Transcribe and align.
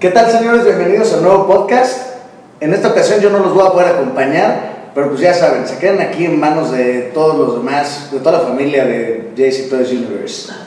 ¿Qué 0.00 0.10
tal 0.10 0.30
señores? 0.30 0.64
Bienvenidos 0.64 1.12
a 1.12 1.16
un 1.16 1.24
nuevo 1.24 1.48
podcast. 1.48 2.20
En 2.60 2.72
esta 2.72 2.86
ocasión 2.90 3.20
yo 3.20 3.30
no 3.30 3.40
los 3.40 3.52
voy 3.52 3.66
a 3.66 3.72
poder 3.72 3.88
acompañar, 3.96 4.92
pero 4.94 5.08
pues 5.08 5.20
ya 5.20 5.34
saben, 5.34 5.66
se 5.66 5.76
quedan 5.78 6.00
aquí 6.00 6.24
en 6.24 6.38
manos 6.38 6.70
de 6.70 7.10
todos 7.12 7.36
los 7.36 7.56
demás, 7.56 8.08
de 8.12 8.20
toda 8.20 8.38
la 8.38 8.46
familia 8.46 8.84
de 8.84 9.32
JC 9.34 9.68
Toys 9.68 9.90
Universe. 9.90 10.52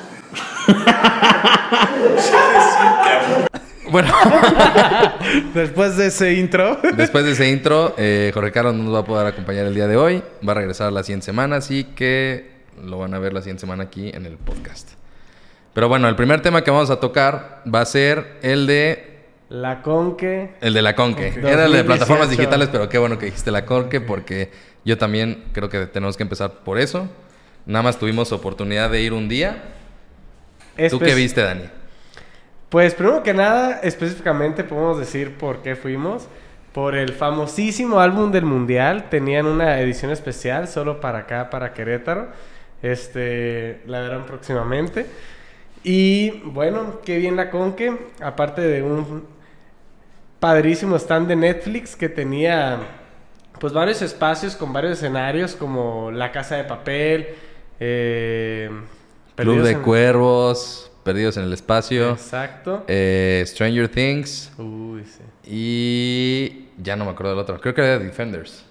Bueno, 3.90 4.14
Después 5.54 5.98
de 5.98 6.08
ese 6.08 6.34
intro. 6.36 6.78
después 6.96 7.26
de 7.26 7.32
ese 7.32 7.50
intro, 7.50 7.94
eh, 7.98 8.32
Jorge 8.34 8.54
Carlos 8.54 8.74
no 8.74 8.84
nos 8.84 8.94
va 8.96 9.00
a 9.00 9.04
poder 9.04 9.28
acompañar 9.28 9.66
el 9.66 9.76
día 9.76 9.86
de 9.86 9.98
hoy. 9.98 10.24
Va 10.48 10.54
a 10.54 10.56
regresar 10.56 10.94
la 10.94 11.04
siguiente 11.04 11.26
semana, 11.26 11.58
así 11.58 11.84
que 11.84 12.52
lo 12.82 13.00
van 13.00 13.14
a 13.14 13.20
ver 13.20 13.34
la 13.34 13.42
siguiente 13.42 13.60
semana 13.62 13.84
aquí 13.84 14.10
en 14.14 14.26
el 14.26 14.38
podcast. 14.38 14.92
Pero 15.74 15.90
bueno, 15.90 16.08
el 16.08 16.16
primer 16.16 16.42
tema 16.42 16.64
que 16.64 16.72
vamos 16.72 16.90
a 16.90 17.02
tocar 17.02 17.64
va 17.74 17.82
a 17.82 17.86
ser 17.86 18.38
el 18.42 18.66
de 18.66 19.11
La 19.52 19.82
Conque. 19.82 20.54
el 20.62 20.74
de 20.74 20.82
la 20.82 20.96
Conque. 20.96 21.28
Era 21.28 21.66
el 21.66 21.74
de 21.74 21.84
2018. 21.84 21.86
plataformas 21.86 22.30
digitales, 22.30 22.70
pero 22.72 22.88
qué 22.88 22.98
bueno 22.98 23.20
que 23.20 23.26
dijiste 23.26 23.52
la 23.52 23.66
Conque 23.66 24.00
porque 24.00 24.50
yo 24.86 24.98
también 24.98 25.44
creo 25.52 25.68
que 25.68 25.88
tenemos 25.88 26.16
que 26.16 26.24
empezar 26.24 26.64
por 26.64 26.80
eso. 26.80 27.10
Nada 27.66 27.84
más 27.84 28.00
tuvimos 28.00 28.32
oportunidad 28.32 28.90
de 28.90 29.02
ir 29.02 29.12
un 29.12 29.28
día. 29.28 29.62
¿Tú 30.90 31.00
qué 31.00 31.14
viste, 31.16 31.42
Dani? 31.42 31.66
Pues 32.70 32.94
primero 32.94 33.24
que 33.24 33.34
nada, 33.34 33.82
específicamente 33.84 34.64
podemos 34.64 34.98
decir 34.98 35.38
por 35.38 35.62
qué 35.62 35.76
fuimos. 35.76 36.30
Por 36.72 36.96
el 36.96 37.12
famosísimo 37.12 38.00
álbum 38.00 38.32
del 38.32 38.46
Mundial. 38.46 39.10
Tenían 39.10 39.48
una 39.48 39.82
edición 39.82 40.12
especial 40.12 40.70
solo 40.70 41.02
para 41.02 41.20
acá, 41.20 41.50
para 41.50 41.74
Querétaro. 41.74 42.30
Este, 42.82 43.82
la 43.86 44.00
verán 44.00 44.26
próximamente. 44.26 45.08
Y 45.84 46.30
bueno, 46.46 47.02
qué 47.04 47.18
bien 47.18 47.36
la 47.36 47.50
Conque. 47.50 47.98
Aparte 48.22 48.62
de 48.62 48.82
un 48.82 49.41
padrísimo 50.42 50.98
stand 50.98 51.30
de 51.30 51.36
Netflix 51.38 51.96
que 51.96 52.10
tenía 52.10 52.80
pues 53.60 53.72
varios 53.72 54.02
espacios 54.02 54.56
con 54.58 54.74
varios 54.74 54.94
escenarios 54.98 55.56
como 55.56 56.12
La 56.12 56.32
Casa 56.34 56.56
de 56.58 56.64
Papel. 56.66 57.28
Eh, 57.80 58.70
Club 59.36 59.62
de 59.62 59.72
en- 59.72 59.82
Cuervos, 59.82 60.92
Perdidos 61.04 61.38
en 61.38 61.44
el 61.46 61.54
Espacio, 61.54 62.12
Exacto. 62.12 62.84
eh, 62.88 63.44
Stranger 63.48 63.88
Things 63.90 64.52
Uy, 64.58 65.04
sí. 65.06 65.22
y 65.46 66.70
ya 66.78 66.96
no 66.96 67.06
me 67.06 67.12
acuerdo 67.12 67.32
del 67.32 67.40
otro. 67.40 67.60
Creo 67.62 67.74
que 67.74 67.82
era 67.82 67.98
The 68.00 68.06
Defenders. 68.06 68.66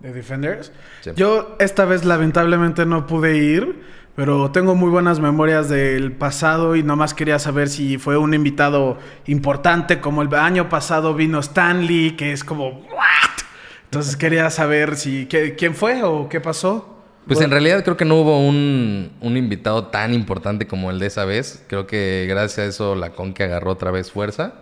¿De 0.00 0.12
Defenders? 0.12 0.72
Sí. 1.00 1.10
Yo 1.16 1.56
esta 1.60 1.84
vez 1.84 2.04
lamentablemente 2.04 2.84
no 2.86 3.06
pude 3.06 3.36
ir, 3.36 3.82
pero 4.14 4.50
tengo 4.50 4.74
muy 4.74 4.90
buenas 4.90 5.20
memorias 5.20 5.68
del 5.68 6.12
pasado 6.12 6.76
y 6.76 6.82
nomás 6.82 7.14
quería 7.14 7.38
saber 7.38 7.68
si 7.68 7.96
fue 7.98 8.16
un 8.18 8.34
invitado 8.34 8.98
importante, 9.26 10.00
como 10.00 10.22
el 10.22 10.34
año 10.34 10.68
pasado 10.68 11.14
vino 11.14 11.38
Stanley, 11.40 12.12
que 12.16 12.32
es 12.32 12.44
como, 12.44 12.68
¿what? 12.70 13.42
Entonces 13.84 14.16
quería 14.16 14.48
saber 14.50 14.96
si 14.96 15.26
qué- 15.26 15.54
quién 15.56 15.74
fue 15.74 16.02
o 16.02 16.28
qué 16.28 16.40
pasó. 16.40 16.88
Pues 17.26 17.40
en 17.40 17.50
realidad 17.52 17.84
creo 17.84 17.96
que 17.96 18.04
no 18.04 18.16
hubo 18.16 18.40
un, 18.40 19.12
un 19.20 19.36
invitado 19.36 19.86
tan 19.86 20.12
importante 20.12 20.66
como 20.66 20.90
el 20.90 20.98
de 20.98 21.06
esa 21.06 21.24
vez. 21.24 21.64
Creo 21.68 21.86
que 21.86 22.26
gracias 22.28 22.58
a 22.58 22.64
eso 22.68 22.94
la 22.96 23.10
Conque 23.10 23.44
agarró 23.44 23.70
otra 23.70 23.90
vez 23.92 24.10
fuerza. 24.10 24.54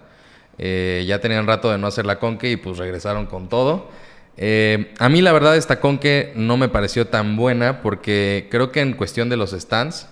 Eh, 0.59 1.05
ya 1.09 1.21
tenían 1.21 1.47
rato 1.47 1.71
de 1.71 1.79
no 1.79 1.87
hacer 1.87 2.05
la 2.05 2.19
Conque 2.19 2.51
y 2.51 2.57
pues 2.57 2.77
regresaron 2.77 3.25
con 3.27 3.49
todo. 3.49 3.89
Eh, 4.43 4.95
a 4.99 5.09
mí 5.11 5.21
la 5.21 5.33
verdad 5.33 5.57
esta 5.57 5.81
Conque 5.81 6.33
no 6.35 6.57
me 6.57 6.71
pareció 6.71 7.07
tan 7.07 7.37
buena 7.37 7.83
porque 7.83 8.49
creo 8.51 8.73
que 8.73 8.81
en 8.81 8.95
cuestión 8.95 9.29
de 9.29 9.37
los 9.37 9.51
stands 9.51 10.09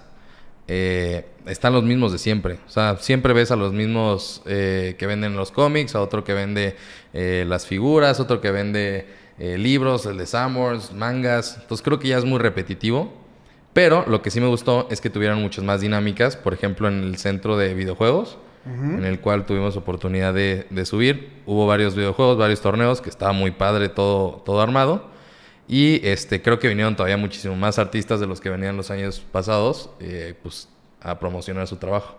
eh, 0.70 1.24
están 1.46 1.72
los 1.72 1.82
mismos 1.82 2.12
de 2.12 2.18
siempre. 2.18 2.58
O 2.66 2.70
sea, 2.70 2.98
siempre 2.98 3.32
ves 3.32 3.50
a 3.50 3.56
los 3.56 3.72
mismos 3.72 4.42
eh, 4.44 4.96
que 4.98 5.06
venden 5.06 5.34
los 5.34 5.50
cómics, 5.50 5.94
a 5.94 6.02
otro 6.02 6.24
que 6.24 6.34
vende 6.34 6.76
eh, 7.14 7.46
las 7.48 7.66
figuras, 7.66 8.20
otro 8.20 8.40
que 8.40 8.50
vende 8.52 9.06
libros, 9.38 10.04
el 10.06 10.18
de 10.18 10.26
Summers, 10.26 10.92
mangas. 10.92 11.58
Entonces 11.62 11.84
creo 11.84 12.00
que 12.00 12.08
ya 12.08 12.18
es 12.18 12.24
muy 12.24 12.38
repetitivo. 12.38 13.12
Pero 13.72 14.04
lo 14.08 14.20
que 14.20 14.30
sí 14.32 14.40
me 14.40 14.48
gustó 14.48 14.88
es 14.90 15.00
que 15.00 15.10
tuvieron 15.10 15.40
muchas 15.40 15.64
más 15.64 15.80
dinámicas. 15.80 16.36
Por 16.36 16.54
ejemplo, 16.54 16.88
en 16.88 17.04
el 17.04 17.18
centro 17.18 17.56
de 17.56 17.72
videojuegos, 17.72 18.36
en 18.68 19.04
el 19.04 19.20
cual 19.20 19.46
tuvimos 19.46 19.76
oportunidad 19.76 20.34
de, 20.34 20.66
de 20.68 20.84
subir. 20.84 21.30
Hubo 21.46 21.66
varios 21.66 21.94
videojuegos, 21.94 22.36
varios 22.36 22.60
torneos, 22.60 23.00
que 23.00 23.08
estaba 23.08 23.32
muy 23.32 23.50
padre 23.50 23.88
todo, 23.88 24.42
todo 24.44 24.60
armado. 24.60 25.08
Y 25.66 26.06
este, 26.06 26.40
creo 26.40 26.58
que 26.58 26.68
vinieron 26.68 26.96
todavía 26.96 27.16
muchísimo 27.16 27.54
más 27.54 27.78
artistas 27.78 28.20
de 28.20 28.26
los 28.26 28.40
que 28.40 28.48
venían 28.48 28.76
los 28.76 28.90
años 28.90 29.20
pasados, 29.32 29.90
eh, 30.00 30.34
pues 30.42 30.68
a 31.02 31.18
promocionar 31.18 31.66
su 31.66 31.76
trabajo. 31.76 32.18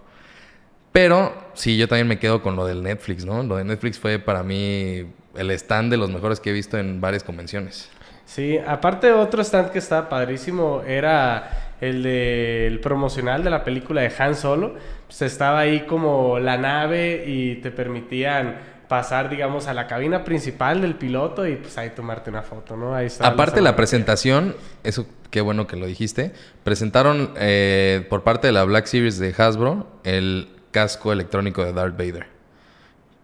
Pero 0.91 1.33
sí, 1.53 1.77
yo 1.77 1.87
también 1.87 2.07
me 2.07 2.19
quedo 2.19 2.41
con 2.41 2.55
lo 2.55 2.65
del 2.65 2.83
Netflix, 2.83 3.25
¿no? 3.25 3.43
Lo 3.43 3.57
de 3.57 3.63
Netflix 3.63 3.99
fue 3.99 4.19
para 4.19 4.43
mí 4.43 5.05
el 5.35 5.51
stand 5.51 5.91
de 5.91 5.97
los 5.97 6.09
mejores 6.09 6.39
que 6.39 6.49
he 6.49 6.53
visto 6.53 6.77
en 6.77 7.01
varias 7.01 7.23
convenciones. 7.23 7.89
Sí, 8.25 8.59
aparte 8.59 9.11
otro 9.11 9.41
stand 9.41 9.71
que 9.71 9.79
estaba 9.79 10.09
padrísimo 10.09 10.83
era 10.85 11.75
el 11.81 12.03
del 12.03 12.79
promocional 12.79 13.43
de 13.43 13.49
la 13.49 13.63
película 13.63 14.01
de 14.01 14.11
Han 14.17 14.35
Solo. 14.35 14.75
Pues 15.09 15.23
estaba 15.23 15.59
ahí 15.59 15.87
como 15.87 16.37
la 16.37 16.57
nave 16.57 17.23
y 17.25 17.55
te 17.55 17.71
permitían 17.71 18.57
pasar, 18.87 19.29
digamos, 19.29 19.65
a 19.65 19.73
la 19.73 19.87
cabina 19.87 20.23
principal 20.23 20.81
del 20.81 20.93
piloto 20.93 21.47
y 21.47 21.55
pues 21.55 21.75
ahí 21.79 21.89
tomarte 21.95 22.29
una 22.29 22.43
foto, 22.43 22.77
¿no? 22.77 22.93
Ahí 22.93 23.07
está 23.07 23.25
Aparte 23.25 23.59
la 23.61 23.75
presentación, 23.75 24.55
eso 24.83 25.07
qué 25.31 25.41
bueno 25.41 25.65
que 25.65 25.77
lo 25.77 25.87
dijiste, 25.87 26.31
presentaron 26.63 27.33
eh, 27.37 28.05
por 28.07 28.23
parte 28.23 28.45
de 28.47 28.53
la 28.53 28.63
Black 28.65 28.85
Series 28.85 29.17
de 29.17 29.33
Hasbro 29.35 29.87
el 30.03 30.49
casco 30.69 31.11
electrónico 31.11 31.65
de 31.65 31.73
Darth 31.73 31.97
Vader, 31.97 32.27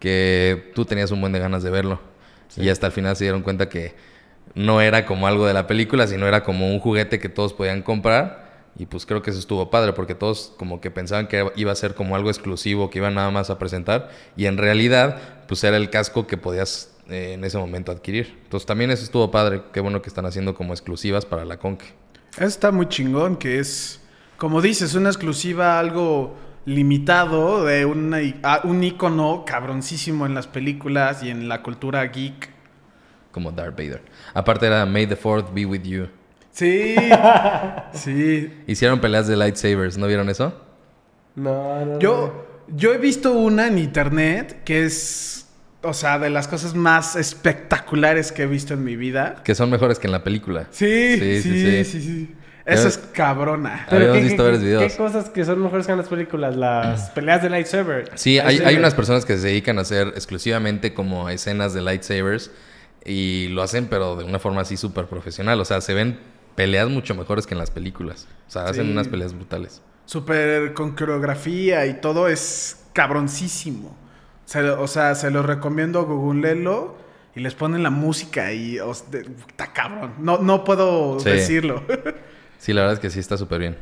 que 0.00 0.72
tú 0.74 0.86
tenías 0.86 1.12
un 1.12 1.20
buen 1.20 1.32
de 1.32 1.38
ganas 1.38 1.62
de 1.62 1.70
verlo. 1.70 2.00
Y 2.56 2.68
hasta 2.68 2.86
el 2.86 2.92
final 2.92 3.14
se 3.14 3.24
dieron 3.24 3.42
cuenta 3.42 3.68
que 3.68 3.94
no 4.54 4.80
era 4.80 5.06
como 5.06 5.28
algo 5.28 5.46
de 5.46 5.54
la 5.54 5.68
película, 5.68 6.08
sino 6.08 6.26
era 6.26 6.42
como 6.42 6.68
un 6.68 6.80
juguete 6.80 7.20
que 7.20 7.28
todos 7.28 7.52
podían 7.52 7.82
comprar. 7.82 8.45
Y 8.78 8.86
pues 8.86 9.06
creo 9.06 9.22
que 9.22 9.30
eso 9.30 9.38
estuvo 9.38 9.70
padre, 9.70 9.92
porque 9.94 10.14
todos 10.14 10.52
como 10.58 10.80
que 10.80 10.90
pensaban 10.90 11.28
que 11.28 11.50
iba 11.56 11.72
a 11.72 11.74
ser 11.74 11.94
como 11.94 12.14
algo 12.14 12.28
exclusivo, 12.28 12.90
que 12.90 12.98
iban 12.98 13.14
nada 13.14 13.30
más 13.30 13.48
a 13.48 13.58
presentar. 13.58 14.10
Y 14.36 14.46
en 14.46 14.58
realidad, 14.58 15.18
pues 15.48 15.64
era 15.64 15.76
el 15.76 15.88
casco 15.88 16.26
que 16.26 16.36
podías 16.36 16.94
eh, 17.08 17.32
en 17.34 17.44
ese 17.44 17.56
momento 17.56 17.90
adquirir. 17.90 18.38
Entonces 18.44 18.66
también 18.66 18.90
eso 18.90 19.04
estuvo 19.04 19.30
padre. 19.30 19.62
Qué 19.72 19.80
bueno 19.80 20.02
que 20.02 20.08
están 20.08 20.26
haciendo 20.26 20.54
como 20.54 20.74
exclusivas 20.74 21.24
para 21.24 21.44
la 21.44 21.58
Conque. 21.58 21.86
Eso 22.36 22.46
está 22.46 22.70
muy 22.70 22.86
chingón, 22.88 23.36
que 23.36 23.60
es, 23.60 24.00
como 24.36 24.60
dices, 24.60 24.94
una 24.94 25.08
exclusiva, 25.08 25.78
algo 25.78 26.36
limitado 26.66 27.64
de 27.64 27.86
una, 27.86 28.18
un 28.64 28.84
icono 28.84 29.44
cabroncísimo 29.46 30.26
en 30.26 30.34
las 30.34 30.46
películas 30.46 31.22
y 31.22 31.30
en 31.30 31.48
la 31.48 31.62
cultura 31.62 32.04
geek. 32.04 32.50
Como 33.30 33.52
Darth 33.52 33.76
Vader. 33.76 34.02
Aparte 34.34 34.66
era 34.66 34.84
May 34.84 35.06
the 35.06 35.16
Fourth 35.16 35.54
be 35.54 35.64
with 35.64 35.82
you. 35.82 36.08
Sí, 36.56 36.94
sí. 37.92 38.50
Hicieron 38.66 39.00
peleas 39.00 39.26
de 39.28 39.36
lightsabers, 39.36 39.98
¿no 39.98 40.06
vieron 40.06 40.28
eso? 40.30 40.58
No, 41.34 41.84
no, 41.84 41.86
no. 41.86 41.98
Yo, 41.98 42.46
yo 42.68 42.94
he 42.94 42.98
visto 42.98 43.32
una 43.32 43.66
en 43.66 43.76
internet 43.78 44.62
que 44.64 44.84
es, 44.86 45.46
o 45.82 45.92
sea, 45.92 46.18
de 46.18 46.30
las 46.30 46.48
cosas 46.48 46.74
más 46.74 47.14
espectaculares 47.16 48.32
que 48.32 48.44
he 48.44 48.46
visto 48.46 48.72
en 48.72 48.84
mi 48.84 48.96
vida. 48.96 49.42
Que 49.44 49.54
son 49.54 49.70
mejores 49.70 49.98
que 49.98 50.06
en 50.06 50.12
la 50.12 50.24
película. 50.24 50.66
Sí, 50.70 51.18
Sí, 51.18 51.42
sí, 51.42 51.50
sí, 51.52 51.84
sí, 51.84 51.84
sí. 51.84 52.00
sí. 52.00 52.34
Eso 52.64 52.88
es 52.88 52.98
cabrona. 52.98 53.86
Pero 53.90 53.96
Habíamos 54.10 54.16
¿qué- 54.18 54.22
visto 54.24 54.36
qué- 54.38 54.42
varios 54.42 54.62
videos. 54.62 54.92
¿Qué 54.92 54.96
cosas 54.98 55.28
que 55.30 55.44
son 55.44 55.62
mejores 55.62 55.86
que 55.86 55.92
en 55.92 55.98
las 55.98 56.08
películas? 56.08 56.56
Las 56.56 57.10
peleas 57.14 57.42
de 57.42 57.50
lightsaber. 57.50 58.10
Sí, 58.14 58.38
hay, 58.40 58.58
hay 58.58 58.76
unas 58.76 58.94
personas 58.94 59.24
que 59.26 59.36
se 59.36 59.48
dedican 59.48 59.78
a 59.78 59.82
hacer 59.82 60.08
exclusivamente 60.16 60.92
como 60.94 61.28
escenas 61.28 61.74
de 61.74 61.82
lightsabers 61.82 62.50
y 63.04 63.48
lo 63.48 63.62
hacen 63.62 63.86
pero 63.88 64.16
de 64.16 64.24
una 64.24 64.38
forma 64.40 64.62
así 64.62 64.76
súper 64.78 65.04
profesional. 65.06 65.60
O 65.60 65.64
sea, 65.64 65.80
se 65.80 65.92
ven 65.94 66.18
peleas 66.56 66.88
mucho 66.88 67.14
mejores 67.14 67.46
que 67.46 67.54
en 67.54 67.58
las 67.58 67.70
películas. 67.70 68.26
O 68.48 68.50
sea, 68.50 68.64
hacen 68.64 68.86
Sí. 68.86 68.92
unas 68.92 69.08
peleas 69.08 69.32
brutales. 69.34 69.82
Súper 70.06 70.72
con 70.74 70.92
coreografía 70.96 71.86
y 71.86 72.00
todo 72.00 72.28
es 72.28 72.84
cabroncísimo. 72.92 73.96
Se 74.46 74.62
o 74.70 74.86
sea, 74.86 75.14
se 75.14 75.30
lo 75.30 75.42
recomiendo 75.42 76.04
googleenlo 76.04 76.96
y 77.34 77.40
les 77.40 77.54
ponen 77.54 77.82
la 77.82 77.90
música 77.90 78.52
y 78.52 78.78
está 78.78 79.72
cabrón. 79.72 80.14
No, 80.18 80.38
no 80.38 80.64
puedo 80.64 81.20
Sí. 81.20 81.30
decirlo. 81.30 81.82
Sí, 82.58 82.72
la 82.72 82.80
verdad 82.80 82.94
es 82.94 83.00
que 83.00 83.10
sí 83.10 83.20
está 83.20 83.36
súper 83.36 83.58
bien. 83.60 83.76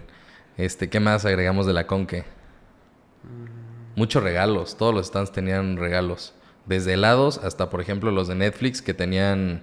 Este, 0.56 0.90
¿qué 0.90 0.98
más 0.98 1.24
agregamos 1.24 1.64
de 1.64 1.72
la 1.72 1.86
Conque? 1.86 2.24
Muchos 3.96 4.22
regalos. 4.22 4.76
Todos 4.76 4.92
los 4.92 5.06
stands 5.06 5.30
tenían 5.32 5.76
regalos. 5.76 6.34
Desde 6.66 6.94
helados 6.94 7.38
hasta, 7.38 7.70
por 7.70 7.80
ejemplo, 7.80 8.10
los 8.10 8.26
de 8.26 8.34
Netflix 8.34 8.82
que 8.82 8.92
tenían 8.92 9.62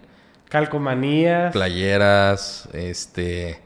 Calcomanías. 0.51 1.51
playeras, 1.53 2.67
este, 2.73 3.59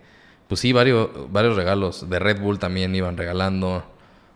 pues 0.48 0.62
sí, 0.62 0.72
varios, 0.72 1.10
varios 1.32 1.56
regalos. 1.56 2.10
De 2.10 2.20
Red 2.20 2.40
Bull 2.42 2.60
también 2.60 2.94
iban 2.96 3.18
regalando. 3.18 3.78
O 3.78 3.84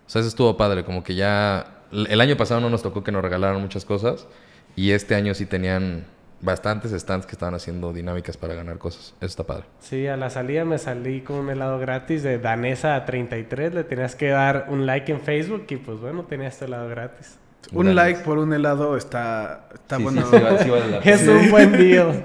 sea, 0.10 0.20
eso 0.22 0.30
estuvo 0.30 0.58
padre, 0.58 0.84
como 0.84 1.04
que 1.04 1.16
ya... 1.16 1.76
El 1.92 2.22
año 2.22 2.36
pasado 2.38 2.60
no 2.62 2.70
nos 2.70 2.82
tocó 2.84 3.04
que 3.04 3.12
nos 3.12 3.22
regalaran 3.24 3.60
muchas 3.62 3.84
cosas 3.86 4.28
y 4.76 4.92
este 4.92 5.16
año 5.16 5.34
sí 5.34 5.48
tenían 5.48 6.06
bastantes 6.42 6.92
stands 6.92 7.26
que 7.26 7.32
estaban 7.34 7.56
haciendo 7.56 7.94
dinámicas 7.94 8.38
para 8.38 8.54
ganar 8.54 8.78
cosas. 8.78 9.14
Eso 9.20 9.26
está 9.26 9.44
padre. 9.44 9.66
Sí, 9.80 10.06
a 10.08 10.16
la 10.16 10.30
salida 10.30 10.66
me 10.66 10.78
salí 10.78 11.22
con 11.22 11.38
un 11.38 11.50
helado 11.50 11.80
gratis 11.80 12.22
de 12.24 12.38
danesa 12.40 12.96
a 12.96 13.06
33. 13.06 13.74
Le 13.74 13.84
tenías 13.84 14.16
que 14.16 14.30
dar 14.30 14.68
un 14.70 14.86
like 14.86 15.12
en 15.12 15.20
Facebook 15.20 15.66
y 15.70 15.78
pues 15.78 16.00
bueno, 16.00 16.24
tenías 16.24 16.58
tu 16.60 16.66
helado 16.66 16.88
gratis. 16.90 17.38
Un 17.72 17.94
like 17.96 18.22
por 18.22 18.38
un 18.38 18.54
helado 18.54 18.96
está, 18.96 19.68
está 19.74 19.98
Sí, 19.98 20.04
sí, 20.04 20.04
bueno. 20.04 20.28
sí, 20.32 20.38
vale- 20.40 20.64
sí 20.64 20.70
vale 20.70 20.88
la 20.92 21.00
pena. 21.00 21.16
Es 21.16 21.28
un 21.28 21.50
buen 21.52 21.72
deal. 21.74 22.24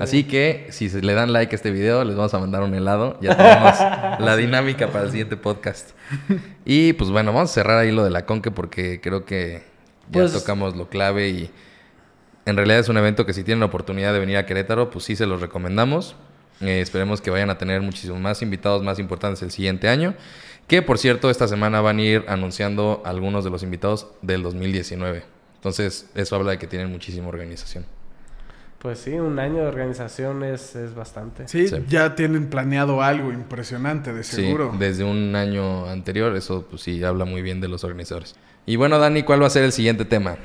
Así 0.00 0.24
que 0.24 0.66
si 0.70 0.88
le 0.88 1.12
dan 1.14 1.32
like 1.32 1.54
a 1.54 1.56
este 1.56 1.70
video, 1.70 2.04
les 2.04 2.16
vamos 2.16 2.32
a 2.34 2.38
mandar 2.38 2.62
un 2.62 2.74
helado. 2.74 3.18
Ya 3.20 3.36
tenemos 3.36 3.78
la 4.20 4.36
dinámica 4.36 4.88
para 4.88 5.04
el 5.04 5.10
siguiente 5.10 5.36
podcast. 5.36 5.90
Y 6.64 6.94
pues 6.94 7.10
bueno, 7.10 7.32
vamos 7.32 7.50
a 7.50 7.54
cerrar 7.54 7.78
ahí 7.78 7.92
lo 7.92 8.02
de 8.04 8.10
la 8.10 8.26
Conque 8.26 8.50
porque 8.50 9.00
creo 9.00 9.24
que 9.24 9.62
ya 10.10 10.20
Pues- 10.22 10.32
tocamos 10.32 10.76
lo 10.76 10.88
clave 10.88 11.28
y 11.28 11.50
en 12.46 12.56
realidad 12.56 12.78
es 12.80 12.88
un 12.88 12.96
evento 12.96 13.26
que 13.26 13.32
si 13.34 13.44
tienen 13.44 13.60
la 13.60 13.66
oportunidad 13.66 14.12
de 14.12 14.18
venir 14.18 14.36
a 14.38 14.46
Querétaro, 14.46 14.90
pues 14.90 15.04
sí 15.04 15.14
se 15.16 15.26
los 15.26 15.40
recomendamos. 15.40 16.16
Eh, 16.60 16.80
esperemos 16.80 17.20
que 17.20 17.30
vayan 17.30 17.48
a 17.50 17.58
tener 17.58 17.80
muchísimos 17.80 18.20
más 18.20 18.42
invitados 18.42 18.82
más 18.82 18.98
importantes 18.98 19.42
el 19.42 19.50
siguiente 19.50 19.88
año. 19.88 20.14
Que 20.66 20.82
por 20.82 20.98
cierto, 20.98 21.30
esta 21.30 21.48
semana 21.48 21.80
van 21.80 21.98
a 21.98 22.02
ir 22.02 22.24
anunciando 22.28 23.02
algunos 23.04 23.44
de 23.44 23.50
los 23.50 23.62
invitados 23.62 24.08
del 24.22 24.42
2019. 24.42 25.22
Entonces, 25.56 26.08
eso 26.14 26.36
habla 26.36 26.52
de 26.52 26.58
que 26.58 26.66
tienen 26.66 26.90
muchísima 26.90 27.28
organización. 27.28 27.84
Pues 28.80 28.98
sí, 29.00 29.12
un 29.12 29.38
año 29.38 29.56
de 29.56 29.66
organización 29.66 30.42
es, 30.42 30.74
es 30.74 30.94
bastante. 30.94 31.46
Sí, 31.48 31.68
Sí. 31.68 31.76
ya 31.88 32.14
tienen 32.14 32.48
planeado 32.48 33.02
algo 33.02 33.30
impresionante, 33.30 34.12
de 34.14 34.24
seguro. 34.24 34.70
Sí, 34.72 34.78
desde 34.78 35.04
un 35.04 35.36
año 35.36 35.84
anterior, 35.86 36.34
eso 36.34 36.66
pues 36.68 36.80
sí 36.82 37.04
habla 37.04 37.26
muy 37.26 37.42
bien 37.42 37.60
de 37.60 37.68
los 37.68 37.84
organizadores. 37.84 38.36
Y 38.64 38.76
bueno, 38.76 38.98
Dani, 38.98 39.22
¿cuál 39.22 39.42
va 39.42 39.48
a 39.48 39.50
ser 39.50 39.64
el 39.64 39.72
siguiente 39.72 40.06
tema? 40.06 40.36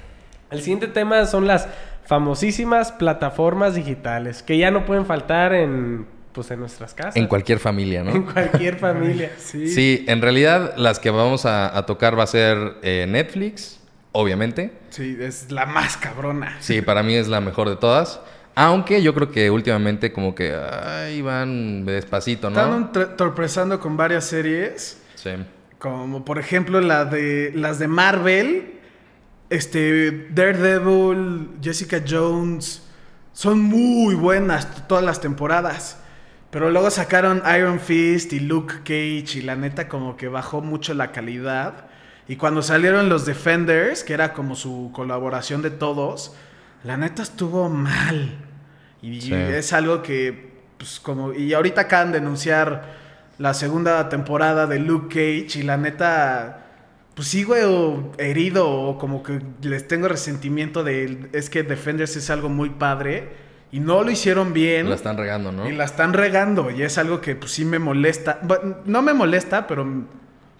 El 0.51 0.59
siguiente 0.61 0.87
tema 0.87 1.25
son 1.25 1.47
las 1.47 1.67
famosísimas 2.05 2.91
plataformas 2.91 3.73
digitales 3.73 4.43
que 4.43 4.57
ya 4.57 4.69
no 4.69 4.85
pueden 4.85 5.05
faltar 5.05 5.53
en, 5.53 6.05
pues, 6.33 6.51
en 6.51 6.59
nuestras 6.59 6.93
casas. 6.93 7.15
En 7.15 7.27
cualquier 7.27 7.59
familia, 7.59 8.01
En 8.05 8.25
¿no? 8.25 8.33
cualquier 8.33 8.75
familia. 8.79 9.31
Sí. 9.38 9.67
Sí, 9.69 10.03
en 10.09 10.21
realidad 10.21 10.73
las 10.77 10.99
que 10.99 11.09
vamos 11.09 11.45
a, 11.45 11.75
a 11.77 11.85
tocar 11.85 12.19
va 12.19 12.23
a 12.23 12.27
ser 12.27 12.57
eh, 12.81 13.05
Netflix, 13.07 13.79
obviamente. 14.15 14.71
Sí, 14.89 15.17
es 15.19 15.51
la 15.51 15.65
más 15.65 15.97
cabrona. 15.97 16.57
Sí, 16.59 16.81
para 16.81 17.03
mí 17.03 17.15
es 17.15 17.27
la 17.27 17.41
mejor 17.41 17.69
de 17.69 17.75
todas. 17.75 18.19
Aunque 18.56 19.01
yo 19.03 19.13
creo 19.13 19.29
que 19.31 19.50
últimamente 19.51 20.13
como 20.13 20.33
que 20.33 20.53
ahí 20.56 21.21
van 21.21 21.85
despacito, 21.85 22.50
¿no? 22.50 22.59
Están 22.85 23.17
torpezando 23.17 23.79
con 23.79 23.97
varias 23.97 24.25
series, 24.25 25.01
Sí. 25.15 25.31
como 25.77 26.23
por 26.23 26.39
ejemplo 26.39 26.79
la 26.79 27.03
de 27.06 27.51
las 27.53 27.79
de 27.79 27.88
Marvel, 27.89 28.73
este 29.50 30.27
Daredevil, 30.31 31.50
Jessica 31.62 32.01
Jones, 32.07 32.81
son 33.33 33.59
muy 33.62 34.15
buenas 34.15 34.88
todas 34.88 35.03
las 35.03 35.19
temporadas. 35.21 36.00
Pero 36.50 36.71
luego 36.71 36.89
sacaron 36.89 37.44
Iron 37.57 37.81
Fist 37.81 38.31
y 38.31 38.39
Luke 38.39 38.75
Cage 38.85 39.39
y 39.39 39.41
la 39.41 39.57
neta 39.57 39.89
como 39.89 40.15
que 40.15 40.29
bajó 40.29 40.62
mucho 40.62 40.94
la 40.94 41.12
calidad. 41.12 41.88
Y 42.27 42.38
cuando 42.38 42.62
salieron 42.62 43.10
los 43.10 43.25
Defenders, 43.25 44.04
que 44.04 44.13
era 44.13 44.33
como 44.33 44.56
su 44.56 44.92
colaboración 44.94 45.62
de 45.62 45.69
todos, 45.69 46.33
la 46.83 46.98
neta 46.98 47.22
estuvo 47.24 47.69
mal. 47.69 48.36
Y 49.01 49.22
Sí. 49.22 49.33
es 49.33 49.74
algo 49.74 50.01
que, 50.01 50.54
pues 50.77 51.00
como... 51.00 51.33
Y 51.33 51.54
ahorita 51.54 51.81
acaban 51.81 52.12
de 52.12 52.18
anunciar 52.18 52.95
la 53.38 53.54
segunda 53.54 54.10
temporada 54.10 54.66
de 54.66 54.80
Luke 54.80 55.07
Cage 55.10 55.60
y 55.60 55.63
la 55.63 55.77
neta... 55.77 56.62
Pues 57.13 57.30
sigo 57.30 58.12
herido 58.18 58.69
o 58.69 58.98
como 58.98 59.24
que 59.24 59.39
les 59.62 59.88
tengo 59.88 60.07
resentimiento 60.07 60.83
de... 60.83 61.30
Es 61.31 61.50
que 61.50 61.63
Defenders 61.63 62.16
es 62.18 62.30
algo 62.30 62.50
muy 62.50 62.72
padre 62.72 63.30
y 63.72 63.80
no 63.80 64.04
lo 64.04 64.12
hicieron 64.12 64.51
bien. 64.51 64.89
La 64.89 64.95
están 64.95 65.18
regando, 65.18 65.51
¿no? 65.51 65.69
Y 65.69 65.74
la 65.74 65.86
están 65.86 66.12
regando 66.13 66.72
y 66.72 66.81
es 66.81 66.98
algo 66.98 67.22
que 67.22 67.36
pues 67.36 67.51
sí 67.51 67.63
me 67.66 67.80
molesta. 67.80 68.39
Bueno, 68.42 68.77
no 68.86 69.01
me 69.01 69.13
molesta, 69.13 69.66
pero 69.66 69.86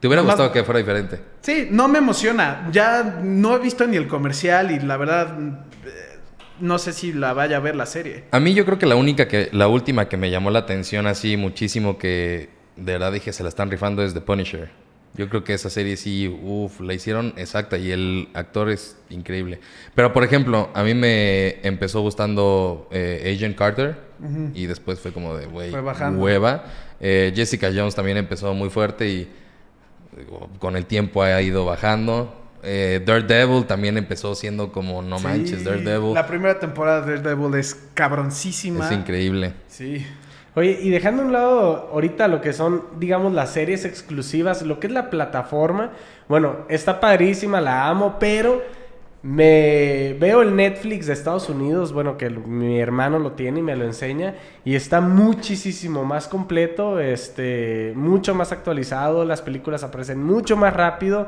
¿Te 0.06 0.07
hubiera 0.07 0.22
gustado 0.22 0.52
que 0.52 0.63
fuera 0.63 0.78
diferente? 0.78 1.19
sí, 1.42 1.68
no 1.72 1.88
me 1.88 1.98
emociona. 1.98 2.69
Ya 2.72 3.22
no 3.24 3.56
he 3.56 3.60
visto 3.60 3.88
ni 3.88 3.98
el 3.98 4.07
comercial 4.07 4.69
y 4.69 4.80
la 4.80 4.98
verdad 4.98 5.36
eh, 5.84 6.19
no 6.60 6.78
sé 6.78 6.94
si 6.94 7.12
la 7.12 7.34
vaya 7.34 7.57
a 7.57 7.60
ver 7.60 7.75
la 7.75 7.88
serie. 7.88 8.25
A 8.30 8.40
mí 8.40 8.54
yo 8.54 8.66
creo 8.66 8.78
que 8.78 8.86
la 8.86 8.98
única 8.98 9.28
que, 9.28 9.50
la 9.52 9.68
última 9.68 10.07
que 10.07 10.16
me 10.16 10.30
llamó 10.30 10.52
la 10.52 10.60
atención 10.60 11.07
así 11.07 11.38
muchísimo 11.38 11.98
que 11.98 12.50
de 12.75 12.92
verdad 12.92 13.13
dije 13.13 13.34
se 13.34 13.42
la 13.42 13.50
están 13.50 13.72
rifando 13.72 14.04
es 14.04 14.13
The 14.13 14.22
Punisher. 14.22 14.69
Yo 15.16 15.28
creo 15.28 15.44
que 15.44 15.56
esa 15.56 15.72
serie 15.72 15.98
sí, 15.98 16.28
uff, 16.28 16.81
la 16.81 16.94
hicieron 16.94 17.34
exacta 17.36 17.80
y 17.80 17.90
el 17.90 18.30
actor 18.36 18.69
es 18.69 18.98
increíble. 19.10 19.60
Pero 19.96 20.13
por 20.13 20.24
ejemplo, 20.24 20.69
a 20.75 20.84
mí 20.84 20.94
me 20.94 21.66
empezó 21.68 22.02
gustando 22.02 22.88
eh, 22.92 23.34
Agent 23.36 23.57
Carter 23.57 23.96
y 24.54 24.68
después 24.68 25.00
fue 25.00 25.12
como 25.12 25.36
de, 25.36 25.48
güey, 25.48 25.72
hueva. 25.72 26.66
Eh, 27.00 27.34
Jessica 27.36 27.72
Jones 27.75 27.96
también 27.96 28.18
empezó 28.18 28.54
muy 28.54 28.69
fuerte 28.69 29.10
y 29.10 29.44
con 30.60 30.76
el 30.76 30.86
tiempo 30.86 31.24
ha 31.24 31.42
ido 31.42 31.66
bajando. 31.66 32.34
Eh, 32.64 33.02
Daredevil 33.06 33.66
también 33.66 33.98
empezó 33.98 34.34
siendo 34.34 34.72
como, 34.72 35.02
no 35.02 35.20
manches, 35.20 35.60
Sí, 35.60 35.66
Daredevil. 35.66 36.14
La 36.14 36.26
primera 36.26 36.60
temporada 36.60 37.02
de 37.02 37.18
Daredevil 37.18 37.54
es 37.56 37.76
cabroncísima. 37.94 38.86
Es 38.86 38.92
increíble. 38.92 39.54
Sí. 39.68 40.06
Oye, 40.56 40.80
y 40.82 40.90
dejando 40.90 41.22
a 41.22 41.26
un 41.26 41.34
lado 41.34 41.90
ahorita 41.92 42.28
lo 42.28 42.42
que 42.42 42.54
son, 42.54 42.84
digamos, 42.98 43.34
las 43.34 43.52
series 43.52 43.84
exclusivas, 43.86 44.62
lo 44.62 44.80
que 44.80 44.88
es 44.88 44.94
la 44.94 45.10
plataforma, 45.10 45.92
bueno, 46.28 46.60
está 46.70 47.00
padrísima, 47.00 47.60
la 47.62 47.88
amo, 47.88 48.18
pero 48.20 48.64
me 49.25 50.16
veo 50.19 50.44
el 50.44 50.56
Netflix 50.56 51.07
de 51.07 51.13
Estados 51.13 51.50
Unidos, 51.50 51.92
bueno, 51.94 52.16
que 52.16 52.30
mi 52.30 52.80
hermano 52.80 53.18
lo 53.18 53.31
tiene 53.31 53.60
y 53.60 53.63
me 53.63 53.75
lo 53.75 53.83
enseña, 53.83 54.36
y 54.63 54.75
está 54.75 55.01
muchísimo 55.01 56.06
más 56.06 56.27
completo, 56.27 57.00
este, 57.00 57.92
mucho 57.95 58.36
más 58.36 58.51
actualizado, 58.51 59.25
las 59.25 59.42
películas 59.42 59.83
aparecen 59.83 60.24
mucho 60.24 60.56
más 60.56 60.74
rápido. 60.75 61.25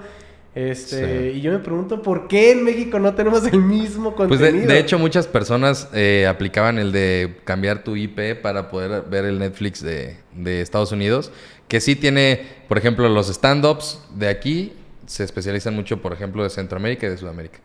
Este, 0.54 1.32
Sí. 1.32 1.38
y 1.38 1.42
yo 1.42 1.52
me 1.52 1.60
pregunto 1.60 2.02
por 2.04 2.28
qué 2.28 2.52
en 2.52 2.64
México 2.64 3.00
no 3.00 3.14
tenemos 3.16 3.46
el 3.48 3.60
mismo 3.62 4.16
Pues 4.16 4.28
contenido. 4.30 4.68
de, 4.68 4.74
de 4.76 4.80
hecho 4.80 4.98
muchas 5.00 5.26
personas 5.28 5.90
eh, 5.94 6.26
aplicaban 6.28 6.78
el 6.80 6.92
de 6.92 7.38
cambiar 7.46 7.84
tu 7.84 7.96
IP 7.96 8.36
para 8.42 8.70
poder 8.70 9.04
ver 9.10 9.26
el 9.26 9.40
Netflix 9.40 9.82
de, 9.84 10.18
de 10.36 10.62
Estados 10.62 10.92
Unidos, 10.92 11.32
que 11.68 11.80
sí 11.80 11.96
tiene, 11.96 12.42
por 12.68 12.78
ejemplo, 12.78 13.10
los 13.10 13.30
stand-ups 13.30 14.04
de 14.16 14.30
aquí 14.30 14.74
se 15.08 15.24
especializan 15.24 15.76
mucho, 15.76 16.00
por 16.02 16.14
ejemplo, 16.14 16.44
de 16.44 16.50
Centroamérica 16.52 17.08
y 17.08 17.10
de 17.10 17.18
Sudamérica. 17.18 17.60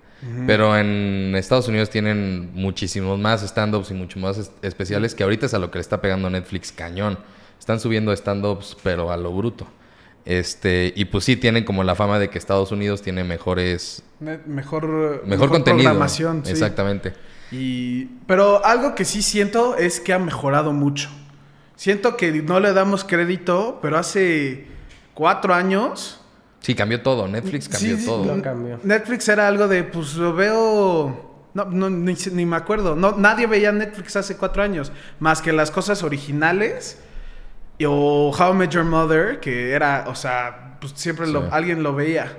Pero 0.47 0.77
en 0.79 1.35
Estados 1.35 1.67
Unidos 1.67 1.91
tienen 1.91 2.53
muchísimos 2.55 3.19
más 3.19 3.43
stand-ups 3.43 3.91
y 3.91 3.95
mucho 3.95 4.21
más 4.21 4.39
es- 4.39 4.53
especiales 4.63 5.17
que 5.17 5.25
ahorita 5.25 5.47
es 5.47 5.55
a 5.55 5.59
lo 5.59 5.71
que 5.73 5.79
le 5.79 5.83
está 5.83 6.01
pegando 6.01 6.31
Netflix 6.31 6.71
cañón. 6.71 7.19
Están 7.59 7.81
subiendo 7.81 8.13
stand-ups 8.13 8.77
pero 8.85 9.11
a 9.11 9.17
lo 9.17 9.33
bruto. 9.33 9.67
Este, 10.25 10.93
y 10.95 11.07
pues 11.07 11.25
sí 11.25 11.35
tienen 11.37 11.65
como 11.65 11.83
la 11.83 11.97
fama 11.97 12.21
de 12.21 12.31
que 12.31 12.39
Estados 12.39 12.71
Unidos 12.71 13.03
tiene 13.03 13.25
mejores 13.25 14.05
Mejor, 14.21 15.27
mejor, 15.27 15.49
contenido. 15.49 15.83
programación, 15.89 16.43
sí. 16.45 16.53
Exactamente. 16.53 17.13
Y, 17.51 18.05
pero 18.29 18.65
algo 18.65 18.95
que 18.95 19.05
sí 19.05 19.21
siento 19.23 19.77
es 19.77 19.99
que 19.99 20.13
ha 20.13 20.21
mejorado 20.21 20.73
mucho. 20.73 21.09
Siento 21.75 22.17
que 22.17 22.31
no 22.43 22.61
le 22.61 22.73
damos 22.73 23.03
crédito, 23.03 23.81
pero 23.83 23.99
hace 23.99 24.69
cuatro 25.15 25.53
años 25.53 26.21
Sí, 26.63 26.75
cambió 26.75 27.03
todo. 27.03 27.29
Netflix 27.29 27.69
cambió 27.69 27.97
Sí, 27.97 28.01
sí, 28.03 28.07
todo. 28.07 28.37
Lo 28.37 28.43
cambió. 28.43 28.79
Netflix 28.83 29.29
era 29.29 29.49
algo 29.49 29.69
de, 29.69 29.85
pues 29.85 30.15
lo 30.15 30.33
veo. 30.33 31.31
No, 31.55 31.65
no, 31.67 31.91
ni, 31.91 32.15
ni 32.33 32.47
me 32.47 32.57
acuerdo. 32.57 32.97
No, 32.97 33.13
nadie 33.19 33.47
veía 33.47 33.73
Netflix 33.73 34.17
hace 34.17 34.37
cuatro 34.37 34.63
años. 34.63 34.91
Más 35.21 35.43
que 35.43 35.53
las 35.53 35.71
cosas 35.71 36.03
originales. 36.03 36.99
y- 37.79 37.85
O 37.87 38.31
How 38.31 38.53
I 38.53 38.57
Met 38.57 38.71
Your 38.71 38.85
Mother, 38.85 39.41
que 39.41 39.73
era, 39.73 40.05
o 40.07 40.15
sea, 40.15 40.77
pues 40.81 40.93
siempre 40.95 41.27
lo- 41.27 41.43
Sí. 41.43 41.49
alguien 41.51 41.83
lo 41.83 41.95
veía. 41.95 42.33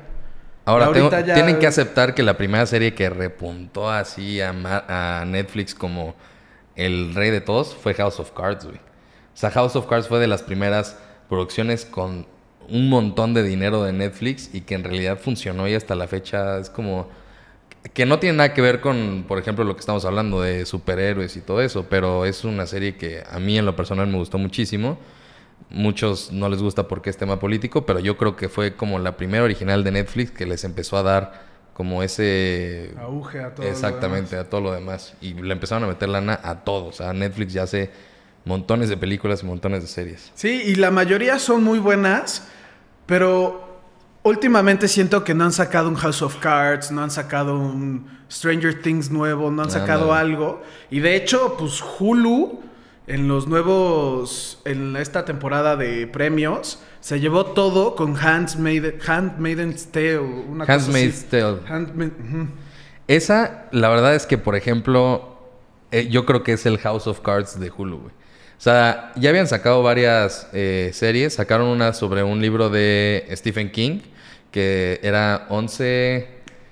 Ahora, 0.66 0.92
tengo- 0.94 1.10
ya- 1.12 1.34
tienen 1.34 1.60
que 1.60 1.68
aceptar 1.68 2.16
que 2.16 2.24
la 2.24 2.38
primera 2.38 2.66
serie 2.66 2.94
que 2.96 3.10
repuntó 3.10 3.90
así 3.92 4.40
a, 4.40 4.52
a 5.22 5.26
Netflix 5.26 5.76
como 5.76 6.16
el 6.76 7.14
rey 7.14 7.30
de 7.30 7.42
todos 7.42 7.76
fue 7.76 7.94
House 7.96 8.20
of 8.22 8.32
Cards, 8.32 8.64
güey. 8.66 8.78
O 8.78 9.36
sea, 9.38 9.52
House 9.52 9.76
of 9.76 9.86
Cards 9.88 10.08
fue 10.08 10.20
de 10.20 10.28
las 10.28 10.42
primeras 10.44 10.98
producciones 11.28 11.84
con 11.86 12.26
un 12.74 12.90
montón 12.90 13.36
de 13.36 13.44
dinero 13.44 13.84
de 13.84 13.94
Netflix 13.94 14.50
y 14.52 14.62
que 14.62 14.74
en 14.74 14.84
realidad 14.84 15.20
funcionó 15.20 15.68
y 15.68 15.76
hasta 15.76 15.94
la 15.94 16.08
fecha 16.08 16.58
es 16.58 16.70
como... 16.72 17.08
Que 17.94 18.08
no 18.08 18.18
tiene 18.18 18.38
nada 18.38 18.54
que 18.54 18.62
ver 18.62 18.82
con, 18.82 19.26
por 19.28 19.38
ejemplo, 19.38 19.64
lo 19.64 19.76
que 19.76 19.82
estamos 19.82 20.06
hablando 20.06 20.42
de 20.42 20.66
superhéroes 20.66 21.38
y 21.38 21.42
todo 21.42 21.62
eso, 21.62 21.86
pero 21.88 22.26
es 22.26 22.44
una 22.44 22.66
serie 22.66 22.96
que 22.96 23.24
a 23.30 23.40
mí 23.40 23.60
en 23.60 23.66
lo 23.66 23.76
personal 23.76 24.08
me 24.08 24.18
gustó 24.18 24.40
muchísimo. 24.40 24.98
Muchos 25.70 26.32
no 26.32 26.50
les 26.50 26.64
gusta 26.64 26.88
porque 26.88 27.12
es 27.12 27.18
tema 27.18 27.40
político, 27.40 27.86
pero 27.86 28.00
yo 28.00 28.18
creo 28.18 28.36
que 28.36 28.50
fue 28.50 28.76
como 28.76 28.98
la 28.98 29.18
primera 29.18 29.44
original 29.44 29.84
de 29.84 29.92
Netflix 29.92 30.32
que 30.32 30.48
les 30.48 30.64
empezó 30.64 30.98
a 30.98 31.04
dar 31.04 31.44
como 31.74 32.02
ese... 32.02 32.92
Auge 32.98 33.40
a 33.40 33.54
todo. 33.54 33.68
lo 33.68 33.72
Exactamente, 33.72 34.32
demás. 34.32 34.48
a 34.48 34.50
todo 34.50 34.62
lo 34.62 34.72
demás. 34.72 35.14
Y 35.22 35.36
le 35.36 35.54
empezaron 35.54 35.84
a 35.84 35.88
meter 35.88 36.10
lana 36.10 36.40
a 36.42 36.64
todo. 36.64 36.86
O 36.86 36.92
sea, 36.94 37.14
Netflix 37.14 37.54
ya 37.54 37.64
hace 37.64 37.92
montones 38.46 38.90
de 38.90 38.98
películas 38.98 39.44
y 39.44 39.46
montones 39.46 39.82
de 39.82 39.88
series. 39.88 40.32
Sí, 40.36 40.64
y 40.66 40.76
la 40.76 40.92
mayoría 40.92 41.38
son 41.40 41.64
muy 41.64 41.80
buenas, 41.80 42.48
pero 43.06 43.82
últimamente 44.24 44.88
siento 44.88 45.24
que 45.24 45.34
no 45.34 45.44
han 45.46 45.52
sacado 45.52 45.90
un 45.90 45.96
House 45.96 46.22
of 46.22 46.38
Cards, 46.38 46.92
no 46.92 47.04
han 47.04 47.12
sacado 47.12 47.58
un 47.58 48.08
Stranger 48.32 48.82
Things 48.82 49.12
nuevo, 49.12 49.52
no 49.52 49.64
han 49.64 49.72
sacado 49.72 50.14
algo. 50.14 50.62
Y 50.90 51.00
de 51.00 51.16
hecho, 51.16 51.56
pues 51.58 51.84
Hulu 52.00 52.62
en 53.06 53.28
los 53.28 53.48
nuevos, 53.48 54.62
en 54.66 54.96
esta 54.96 55.26
temporada 55.26 55.76
de 55.76 56.08
premios, 56.08 56.82
se 57.02 57.20
llevó 57.20 57.48
todo 57.48 57.96
con 57.96 58.16
Handmaiden, 58.18 58.98
Handmaiden's 59.06 59.88
Tale. 59.88 60.20
Una. 60.20 60.66
Handmaid's 60.66 61.26
Tale. 61.26 61.60
Esa, 63.08 63.68
la 63.72 63.90
verdad 63.90 64.16
es 64.16 64.26
que, 64.26 64.38
por 64.38 64.56
ejemplo, 64.56 65.38
eh, 65.92 66.08
yo 66.10 66.26
creo 66.26 66.44
que 66.44 66.54
es 66.54 66.66
el 66.66 66.78
House 66.80 67.08
of 67.08 67.20
Cards 67.20 67.60
de 67.60 67.70
Hulu, 67.70 68.00
güey. 68.00 68.23
O 68.64 68.70
sea, 68.72 69.12
ya 69.18 69.30
habían 69.30 69.46
sacado 69.46 69.84
varias 69.84 70.48
eh, 70.54 70.92
series. 70.94 71.34
Sacaron 71.34 71.68
una 71.68 71.92
sobre 71.92 72.24
un 72.24 72.42
libro 72.42 72.70
de 72.70 73.28
Stephen 73.34 73.70
King, 73.70 74.00
que 74.52 75.02
era 75.04 75.48
11... 75.50 76.30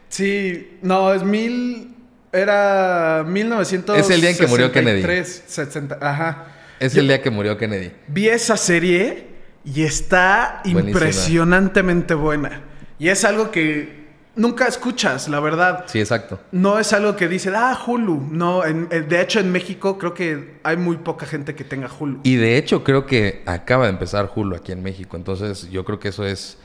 Sí, 0.07 0.77
no, 0.83 1.13
es 1.13 1.21
mil. 1.23 1.93
Era 2.31 3.25
1900. 3.27 3.97
Es 3.97 4.09
el 4.09 4.21
día 4.21 4.29
en 4.29 4.37
que 4.37 4.47
murió 4.47 4.71
Kennedy. 4.71 5.03
60, 5.25 5.97
ajá. 5.99 6.45
Es 6.79 6.95
el 6.95 7.09
día 7.09 7.21
que 7.21 7.29
murió 7.29 7.57
Kennedy. 7.57 7.91
Vi 8.07 8.29
esa 8.29 8.55
serie 8.55 9.27
y 9.65 9.83
está 9.83 10.61
Buenísima. 10.63 10.91
impresionantemente 10.91 12.13
buena. 12.13 12.61
Y 12.99 13.09
es 13.09 13.25
algo 13.25 13.51
que 13.51 14.00
nunca 14.41 14.67
escuchas, 14.67 15.27
la 15.29 15.39
verdad. 15.39 15.85
Sí, 15.87 15.99
exacto. 15.99 16.39
No 16.51 16.79
es 16.79 16.91
algo 16.93 17.15
que 17.15 17.27
dice, 17.27 17.51
ah, 17.55 17.77
Hulu. 17.85 18.27
No, 18.31 18.65
en- 18.65 18.87
en- 18.91 19.07
de 19.07 19.21
hecho 19.21 19.39
en 19.39 19.51
México 19.51 19.97
creo 19.97 20.13
que 20.13 20.57
hay 20.63 20.77
muy 20.77 20.97
poca 20.97 21.25
gente 21.25 21.55
que 21.55 21.63
tenga 21.63 21.87
Hulu. 21.97 22.19
Y 22.23 22.35
de 22.35 22.57
hecho 22.57 22.83
creo 22.83 23.05
que 23.05 23.43
acaba 23.45 23.85
de 23.85 23.91
empezar 23.91 24.29
Hulu 24.35 24.55
aquí 24.55 24.71
en 24.71 24.81
México. 24.83 25.15
Entonces 25.17 25.69
yo 25.69 25.85
creo 25.85 25.99
que 25.99 26.09
eso 26.09 26.25
es... 26.25 26.57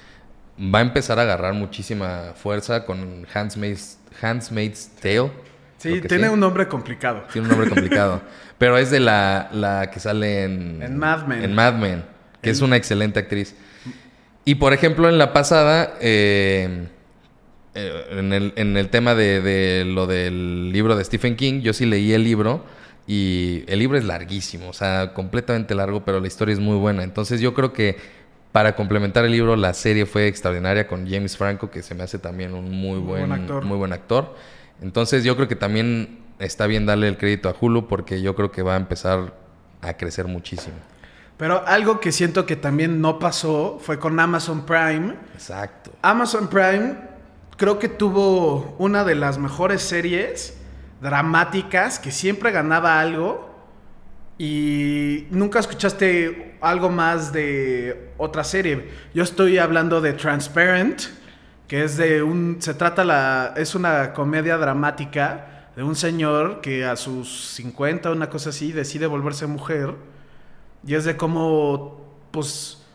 Va 0.59 0.79
a 0.79 0.83
empezar 0.83 1.19
a 1.19 1.23
agarrar 1.23 1.53
muchísima 1.53 2.33
fuerza 2.35 2.85
con 2.87 3.27
Handmaid's, 3.35 3.99
Handmaid's 4.23 4.89
Tale. 5.03 5.31
sí, 5.77 6.01
tiene 6.01 6.29
sí. 6.29 6.33
un 6.33 6.41
nombre 6.41 6.67
complicado. 6.67 7.25
Tiene 7.31 7.47
un 7.47 7.51
nombre 7.51 7.69
complicado. 7.69 8.23
Pero 8.59 8.79
es 8.79 8.91
de 8.91 9.01
la, 9.01 9.51
la 9.53 9.91
que 9.91 10.01
sale 10.01 10.45
en... 10.45 10.83
En 10.83 10.97
Mad 10.97 11.27
Men. 11.27 11.45
En 11.45 11.55
Mad 11.55 11.75
Men. 11.75 12.05
Que 12.41 12.49
es 12.51 12.63
una 12.63 12.77
excelente 12.77 13.19
actriz. 13.21 13.55
Y 14.47 14.55
por 14.55 14.73
ejemplo, 14.73 15.09
en 15.11 15.19
la 15.19 15.35
pasada... 15.35 15.95
eh, 16.01 16.87
eh, 16.89 16.96
en, 17.77 18.33
el, 18.33 18.53
en 18.57 18.77
el 18.77 18.89
tema 18.89 19.15
de, 19.15 19.41
de 19.41 19.85
lo 19.85 20.07
del 20.07 20.73
libro 20.73 20.97
de 20.97 21.05
Stephen 21.05 21.37
King, 21.37 21.61
yo 21.61 21.73
sí 21.73 21.87
leí 21.87 22.13
el 22.13 22.25
libro 22.25 22.65
y 23.07 23.65
el 23.69 23.79
libro 23.79 23.99
es 23.99 24.05
larguísimo, 24.05 24.69
o 24.69 24.73
sea, 24.73 25.13
completamente 25.15 25.75
largo, 25.75 26.05
pero 26.05 26.19
la 26.21 26.27
historia 26.27 26.53
es 26.53 26.61
muy 26.61 26.77
buena. 26.77 27.05
Entonces 27.05 27.41
yo 27.41 27.55
creo 27.55 27.73
que 27.73 27.97
para 28.53 28.75
complementar 28.75 29.25
el 29.25 29.33
libro, 29.33 29.55
la 29.55 29.75
serie 29.75 30.07
fue 30.07 30.27
extraordinaria 30.27 30.89
con 30.89 31.09
James 31.09 31.37
Franco, 31.37 31.71
que 31.71 31.83
se 31.83 31.95
me 31.95 32.03
hace 32.03 32.19
también 32.19 32.55
un 32.55 32.71
muy, 32.71 32.99
Muy 32.99 32.99
buen, 32.99 33.29
buen 33.29 33.33
actor. 33.33 33.65
muy 33.65 33.77
buen 33.77 33.93
actor. 33.93 34.35
Entonces 34.81 35.25
yo 35.25 35.37
creo 35.37 35.47
que 35.47 35.57
también 35.57 36.21
está 36.39 36.67
bien 36.67 36.87
darle 36.87 37.09
el 37.09 37.17
crédito 37.19 37.49
a 37.49 37.55
Hulu 37.59 37.87
porque 37.87 38.23
yo 38.23 38.35
creo 38.35 38.51
que 38.51 38.63
va 38.63 38.75
a 38.75 38.77
empezar 38.79 39.35
a 39.83 39.93
crecer 39.95 40.27
muchísimo. 40.27 40.75
Pero 41.37 41.67
algo 41.67 42.01
que 42.01 42.13
siento 42.13 42.47
que 42.47 42.57
también 42.57 43.01
no 43.01 43.19
pasó 43.19 43.79
fue 43.81 43.99
con 43.99 44.19
Amazon 44.19 44.65
Prime. 44.65 45.15
Exacto. 45.35 45.93
Amazon 46.01 46.49
Prime 46.49 46.95
creo 47.57 47.79
que 47.79 47.89
tuvo 47.89 48.75
una 48.79 49.05
de 49.05 49.15
las 49.15 49.39
mejores 49.39 49.83
series 49.83 50.57
dramáticas 51.01 51.99
que 51.99 52.11
siempre 52.11 52.51
ganaba 52.51 53.01
algo 53.01 53.55
y 54.39 55.27
nunca 55.31 55.59
escuchaste 55.59 56.59
algo 56.61 56.91
más 56.91 57.33
de 57.33 58.13
otra 58.19 58.45
serie. 58.45 58.91
Yo 59.15 59.23
estoy 59.23 59.59
hablando 59.59 60.01
de 60.01 60.13
Transparent, 60.13 61.03
que 61.69 61.85
es 61.85 61.97
de 61.97 62.23
un 62.23 62.57
se 62.61 62.75
trata 62.75 63.05
la 63.05 63.55
es 63.57 63.75
una 63.75 64.13
comedia 64.13 64.57
dramática 64.59 65.71
de 65.75 65.83
un 65.83 65.97
señor 65.97 66.61
que 66.61 66.85
a 66.85 66.97
sus 66.97 67.51
50 67.55 68.11
una 68.11 68.31
cosa 68.31 68.51
así 68.51 68.73
decide 68.73 69.07
volverse 69.07 69.47
mujer 69.47 69.95
y 70.87 70.95
es 70.95 71.05
de 71.05 71.17
cómo 71.17 72.01
pues 72.31 72.86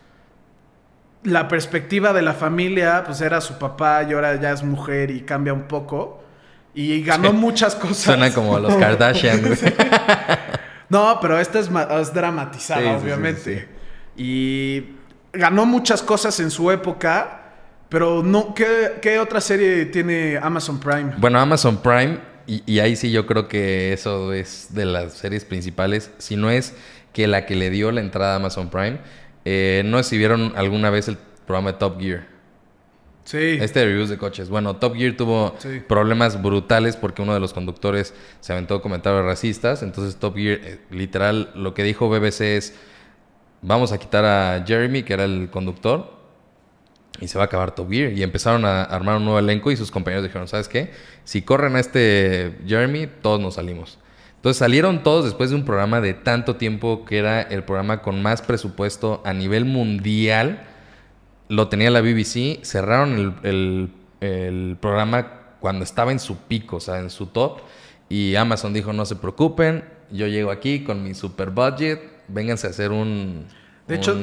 la 1.23 1.47
perspectiva 1.47 2.13
de 2.13 2.21
la 2.21 2.33
familia, 2.33 3.03
pues 3.05 3.21
era 3.21 3.41
su 3.41 3.57
papá 3.59 4.03
y 4.09 4.13
ahora 4.13 4.39
ya 4.39 4.51
es 4.51 4.63
mujer 4.63 5.11
y 5.11 5.21
cambia 5.21 5.53
un 5.53 5.63
poco. 5.63 6.23
Y 6.73 7.03
ganó 7.03 7.33
muchas 7.33 7.75
cosas. 7.75 7.97
Suena 7.97 8.33
como 8.33 8.57
los 8.59 8.75
Kardashian. 8.77 9.41
güey. 9.41 9.57
No, 10.89 11.19
pero 11.21 11.39
esta 11.39 11.57
es, 11.59 11.69
ma- 11.69 11.87
es 12.01 12.13
dramatizada, 12.13 12.81
Sí, 12.81 13.03
obviamente. 13.05 13.69
Y 14.17 14.83
ganó 15.31 15.65
muchas 15.65 16.01
cosas 16.03 16.37
en 16.41 16.51
su 16.51 16.69
época, 16.69 17.43
pero 17.87 18.21
no, 18.23 18.53
¿qué, 18.53 18.97
qué 19.01 19.17
otra 19.17 19.39
serie 19.39 19.85
tiene 19.85 20.37
Amazon 20.41 20.81
Prime? 20.81 21.13
Bueno, 21.17 21.39
Amazon 21.39 21.77
Prime, 21.81 22.19
y, 22.45 22.61
y 22.65 22.79
ahí 22.79 22.97
sí 22.97 23.09
yo 23.09 23.25
creo 23.25 23.47
que 23.47 23.93
eso 23.93 24.33
es 24.33 24.73
de 24.73 24.83
las 24.83 25.13
series 25.13 25.45
principales, 25.45 26.11
si 26.17 26.35
no 26.35 26.49
es 26.49 26.75
que 27.13 27.25
la 27.25 27.45
que 27.45 27.55
le 27.55 27.69
dio 27.69 27.89
la 27.93 28.01
entrada 28.01 28.33
a 28.33 28.35
Amazon 28.35 28.69
Prime, 28.69 28.99
eh, 29.45 29.83
no 29.85 29.97
sé 30.03 30.09
si 30.11 30.17
vieron 30.17 30.53
alguna 30.55 30.89
vez 30.89 31.07
el 31.07 31.17
programa 31.45 31.71
de 31.73 31.77
Top 31.79 31.99
Gear. 31.99 32.27
Sí. 33.23 33.57
Este 33.61 33.79
de 33.81 33.85
reviews 33.85 34.09
de 34.09 34.17
coches. 34.17 34.49
Bueno, 34.49 34.75
Top 34.77 34.95
Gear 34.95 35.15
tuvo 35.15 35.55
Sí. 35.59 35.81
problemas 35.87 36.41
brutales 36.41 36.95
porque 36.97 37.21
uno 37.21 37.33
de 37.33 37.39
los 37.39 37.53
conductores 37.53 38.13
se 38.39 38.51
aventó 38.51 38.81
comentarios 38.81 39.23
racistas. 39.25 39.83
Entonces 39.83 40.15
Top 40.17 40.35
Gear, 40.35 40.59
eh, 40.63 40.79
literal, 40.89 41.51
lo 41.55 41.73
que 41.73 41.83
dijo 41.83 42.09
BBC 42.09 42.57
es, 42.57 42.75
vamos 43.61 43.91
a 43.91 43.99
quitar 43.99 44.25
a 44.25 44.63
Jeremy, 44.65 45.03
que 45.03 45.13
era 45.13 45.25
el 45.25 45.49
conductor, 45.51 46.19
y 47.19 47.27
se 47.27 47.37
va 47.37 47.43
a 47.43 47.45
acabar 47.45 47.75
Top 47.75 47.91
Gear. 47.91 48.11
Y 48.11 48.23
empezaron 48.23 48.65
a 48.65 48.83
armar 48.83 49.17
un 49.17 49.25
nuevo 49.25 49.37
elenco 49.39 49.71
y 49.71 49.77
sus 49.77 49.91
compañeros 49.91 50.23
dijeron, 50.23 50.47
¿sabes 50.47 50.67
qué? 50.67 50.91
Si 51.23 51.43
corren 51.43 51.75
a 51.75 51.79
este 51.79 52.57
Jeremy, 52.65 53.07
todos 53.21 53.39
nos 53.39 53.53
salimos. 53.53 53.99
Entonces 54.41 54.57
salieron 54.57 55.03
todos 55.03 55.23
después 55.25 55.51
de 55.51 55.55
un 55.55 55.65
programa 55.65 56.01
de 56.01 56.15
tanto 56.15 56.55
tiempo 56.55 57.05
que 57.05 57.19
era 57.19 57.41
el 57.43 57.63
programa 57.63 58.01
con 58.01 58.23
más 58.23 58.41
presupuesto 58.41 59.21
a 59.23 59.33
nivel 59.33 59.65
mundial. 59.65 60.63
Lo 61.47 61.67
tenía 61.67 61.91
la 61.91 62.01
BBC, 62.01 62.59
cerraron 62.63 63.13
el, 63.13 63.33
el- 63.49 63.89
el 64.21 64.77
programa 64.79 65.33
cuando 65.59 65.83
estaba 65.83 66.11
en 66.11 66.19
su 66.19 66.37
pico, 66.37 66.77
o 66.77 66.79
sea, 66.79 66.99
en 66.99 67.09
su 67.09 67.27
top. 67.27 67.59
Y 68.09 68.35
Amazon 68.35 68.73
dijo, 68.73 68.93
no 68.93 69.05
se 69.05 69.15
preocupen, 69.15 69.83
yo 70.11 70.27
llego 70.27 70.51
aquí 70.51 70.83
con 70.83 71.03
mi 71.03 71.13
super 71.13 71.49
budget, 71.51 71.99
vénganse 72.27 72.67
a 72.67 72.69
hacer 72.71 72.91
un... 72.91 73.45
De 73.87 73.95
hecho, 73.95 74.15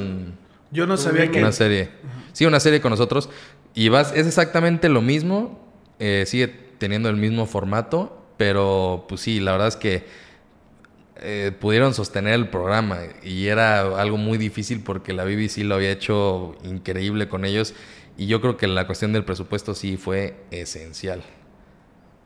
Yo 0.70 0.86
no 0.86 0.96
sabía 0.96 1.30
que... 1.30 1.38
una 1.40 1.52
serie. 1.52 1.90
Sí, 2.32 2.44
una 2.46 2.60
serie 2.60 2.80
con 2.80 2.90
nosotros. 2.90 3.28
Y 3.74 3.88
vas, 3.88 4.12
es 4.14 4.26
exactamente 4.26 4.88
lo 4.88 5.00
mismo. 5.02 5.64
eh, 6.00 6.24
sigue 6.26 6.48
teniendo 6.78 7.08
el 7.08 7.16
mismo 7.16 7.46
formato. 7.46 8.17
Pero, 8.38 9.04
pues 9.08 9.20
sí, 9.20 9.40
la 9.40 9.52
verdad 9.52 9.68
es 9.68 9.76
que 9.76 10.06
eh, 11.16 11.52
pudieron 11.60 11.92
sostener 11.92 12.32
el 12.34 12.48
programa. 12.48 13.00
Y 13.22 13.48
era 13.48 13.80
algo 14.00 14.16
muy 14.16 14.38
difícil 14.38 14.80
porque 14.82 15.12
la 15.12 15.24
BBC 15.24 15.58
lo 15.58 15.74
había 15.74 15.90
hecho 15.90 16.56
increíble 16.64 17.28
con 17.28 17.44
ellos. 17.44 17.74
Y 18.16 18.26
yo 18.26 18.40
creo 18.40 18.56
que 18.56 18.66
la 18.68 18.86
cuestión 18.86 19.12
del 19.12 19.24
presupuesto 19.24 19.74
sí 19.74 19.96
fue 19.96 20.36
esencial. 20.50 21.22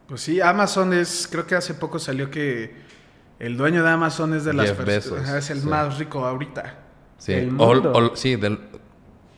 Pues 0.08 0.20
sí, 0.20 0.40
Amazon 0.40 0.92
es... 0.92 1.28
Creo 1.30 1.46
que 1.46 1.54
hace 1.54 1.74
poco 1.74 1.98
salió 1.98 2.30
que 2.30 2.74
el 3.38 3.56
dueño 3.56 3.82
de 3.82 3.90
Amazon 3.90 4.34
es 4.34 4.44
de 4.44 4.52
las... 4.52 4.68
Jeff 4.68 4.80
pers- 4.80 4.84
Bezos, 4.86 5.20
ajá, 5.20 5.38
es 5.38 5.50
el 5.50 5.60
sí. 5.62 5.66
más 5.66 5.98
rico 5.98 6.24
ahorita. 6.26 6.78
Sí, 7.18 7.32
Del 7.32 7.52
mundo. 7.52 7.92
o- 7.94 8.16
sí 8.16 8.36
del- 8.36 8.58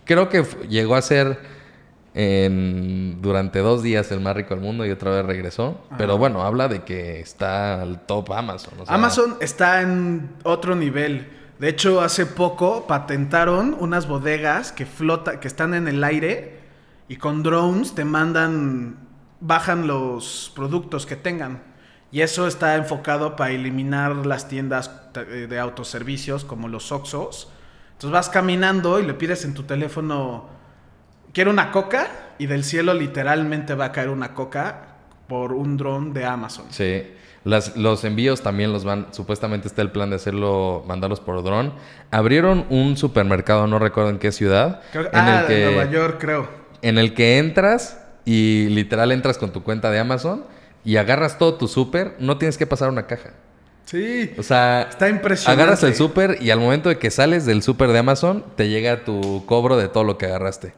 creo 0.04 0.28
que 0.28 0.42
llegó 0.68 0.96
a 0.96 1.02
ser 1.02 1.38
en- 2.14 3.13
durante 3.24 3.58
dos 3.58 3.82
días 3.82 4.12
el 4.12 4.20
más 4.20 4.36
rico 4.36 4.54
del 4.54 4.62
mundo 4.62 4.86
y 4.86 4.90
otra 4.92 5.10
vez 5.10 5.26
regresó. 5.26 5.80
Pero 5.98 6.16
bueno, 6.18 6.42
habla 6.44 6.68
de 6.68 6.84
que 6.84 7.18
está 7.20 7.82
al 7.82 8.00
top 8.06 8.32
Amazon. 8.32 8.74
o 8.80 8.86
sea, 8.86 8.94
Amazon 8.94 9.36
está 9.40 9.82
en 9.82 10.30
otro 10.44 10.76
nivel. 10.76 11.28
De 11.58 11.68
hecho, 11.68 12.00
hace 12.00 12.26
poco 12.26 12.86
patentaron 12.86 13.76
unas 13.80 14.06
bodegas 14.06 14.70
que 14.72 14.86
flota, 14.86 15.40
que 15.40 15.48
están 15.48 15.74
en 15.74 15.88
el 15.88 16.04
aire 16.04 16.60
y 17.08 17.16
con 17.16 17.42
drones 17.42 17.94
te 17.94 18.04
mandan, 18.04 18.96
bajan 19.40 19.86
los 19.86 20.52
productos 20.54 21.06
que 21.06 21.16
tengan. 21.16 21.62
Y 22.12 22.20
eso 22.20 22.46
está 22.46 22.76
enfocado 22.76 23.34
para 23.36 23.50
eliminar 23.50 24.14
las 24.26 24.46
tiendas 24.48 25.12
te- 25.12 25.46
de 25.48 25.58
autoservicios 25.58 26.44
como 26.44 26.68
los 26.68 26.92
Oxxos. 26.92 27.48
Entonces 27.92 28.10
vas 28.12 28.28
caminando 28.28 29.00
y 29.00 29.06
le 29.06 29.14
pides 29.14 29.44
en 29.44 29.54
tu 29.54 29.62
teléfono, 29.64 30.48
quiero 31.34 31.50
una 31.50 31.70
coca 31.70 32.06
y 32.38 32.46
del 32.46 32.64
cielo 32.64 32.94
literalmente 32.94 33.74
va 33.74 33.86
a 33.86 33.92
caer 33.92 34.08
una 34.08 34.32
coca 34.32 34.94
por 35.28 35.52
un 35.52 35.76
dron 35.76 36.14
de 36.14 36.24
Amazon. 36.24 36.66
Sí. 36.70 37.02
Las- 37.44 37.76
los 37.76 38.04
envíos 38.04 38.40
también 38.42 38.72
los 38.72 38.84
van, 38.84 39.08
supuestamente 39.10 39.68
está 39.68 39.82
el 39.82 39.90
plan 39.90 40.08
de 40.08 40.16
hacerlo, 40.16 40.82
mandarlos 40.88 41.20
por 41.20 41.42
dron. 41.44 41.74
Abrieron 42.10 42.64
un 42.70 42.96
supermercado, 42.96 43.66
no 43.66 43.78
recuerdo 43.78 44.08
en 44.10 44.18
qué 44.18 44.32
ciudad, 44.32 44.80
Creo- 44.92 45.04
en 45.06 45.10
ah, 45.12 45.40
el 45.42 45.46
que 45.46 45.52
de 45.52 45.64
Nueva 45.74 45.90
York, 45.90 46.16
creo. 46.18 46.48
en 46.80 46.96
el 46.96 47.12
que 47.12 47.36
entras 47.38 48.00
y 48.24 48.68
literal 48.70 49.12
entras 49.12 49.36
con 49.36 49.52
tu 49.52 49.62
cuenta 49.62 49.90
de 49.90 49.98
Amazon 49.98 50.44
y 50.84 50.96
agarras 50.96 51.36
todo 51.36 51.54
tu 51.54 51.68
súper, 51.68 52.16
no 52.18 52.38
tienes 52.38 52.56
que 52.56 52.66
pasar 52.66 52.88
una 52.88 53.06
caja. 53.06 53.30
Sí. 53.84 54.32
O 54.38 54.42
sea, 54.42 54.86
Está 54.88 55.10
impresionante. 55.10 55.62
agarras 55.62 55.82
el 55.82 55.94
súper 55.94 56.38
y 56.40 56.50
al 56.50 56.58
momento 56.60 56.88
de 56.88 56.98
que 56.98 57.10
sales 57.10 57.44
del 57.44 57.62
súper 57.62 57.90
de 57.90 57.98
Amazon, 57.98 58.42
te 58.56 58.70
llega 58.70 59.04
tu 59.04 59.44
cobro 59.44 59.76
de 59.76 59.88
todo 59.88 60.04
lo 60.04 60.16
que 60.16 60.24
agarraste. 60.26 60.72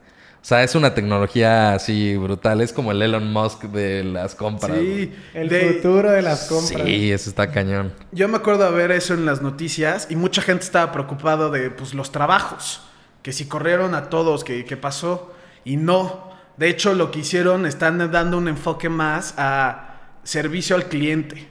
O 0.47 0.49
sea, 0.49 0.63
es 0.63 0.77
una 0.77 0.95
tecnología 0.95 1.73
así 1.75 2.17
brutal. 2.17 2.61
Es 2.61 2.73
como 2.73 2.93
el 2.93 3.03
Elon 3.03 3.33
Musk 3.33 3.65
de 3.65 4.05
las 4.05 4.37
compras. 4.37 4.79
Sí, 4.79 5.13
El 5.35 5.49
de- 5.49 5.73
futuro 5.73 6.09
de 6.13 6.23
las 6.23 6.45
compras. 6.45 6.83
Sí, 6.87 7.11
eso 7.11 7.29
está 7.31 7.51
cañón. 7.51 7.93
Yo 8.13 8.29
me 8.29 8.37
acuerdo 8.37 8.65
de 8.71 8.71
ver 8.71 8.93
eso 8.93 9.13
en 9.15 9.27
las 9.27 9.43
noticias 9.43 10.07
y 10.09 10.15
mucha 10.15 10.43
gente 10.43 10.63
estaba 10.63 10.93
preocupado 10.93 11.51
de 11.51 11.71
pues, 11.71 11.95
los 11.95 12.13
trabajos, 12.13 12.81
que 13.23 13.33
si 13.33 13.49
corrieron 13.49 13.97
a 13.97 14.09
todos, 14.09 14.45
que, 14.45 14.65
que 14.65 14.77
pasó, 14.77 15.35
y 15.65 15.79
no. 15.79 16.31
De 16.59 16.69
hecho, 16.69 16.95
lo 16.95 17.11
que 17.11 17.19
hicieron 17.19 17.67
están 17.67 17.99
dando 18.13 18.39
un 18.39 18.47
enfoque 18.47 18.89
más 18.89 19.35
a 19.39 19.97
servicio 20.23 20.77
al 20.77 20.85
cliente. 20.85 21.49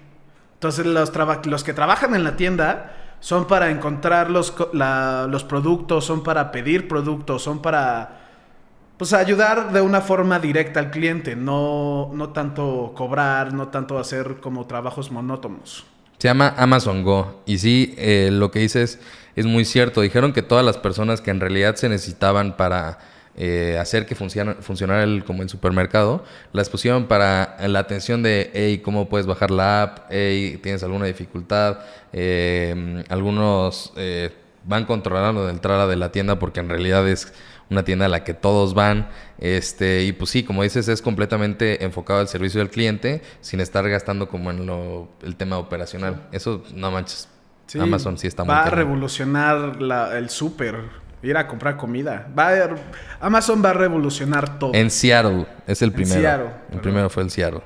Entonces, 0.53 0.85
los, 0.85 1.11
traba- 1.11 1.41
los 1.43 1.65
que 1.65 1.73
trabajan 1.73 2.15
en 2.15 2.23
la 2.23 2.37
tienda 2.37 2.95
son 3.19 3.45
para 3.45 3.71
encontrar 3.71 4.29
los, 4.29 4.53
la- 4.71 5.27
los 5.29 5.43
productos, 5.43 6.05
son 6.05 6.23
para 6.23 6.49
pedir 6.53 6.87
productos, 6.87 7.43
son 7.43 7.61
para 7.61 8.21
pues 8.97 9.13
ayudar 9.13 9.73
de 9.73 9.81
una 9.81 10.01
forma 10.01 10.39
directa 10.39 10.79
al 10.79 10.91
cliente, 10.91 11.35
no, 11.35 12.11
no 12.13 12.29
tanto 12.29 12.93
cobrar, 12.95 13.53
no 13.53 13.67
tanto 13.67 13.99
hacer 13.99 14.37
como 14.41 14.65
trabajos 14.67 15.11
monótonos. 15.11 15.85
Se 16.17 16.29
llama 16.29 16.53
Amazon 16.57 17.03
Go. 17.03 17.41
Y 17.45 17.57
sí, 17.57 17.93
eh, 17.97 18.29
lo 18.31 18.51
que 18.51 18.59
dices 18.59 18.99
es 19.35 19.45
muy 19.45 19.65
cierto. 19.65 20.01
Dijeron 20.01 20.31
que 20.31 20.41
todas 20.41 20.63
las 20.63 20.77
personas 20.77 21.19
que 21.19 21.31
en 21.31 21.41
realidad 21.41 21.75
se 21.75 21.89
necesitaban 21.89 22.55
para 22.55 22.99
eh, 23.35 23.77
hacer 23.77 24.05
que 24.05 24.15
funciona- 24.15 24.55
funcionara 24.61 25.03
el, 25.03 25.25
como 25.25 25.43
el 25.43 25.49
supermercado, 25.49 26.23
las 26.53 26.69
pusieron 26.69 27.07
para 27.07 27.57
la 27.67 27.79
atención 27.79 28.23
de, 28.23 28.49
hey, 28.53 28.81
¿cómo 28.83 29.09
puedes 29.09 29.27
bajar 29.27 29.51
la 29.51 29.81
app? 29.83 29.99
Hey, 30.09 30.57
¿tienes 30.63 30.83
alguna 30.83 31.05
dificultad? 31.05 31.79
Eh, 32.13 33.03
algunos 33.09 33.91
eh, 33.97 34.33
van 34.63 34.85
controlando 34.85 35.43
la 35.43 35.51
entrada 35.51 35.85
de 35.85 35.97
la 35.97 36.13
tienda 36.13 36.39
porque 36.39 36.61
en 36.61 36.69
realidad 36.69 37.05
es 37.09 37.33
una 37.69 37.83
tienda 37.83 38.05
a 38.05 38.09
la 38.09 38.23
que 38.23 38.33
todos 38.33 38.73
van. 38.73 39.07
Este, 39.39 40.03
y 40.03 40.11
pues 40.13 40.29
sí, 40.31 40.43
como 40.43 40.63
dices, 40.63 40.87
es 40.87 41.01
completamente 41.01 41.83
enfocado 41.83 42.19
al 42.19 42.27
servicio 42.27 42.59
del 42.59 42.69
cliente 42.69 43.21
sin 43.41 43.59
estar 43.59 43.87
gastando 43.89 44.27
como 44.29 44.51
en 44.51 44.65
lo, 44.65 45.09
el 45.23 45.35
tema 45.35 45.57
operacional. 45.57 46.27
Eso, 46.31 46.63
no 46.73 46.91
manches. 46.91 47.27
Sí, 47.67 47.79
Amazon 47.79 48.17
sí 48.17 48.27
está 48.27 48.43
muy 48.43 48.53
Va 48.53 48.63
a 48.63 48.69
revolucionar 48.69 49.81
la- 49.81 50.17
el 50.17 50.29
súper, 50.29 50.75
ir 51.23 51.35
a 51.35 51.47
comprar 51.47 51.77
comida. 51.77 52.27
Va 52.37 52.49
a- 52.49 52.75
Amazon 53.19 53.63
va 53.65 53.71
a 53.71 53.73
revolucionar 53.73 54.59
todo. 54.59 54.71
En 54.75 54.91
Seattle, 54.91 55.47
es 55.65 55.81
el 55.81 55.89
En 55.89 55.95
primero. 55.95 56.21
Seattle, 56.21 56.49
el 56.71 56.79
primero 56.79 57.09
fue 57.09 57.23
el 57.23 57.31
Seattle. 57.31 57.61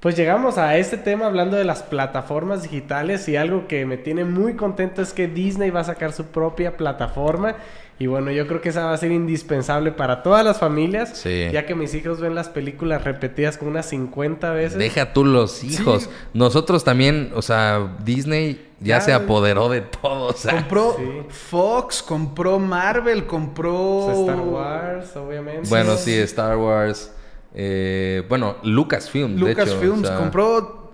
Pues 0.00 0.16
llegamos 0.16 0.58
a 0.58 0.76
este 0.78 0.96
tema 0.96 1.26
hablando 1.26 1.56
de 1.56 1.62
las 1.64 1.84
plataformas 1.84 2.62
digitales 2.62 3.28
y 3.28 3.36
algo 3.36 3.68
que 3.68 3.86
me 3.86 3.96
tiene 3.98 4.24
muy 4.24 4.56
contento 4.56 5.00
es 5.00 5.12
que 5.12 5.28
Disney 5.28 5.70
va 5.70 5.80
a 5.80 5.84
sacar 5.84 6.12
su 6.12 6.24
propia 6.26 6.76
plataforma 6.76 7.54
y 8.02 8.06
bueno, 8.08 8.32
yo 8.32 8.48
creo 8.48 8.60
que 8.60 8.70
esa 8.70 8.86
va 8.86 8.94
a 8.94 8.96
ser 8.96 9.12
indispensable 9.12 9.92
para 9.92 10.24
todas 10.24 10.44
las 10.44 10.58
familias, 10.58 11.10
Sí. 11.18 11.48
ya 11.52 11.66
que 11.66 11.74
mis 11.76 11.94
hijos 11.94 12.18
ven 12.20 12.34
las 12.34 12.48
películas 12.48 13.04
repetidas 13.04 13.56
como 13.56 13.70
unas 13.70 13.86
50 13.86 14.50
veces. 14.52 14.76
Deja 14.76 15.12
tú 15.12 15.24
los 15.24 15.62
hijos. 15.62 16.04
Sí. 16.04 16.08
Nosotros 16.34 16.82
también, 16.82 17.30
o 17.36 17.42
sea, 17.42 17.96
Disney 18.04 18.66
ya, 18.80 18.96
Ya. 18.98 19.00
se 19.02 19.12
apoderó 19.12 19.68
de 19.68 19.82
todo. 19.82 20.26
O 20.26 20.32
sea, 20.32 20.54
compró 20.54 20.96
Sí. 20.98 21.04
Fox, 21.28 22.02
compró 22.02 22.58
Marvel, 22.58 23.24
compró 23.26 24.10
Star 24.22 24.40
Wars, 24.40 25.14
obviamente. 25.16 25.68
bueno, 25.68 25.96
sí, 25.96 26.12
Star 26.14 26.56
Wars. 26.56 27.12
eh, 27.54 28.24
bueno, 28.28 28.56
Lucasfilm. 28.64 29.36
de 29.36 29.52
hecho, 29.52 29.60
Lucasfilms, 29.60 30.04
o 30.04 30.06
sea, 30.08 30.16
compró 30.16 30.92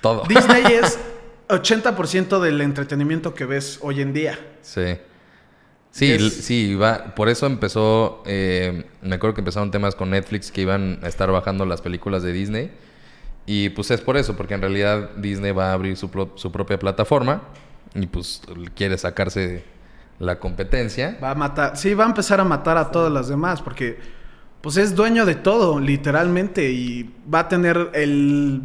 todo. 0.00 0.22
Disney 0.28 0.64
es 0.82 0.98
80% 1.48 2.40
del 2.40 2.60
entretenimiento 2.60 3.34
que 3.34 3.44
ves 3.44 3.78
hoy 3.82 4.00
en 4.00 4.12
día. 4.12 4.38
Sí. 4.62 4.96
Sí, 5.94 6.10
Es- 6.10 6.32
sí, 6.44 6.74
va, 6.74 7.14
por 7.14 7.28
eso 7.28 7.46
empezó, 7.46 8.20
eh, 8.26 8.84
me 9.00 9.14
acuerdo 9.14 9.34
que 9.34 9.42
empezaron 9.42 9.70
temas 9.70 9.94
con 9.94 10.10
Netflix 10.10 10.50
que 10.50 10.62
iban 10.62 10.98
a 11.04 11.06
estar 11.06 11.30
bajando 11.30 11.64
las 11.66 11.82
películas 11.82 12.24
de 12.24 12.32
Disney. 12.32 12.72
Y 13.46 13.68
pues 13.68 13.92
es 13.92 14.00
por 14.00 14.16
eso, 14.16 14.36
porque 14.36 14.54
en 14.54 14.60
realidad 14.60 15.10
Disney 15.16 15.52
va 15.52 15.70
a 15.70 15.72
abrir 15.74 15.96
su, 15.96 16.10
pro- 16.10 16.32
su 16.34 16.50
propia 16.50 16.80
plataforma 16.80 17.42
y 17.94 18.06
pues 18.06 18.42
quiere 18.74 18.98
sacarse 18.98 19.62
la 20.18 20.40
competencia. 20.40 21.16
Va 21.22 21.30
a 21.30 21.34
matar, 21.36 21.76
sí, 21.76 21.94
va 21.94 22.04
a 22.04 22.08
empezar 22.08 22.40
a 22.40 22.44
matar 22.44 22.76
a 22.76 22.90
todas 22.90 23.12
las 23.12 23.28
demás 23.28 23.62
porque 23.62 23.98
pues 24.62 24.76
es 24.78 24.96
dueño 24.96 25.26
de 25.26 25.36
todo, 25.36 25.78
literalmente, 25.78 26.72
y 26.72 27.14
va 27.32 27.40
a 27.40 27.48
tener 27.48 27.90
el 27.94 28.62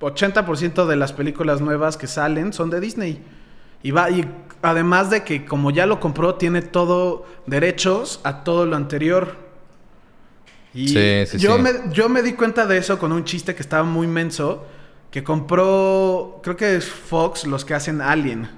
80% 0.00 0.86
de 0.86 0.96
las 0.96 1.12
películas 1.12 1.60
nuevas 1.60 1.96
que 1.96 2.08
salen 2.08 2.52
son 2.52 2.70
de 2.70 2.80
Disney. 2.80 3.22
Y 3.82 3.90
va 3.90 4.10
y 4.10 4.28
además 4.62 5.10
de 5.10 5.24
que 5.24 5.44
como 5.44 5.70
ya 5.70 5.86
lo 5.86 6.00
compró 6.00 6.34
tiene 6.34 6.62
todo 6.62 7.26
derechos 7.46 8.20
a 8.24 8.44
todo 8.44 8.66
lo 8.66 8.76
anterior. 8.76 9.36
Y 10.74 10.88
Sí, 10.88 11.26
sí, 11.26 11.38
yo 11.38 11.56
sí. 11.56 11.62
me 11.62 11.70
yo 11.92 12.08
me 12.08 12.22
di 12.22 12.32
cuenta 12.34 12.66
de 12.66 12.78
eso 12.78 12.98
con 12.98 13.12
un 13.12 13.24
chiste 13.24 13.54
que 13.54 13.62
estaba 13.62 13.84
muy 13.84 14.06
menso 14.06 14.66
que 15.10 15.24
compró 15.24 16.40
creo 16.42 16.56
que 16.56 16.76
es 16.76 16.86
Fox 16.86 17.46
los 17.46 17.64
que 17.64 17.74
hacen 17.74 18.00
Alien. 18.00 18.48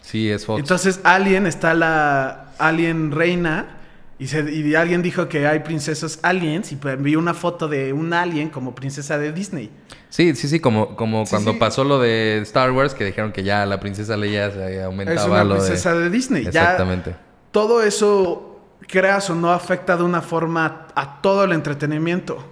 Sí, 0.00 0.30
es 0.30 0.46
Fox. 0.46 0.60
Entonces, 0.60 1.00
Alien 1.04 1.46
está 1.46 1.74
la 1.74 2.52
Alien 2.58 3.12
Reina. 3.12 3.78
Y, 4.22 4.28
se, 4.28 4.48
y 4.52 4.76
alguien 4.76 5.02
dijo 5.02 5.28
que 5.28 5.48
hay 5.48 5.58
princesas 5.60 6.20
aliens. 6.22 6.70
Y 6.70 6.76
pues 6.76 7.00
vi 7.02 7.16
una 7.16 7.34
foto 7.34 7.66
de 7.66 7.92
un 7.92 8.12
alien 8.12 8.50
como 8.50 8.72
princesa 8.72 9.18
de 9.18 9.32
Disney. 9.32 9.68
Sí, 10.10 10.36
sí, 10.36 10.46
sí, 10.46 10.60
como, 10.60 10.94
como 10.94 11.26
Sí, 11.26 11.30
cuando 11.30 11.52
sí. 11.52 11.58
pasó 11.58 11.82
lo 11.82 11.98
de 11.98 12.38
Star 12.42 12.70
Wars, 12.70 12.94
que 12.94 13.04
dijeron 13.04 13.32
que 13.32 13.42
ya 13.42 13.66
la 13.66 13.80
princesa 13.80 14.16
Leia 14.16 14.52
se 14.52 14.80
aumentaba 14.80 15.20
es 15.20 15.26
una 15.26 15.42
lo 15.42 15.56
princesa 15.56 15.94
de... 15.94 16.02
de, 16.02 16.10
Disney. 16.10 16.46
Exactamente. 16.46 17.10
Ya 17.10 17.20
todo 17.50 17.82
eso, 17.82 18.60
creas 18.86 19.28
o 19.28 19.34
no, 19.34 19.50
afecta 19.50 19.96
de 19.96 20.04
una 20.04 20.22
forma 20.22 20.86
a 20.94 21.20
todo 21.20 21.42
el 21.42 21.52
entretenimiento. 21.52 22.46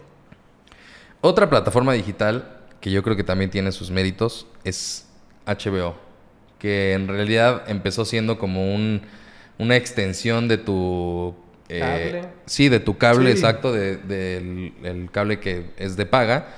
Otra 1.21 1.49
plataforma 1.49 1.93
digital 1.93 2.59
que 2.81 2.91
yo 2.91 3.05
creo 3.05 3.15
que 3.15 3.23
también 3.23 3.49
tiene 3.49 3.71
sus 3.71 3.93
méritos 3.93 4.49
es 4.65 5.07
HBO, 5.47 5.95
que 6.59 6.95
en 6.95 7.07
realidad 7.07 7.63
empezó 7.69 8.05
siendo 8.05 8.39
como 8.39 8.75
un, 8.75 9.03
una 9.59 9.77
extensión 9.77 10.49
de 10.49 10.59
tu... 10.59 11.37
eh, 11.71 11.81
Cable. 11.81 12.23
sí, 12.47 12.69
de 12.69 12.81
tu 12.81 12.99
cable, 12.99 13.27
Sí. 13.33 13.39
exacto, 13.39 13.73
de- 13.73 13.97
del 13.97 14.73
el 14.83 15.11
cable 15.11 15.39
que 15.41 15.71
es 15.77 15.97
de 15.97 16.05
paga. 16.07 16.49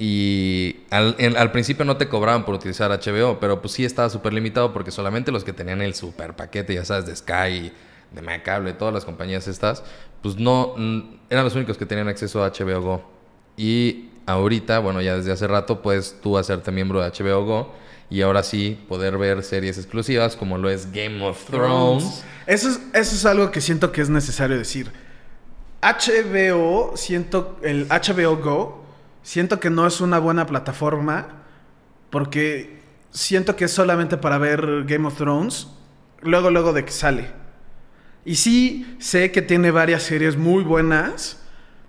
Y 0.00 0.76
al, 0.90 1.16
en- 1.18 1.36
al 1.36 1.50
principio 1.50 1.84
no 1.84 1.96
te 1.96 2.08
cobraban 2.08 2.44
por 2.44 2.54
utilizar 2.54 2.92
HBO, 2.92 3.40
pero 3.40 3.60
pues 3.60 3.72
sí 3.74 3.84
estaba 3.84 4.08
súper 4.08 4.32
limitado 4.32 4.72
porque 4.72 4.92
solamente 4.92 5.32
los 5.32 5.42
que 5.42 5.52
tenían 5.52 5.82
el 5.82 5.94
super 5.94 6.36
paquete, 6.36 6.72
ya 6.74 6.84
sabes, 6.84 7.06
de 7.06 7.16
Sky, 7.16 7.72
de 8.12 8.22
Megacable, 8.22 8.72
todas 8.74 8.94
las 8.94 9.04
compañías 9.04 9.48
estas, 9.48 9.82
pues 10.22 10.36
no, 10.36 10.74
eran 11.30 11.44
los 11.44 11.54
únicos 11.56 11.76
que 11.76 11.84
tenían 11.84 12.06
acceso 12.08 12.44
a 12.44 12.52
HBO 12.52 12.80
Go. 12.80 13.10
Y 13.56 14.07
ahorita, 14.28 14.78
bueno, 14.78 15.00
ya 15.00 15.16
desde 15.16 15.32
hace 15.32 15.46
rato, 15.46 15.80
puedes 15.80 16.20
tú 16.20 16.36
hacerte 16.36 16.70
miembro 16.70 17.00
de 17.00 17.10
HBO 17.10 17.44
Go 17.44 17.72
y 18.10 18.20
ahora 18.20 18.42
sí 18.42 18.78
poder 18.88 19.16
ver 19.16 19.42
series 19.42 19.78
exclusivas 19.78 20.36
como 20.36 20.58
lo 20.58 20.68
es 20.68 20.92
Game 20.92 21.24
of 21.24 21.44
Thrones. 21.46 22.22
Eso 22.46 22.68
es, 22.68 22.80
eso 22.92 23.14
es 23.16 23.26
algo 23.26 23.50
que 23.50 23.60
siento 23.60 23.90
que 23.90 24.02
es 24.02 24.10
necesario 24.10 24.58
decir. 24.58 24.92
HBO, 25.80 26.92
siento, 26.96 27.58
el 27.62 27.88
HBO 27.88 28.36
Go, 28.36 28.84
siento 29.22 29.60
que 29.60 29.70
no 29.70 29.86
es 29.86 30.00
una 30.00 30.18
buena 30.18 30.46
plataforma 30.46 31.44
porque 32.10 32.80
siento 33.10 33.56
que 33.56 33.64
es 33.64 33.72
solamente 33.72 34.18
para 34.18 34.36
ver 34.36 34.84
Game 34.84 35.06
of 35.06 35.16
Thrones 35.16 35.68
luego, 36.20 36.50
luego 36.50 36.74
de 36.74 36.84
que 36.84 36.92
sale. 36.92 37.30
Y 38.26 38.36
sí, 38.36 38.96
sé 38.98 39.32
que 39.32 39.40
tiene 39.40 39.70
varias 39.70 40.02
series 40.02 40.36
muy 40.36 40.64
buenas. 40.64 41.38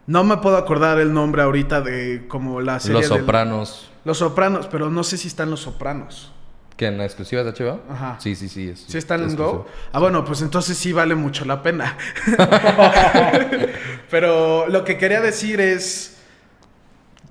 No 0.10 0.24
me 0.24 0.38
puedo 0.38 0.58
acordar 0.58 1.00
el 1.00 1.14
nombre 1.14 1.44
ahorita 1.44 1.82
de 1.82 2.26
como 2.28 2.62
la 2.62 2.80
serie 2.80 3.02
Los 3.02 3.10
del- 3.10 3.20
Sopranos. 3.20 3.92
Los 4.06 4.18
Sopranos, 4.18 4.66
pero 4.68 4.90
no 4.90 5.04
sé 5.04 5.18
si 5.18 5.28
están 5.28 5.52
Los 5.52 5.60
Sopranos. 5.60 6.32
¿Qué? 6.78 6.88
¿En 6.88 7.00
exclusivas 7.02 7.46
de 7.46 7.52
HBO? 7.52 7.80
Ajá. 7.88 8.18
Sí, 8.20 8.34
sí, 8.36 8.50
sí. 8.50 8.70
es- 8.70 8.86
¿Sí 8.88 8.98
están 8.98 9.22
en. 9.22 9.36
Go? 9.36 9.68
Ah, 9.92 10.00
bueno, 10.00 10.26
pues 10.26 10.42
entonces 10.42 10.78
sí 10.78 10.94
vale 10.94 11.14
mucho 11.14 11.46
la 11.46 11.62
pena. 11.62 11.96
Pero 14.10 14.68
lo 14.68 14.84
que 14.84 14.98
quería 14.98 15.22
decir 15.22 15.62
es. 15.62 16.16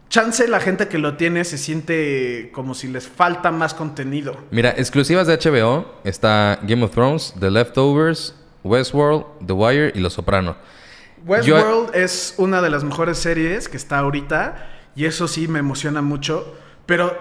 Chance 0.09 0.49
la 0.49 0.59
gente 0.61 0.89
que 0.89 0.97
lo 0.97 1.17
tiene 1.19 1.45
se 1.45 1.59
siente 1.59 2.51
como 2.55 2.73
si 2.75 2.89
les 2.89 3.07
falta 3.07 3.51
más 3.51 3.75
contenido. 3.75 4.37
Mira, 4.51 4.71
exclusivas 4.71 5.27
de 5.27 5.37
HBO 5.37 5.85
está 6.05 6.59
Game 6.63 6.83
of 6.83 6.93
Thrones, 6.93 7.35
The 7.39 7.51
Leftovers, 7.51 8.35
Westworld, 8.65 9.25
The 9.47 9.53
Wire 9.53 9.93
y 9.95 10.01
Los 10.01 10.15
Soprano. 10.15 10.57
Westworld 11.29 11.95
es 11.95 12.35
una 12.39 12.63
de 12.63 12.71
las 12.71 12.85
mejores 12.85 13.19
series 13.19 13.69
que 13.69 13.77
está 13.77 13.99
ahorita 13.99 14.67
y 14.97 15.05
eso 15.05 15.29
sí 15.29 15.47
me 15.47 15.59
emociona 15.59 16.03
mucho, 16.03 16.57
pero 16.87 17.17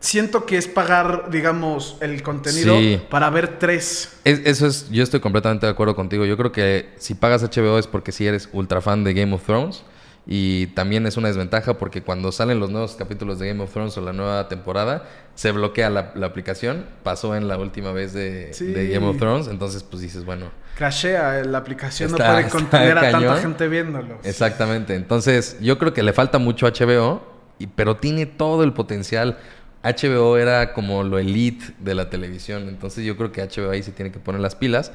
siento 0.00 0.44
que 0.46 0.58
es 0.58 0.66
pagar, 0.68 1.30
digamos, 1.30 1.96
el 2.00 2.22
contenido 2.22 2.76
Sí. 2.78 3.00
para 3.08 3.30
ver 3.30 3.58
tres. 3.58 4.18
Es- 4.24 4.40
eso 4.44 4.66
es, 4.66 4.90
yo 4.90 5.02
estoy 5.02 5.20
completamente 5.20 5.66
de 5.66 5.72
acuerdo 5.72 5.96
contigo. 5.96 6.24
Yo 6.24 6.36
creo 6.36 6.52
que 6.52 6.90
si 6.98 7.14
pagas 7.14 7.42
HBO 7.42 7.78
es 7.78 7.86
porque 7.86 8.12
si 8.12 8.26
eres 8.26 8.48
ultra 8.52 8.80
fan 8.80 9.04
de 9.04 9.14
Game 9.14 9.32
of 9.34 9.42
Thrones 9.44 9.84
Y 10.28 10.66
también 10.68 11.06
es 11.06 11.16
una 11.16 11.28
desventaja 11.28 11.74
porque 11.78 12.02
cuando 12.02 12.32
salen 12.32 12.58
los 12.58 12.68
nuevos 12.70 12.96
capítulos 12.96 13.38
de 13.38 13.46
Game 13.48 13.62
of 13.62 13.72
Thrones 13.72 13.96
o 13.96 14.00
la 14.00 14.12
nueva 14.12 14.48
temporada, 14.48 15.04
se 15.36 15.52
bloquea 15.52 15.88
la, 15.88 16.10
la 16.16 16.26
aplicación. 16.26 16.84
Pasó 17.04 17.36
en 17.36 17.46
la 17.46 17.56
última 17.58 17.92
vez 17.92 18.12
de, 18.12 18.52
Sí. 18.52 18.66
de 18.66 18.88
Game 18.88 19.06
of 19.06 19.18
Thrones. 19.18 19.46
Entonces, 19.46 19.84
pues 19.84 20.02
dices, 20.02 20.24
bueno, 20.24 20.46
Crashea, 20.76 21.44
la 21.44 21.58
aplicación 21.58 22.10
Está- 22.10 22.26
no 22.26 22.32
puede 22.34 22.48
contener 22.50 22.98
a 22.98 23.10
tanta 23.12 23.36
gente 23.36 23.68
viéndolo. 23.68 24.18
Exactamente. 24.24 24.94
Entonces, 24.96 25.56
yo 25.60 25.78
creo 25.78 25.92
que 25.94 26.02
le 26.02 26.12
falta 26.12 26.38
mucho 26.38 26.66
a 26.66 26.70
HBO, 26.72 27.22
y, 27.58 27.68
pero 27.68 27.96
tiene 27.96 28.26
todo 28.26 28.64
el 28.64 28.72
potencial. 28.72 29.38
HBO 29.84 30.36
era 30.38 30.72
como 30.72 31.04
lo 31.04 31.18
elite 31.20 31.66
de 31.78 31.94
la 31.94 32.10
televisión. 32.10 32.68
Entonces, 32.68 33.04
yo 33.04 33.16
creo 33.16 33.30
que 33.30 33.42
HBO 33.42 33.70
ahí 33.70 33.82
se 33.84 33.92
tiene 33.92 34.10
que 34.10 34.18
poner 34.18 34.40
las 34.40 34.56
pilas, 34.56 34.90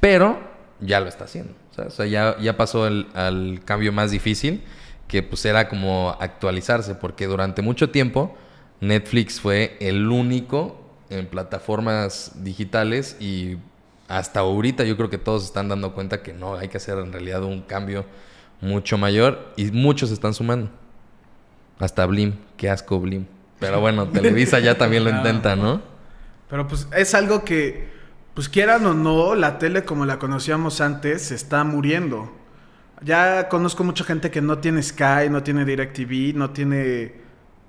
pero 0.00 0.40
ya 0.80 1.00
lo 1.00 1.08
está 1.08 1.24
haciendo. 1.24 1.52
O 1.76 1.90
sea, 1.90 2.06
ya, 2.06 2.36
ya 2.38 2.56
pasó 2.56 2.86
el, 2.86 3.06
al 3.14 3.60
cambio 3.64 3.92
más 3.92 4.10
difícil, 4.10 4.62
que 5.08 5.22
pues 5.22 5.44
era 5.44 5.68
como 5.68 6.16
actualizarse, 6.20 6.94
porque 6.94 7.26
durante 7.26 7.62
mucho 7.62 7.90
tiempo 7.90 8.36
Netflix 8.80 9.40
fue 9.40 9.76
el 9.80 10.08
único 10.08 10.80
en 11.08 11.26
plataformas 11.26 12.32
digitales 12.42 13.16
y 13.20 13.58
hasta 14.08 14.40
ahorita 14.40 14.84
yo 14.84 14.96
creo 14.96 15.08
que 15.08 15.18
todos 15.18 15.44
están 15.44 15.68
dando 15.68 15.94
cuenta 15.94 16.22
que 16.22 16.32
no, 16.32 16.56
hay 16.56 16.68
que 16.68 16.78
hacer 16.78 16.98
en 16.98 17.12
realidad 17.12 17.42
un 17.42 17.62
cambio 17.62 18.04
mucho 18.60 18.98
mayor 18.98 19.52
y 19.56 19.70
muchos 19.70 20.10
están 20.10 20.34
sumando. 20.34 20.70
Hasta 21.78 22.06
Blim, 22.06 22.34
qué 22.56 22.70
asco 22.70 22.98
Blim. 23.00 23.26
Pero 23.58 23.80
bueno, 23.80 24.08
Televisa 24.12 24.58
ya 24.58 24.76
también 24.76 25.04
lo 25.04 25.10
intenta, 25.10 25.56
¿no? 25.56 25.80
Pero 26.50 26.66
pues 26.68 26.86
es 26.96 27.14
algo 27.14 27.44
que, 27.44 27.88
pues 28.34 28.48
quieran 28.48 28.84
o 28.86 28.94
no, 28.94 29.34
la 29.34 29.58
tele 29.58 29.84
como 29.84 30.06
la 30.06 30.18
conocíamos 30.18 30.80
antes 30.80 31.22
se 31.22 31.34
está 31.34 31.64
muriendo. 31.64 32.32
Ya 33.02 33.48
conozco 33.48 33.84
mucha 33.84 34.04
gente 34.04 34.30
que 34.30 34.40
no 34.40 34.58
tiene 34.58 34.82
Sky, 34.82 35.28
no 35.30 35.42
tiene 35.42 35.64
DirecTV, 35.64 36.36
no 36.36 36.50
tiene, 36.50 37.14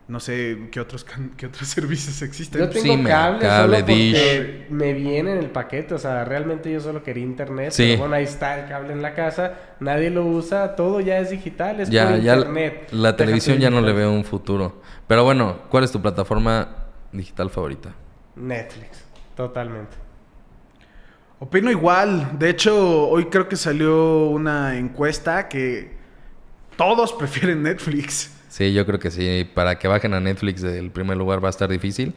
no 0.08 0.20
sé, 0.20 0.70
qué 0.72 0.80
otros, 0.80 1.04
can- 1.04 1.32
qué 1.36 1.48
otros 1.48 1.68
servicios 1.70 2.22
existen. 2.22 2.62
Yo 2.62 2.70
tengo 2.70 2.96
Sí, 2.98 3.04
cable, 3.04 3.40
cable, 3.40 3.78
solo 3.78 3.80
porque 3.80 4.68
me 4.70 4.94
viene 4.94 5.32
en 5.32 5.40
el 5.40 5.50
paquete. 5.50 5.96
O 5.96 5.98
sea, 5.98 6.24
realmente 6.24 6.72
yo 6.72 6.80
solo 6.80 7.02
quería 7.04 7.24
internet. 7.24 7.72
Sí. 7.72 7.84
Pero 7.88 8.00
bueno, 8.02 8.16
ahí 8.16 8.24
está 8.26 8.60
el 8.60 8.70
cable 8.70 8.94
en 8.94 9.02
la 9.02 9.16
casa. 9.16 9.54
Nadie 9.80 10.12
lo 10.12 10.24
usa. 10.26 10.76
Todo 10.76 11.00
ya 11.02 11.18
es 11.18 11.32
digital. 11.32 11.80
Es 11.80 11.90
Ya, 11.90 12.10
por 12.10 12.20
ya 12.22 12.36
internet. 12.36 12.90
la 12.92 13.14
Déjate 13.14 13.24
televisión 13.26 13.58
ya 13.58 13.72
no 13.72 13.82
le 13.82 13.92
veo 13.94 14.12
un 14.14 14.24
futuro. 14.24 14.82
Pero 15.08 15.24
bueno, 15.24 15.64
¿cuál 15.70 15.84
es 15.84 15.92
tu 15.92 16.00
plataforma 16.02 16.70
digital 17.12 17.50
favorita? 17.50 17.96
Netflix. 18.36 19.04
Totalmente. 19.36 20.03
Opino 21.44 21.70
igual. 21.70 22.40
De 22.40 22.50
hecho, 22.50 23.10
hoy 23.10 23.26
creo 23.26 23.50
que 23.50 23.58
salió 23.58 24.28
una 24.28 24.78
encuesta 24.78 25.50
que 25.50 25.92
todos 26.78 27.12
prefieren 27.20 27.62
Netflix. 27.64 28.34
Sí, 28.48 28.74
yo 28.74 28.86
creo 28.86 28.98
que 28.98 29.12
sí. 29.12 29.46
Para 29.54 29.78
que 29.78 29.90
bajen 29.90 30.14
a 30.14 30.22
Netflix 30.22 30.62
del 30.62 30.90
primer 30.90 31.18
lugar 31.18 31.44
va 31.44 31.50
a 31.50 31.50
estar 31.50 31.70
difícil. 31.70 32.14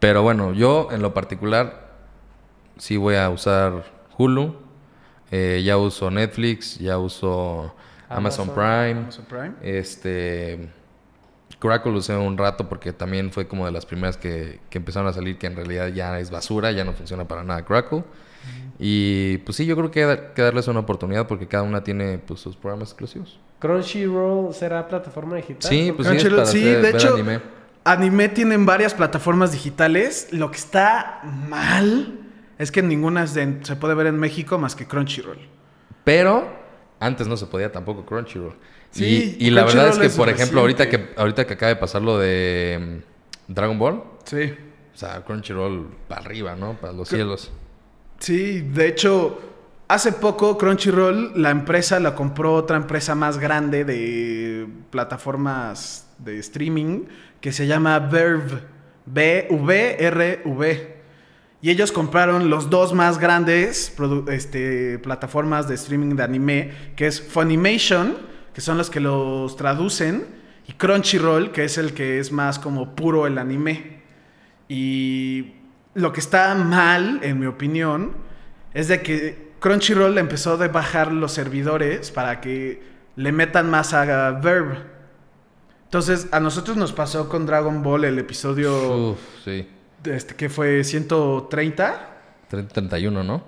Pero 0.00 0.24
bueno, 0.24 0.52
yo 0.52 0.88
en 0.90 1.00
lo 1.00 1.14
particular 1.14 1.92
sí 2.76 2.96
voy 2.96 3.14
a 3.14 3.30
usar 3.30 3.84
Hulu. 4.18 4.56
Eh, 5.30 5.62
ya 5.64 5.76
uso 5.76 6.10
Netflix, 6.10 6.76
ya 6.80 6.98
uso 6.98 7.72
Amazon, 8.08 8.48
Amazon, 8.48 8.50
Prime. 8.52 9.00
Amazon 9.00 9.24
Prime. 9.26 9.52
Este. 9.62 10.70
Crackle 11.58 11.92
lo 11.92 11.98
usé 11.98 12.16
un 12.16 12.36
rato 12.36 12.68
porque 12.68 12.92
también 12.92 13.30
fue 13.32 13.46
como 13.46 13.64
de 13.66 13.72
las 13.72 13.86
primeras 13.86 14.16
que, 14.16 14.60
que 14.70 14.78
empezaron 14.78 15.08
a 15.08 15.12
salir 15.12 15.38
que 15.38 15.46
en 15.46 15.56
realidad 15.56 15.88
ya 15.88 16.18
es 16.18 16.30
basura, 16.30 16.70
ya 16.72 16.84
no 16.84 16.92
funciona 16.92 17.26
para 17.26 17.42
nada 17.44 17.64
Crackle. 17.64 18.04
Y 18.78 19.38
pues 19.38 19.56
sí, 19.56 19.66
yo 19.66 19.76
creo 19.76 19.90
que 19.90 20.04
hay 20.04 20.18
que 20.34 20.42
darles 20.42 20.68
una 20.68 20.80
oportunidad 20.80 21.26
porque 21.26 21.46
cada 21.46 21.62
una 21.62 21.82
tiene 21.84 22.18
pues, 22.18 22.40
sus 22.40 22.56
programas 22.56 22.88
exclusivos. 22.90 23.38
Crunchyroll 23.60 24.52
será 24.52 24.86
plataforma 24.88 25.36
digital. 25.36 25.70
Sí, 25.70 25.92
pues 25.92 26.08
sí, 26.08 26.28
para 26.28 26.44
sí, 26.46 26.58
hacer- 26.58 26.76
de 26.76 26.82
ver 26.82 26.96
hecho, 26.96 27.14
anime. 27.14 27.40
anime 27.84 28.28
tienen 28.28 28.66
varias 28.66 28.92
plataformas 28.94 29.52
digitales. 29.52 30.28
Lo 30.32 30.50
que 30.50 30.56
está 30.58 31.20
mal 31.48 32.18
es 32.58 32.70
que 32.70 32.82
ninguna 32.82 33.24
es 33.24 33.34
de- 33.34 33.60
se 33.62 33.76
puede 33.76 33.94
ver 33.94 34.08
en 34.08 34.18
México 34.18 34.58
más 34.58 34.74
que 34.74 34.86
Crunchyroll. 34.86 35.38
Pero 36.02 36.46
antes 37.00 37.26
no 37.28 37.36
se 37.36 37.46
podía 37.46 37.72
tampoco 37.72 38.04
Crunchyroll. 38.04 38.54
Sí, 38.94 39.36
y, 39.38 39.46
y 39.48 39.50
la 39.50 39.64
verdad 39.64 39.88
es 39.88 39.98
que, 39.98 40.08
por 40.16 40.28
ejemplo, 40.28 40.60
ahorita 40.60 40.88
que, 40.88 41.10
ahorita 41.16 41.46
que 41.46 41.54
acaba 41.54 41.68
de 41.70 41.76
pasar 41.76 42.00
lo 42.02 42.18
de 42.18 43.02
mm, 43.48 43.52
Dragon 43.52 43.78
Ball, 43.78 44.02
Sí. 44.24 44.54
o 44.94 44.96
sea, 44.96 45.22
Crunchyroll 45.24 45.88
para 46.08 46.20
arriba, 46.22 46.54
¿no? 46.56 46.74
Para 46.74 46.92
los 46.92 47.08
cielos. 47.08 47.50
Sí, 48.20 48.60
de 48.62 48.86
hecho, 48.88 49.40
hace 49.88 50.12
poco 50.12 50.56
Crunchyroll, 50.56 51.32
la 51.42 51.50
empresa 51.50 51.98
la 52.00 52.14
compró 52.14 52.54
otra 52.54 52.76
empresa 52.76 53.14
más 53.14 53.38
grande 53.38 53.84
de 53.84 54.66
plataformas 54.90 56.06
de 56.18 56.38
streaming 56.38 57.04
que 57.40 57.52
se 57.52 57.66
llama 57.66 57.98
Verve. 57.98 58.60
B-V-R-V. 59.06 60.94
Y 61.60 61.70
ellos 61.70 61.92
compraron 61.92 62.50
los 62.50 62.68
dos 62.70 62.92
más 62.92 63.18
grandes 63.18 63.94
este, 64.28 64.98
plataformas 64.98 65.66
de 65.68 65.74
streaming 65.74 66.14
de 66.16 66.22
anime, 66.22 66.72
que 66.96 67.06
es 67.06 67.20
Funimation, 67.22 68.16
que 68.54 68.60
son 68.60 68.78
los 68.78 68.88
que 68.88 69.00
los 69.00 69.56
traducen, 69.56 70.26
y 70.66 70.72
Crunchyroll, 70.72 71.52
que 71.52 71.64
es 71.64 71.76
el 71.76 71.92
que 71.92 72.18
es 72.18 72.32
más 72.32 72.58
como 72.58 72.94
puro 72.94 73.26
el 73.26 73.36
anime. 73.36 74.02
Y 74.68 75.52
lo 75.94 76.12
que 76.12 76.20
está 76.20 76.54
mal, 76.54 77.20
en 77.22 77.38
mi 77.38 77.46
opinión, 77.46 78.12
es 78.72 78.88
de 78.88 79.02
que 79.02 79.52
Crunchyroll 79.60 80.16
empezó 80.18 80.54
a 80.54 80.68
bajar 80.68 81.12
los 81.12 81.32
servidores 81.32 82.10
para 82.10 82.40
que 82.40 82.82
le 83.16 83.32
metan 83.32 83.70
más 83.70 83.92
a 83.92 84.32
Verve. 84.32 84.78
Entonces, 85.84 86.28
a 86.32 86.40
nosotros 86.40 86.76
nos 86.76 86.92
pasó 86.92 87.28
con 87.28 87.46
Dragon 87.46 87.82
Ball 87.82 88.04
el 88.04 88.18
episodio 88.18 89.10
Uf, 89.12 89.18
sí. 89.44 89.68
este, 90.04 90.34
que 90.34 90.48
fue 90.48 90.82
130, 90.82 92.10
30, 92.48 92.72
31, 92.72 93.22
¿no? 93.22 93.44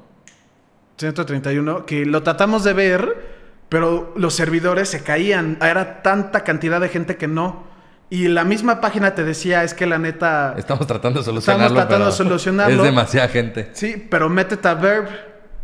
131, 0.96 1.84
que 1.84 2.06
lo 2.06 2.22
tratamos 2.22 2.62
de 2.62 2.72
ver, 2.72 3.35
pero 3.68 4.12
los 4.16 4.34
servidores 4.34 4.88
se 4.88 5.02
caían. 5.02 5.58
Era 5.60 6.02
tanta 6.02 6.44
cantidad 6.44 6.80
de 6.80 6.88
gente 6.88 7.16
que 7.16 7.28
no. 7.28 7.64
Y 8.08 8.28
la 8.28 8.44
misma 8.44 8.80
página 8.80 9.14
te 9.14 9.24
decía, 9.24 9.64
es 9.64 9.74
que 9.74 9.84
la 9.86 9.98
neta... 9.98 10.54
Estamos 10.56 10.86
tratando 10.86 11.20
de 11.20 11.24
solucionarlo. 11.24 11.74
tratando 11.74 11.96
pero 11.96 12.06
de 12.06 12.12
solucionarlo. 12.12 12.76
Es 12.76 12.82
demasiada 12.82 13.28
gente. 13.28 13.70
Sí, 13.72 14.06
pero 14.08 14.28
métete 14.28 14.68
a 14.68 14.74
Verb. 14.74 15.08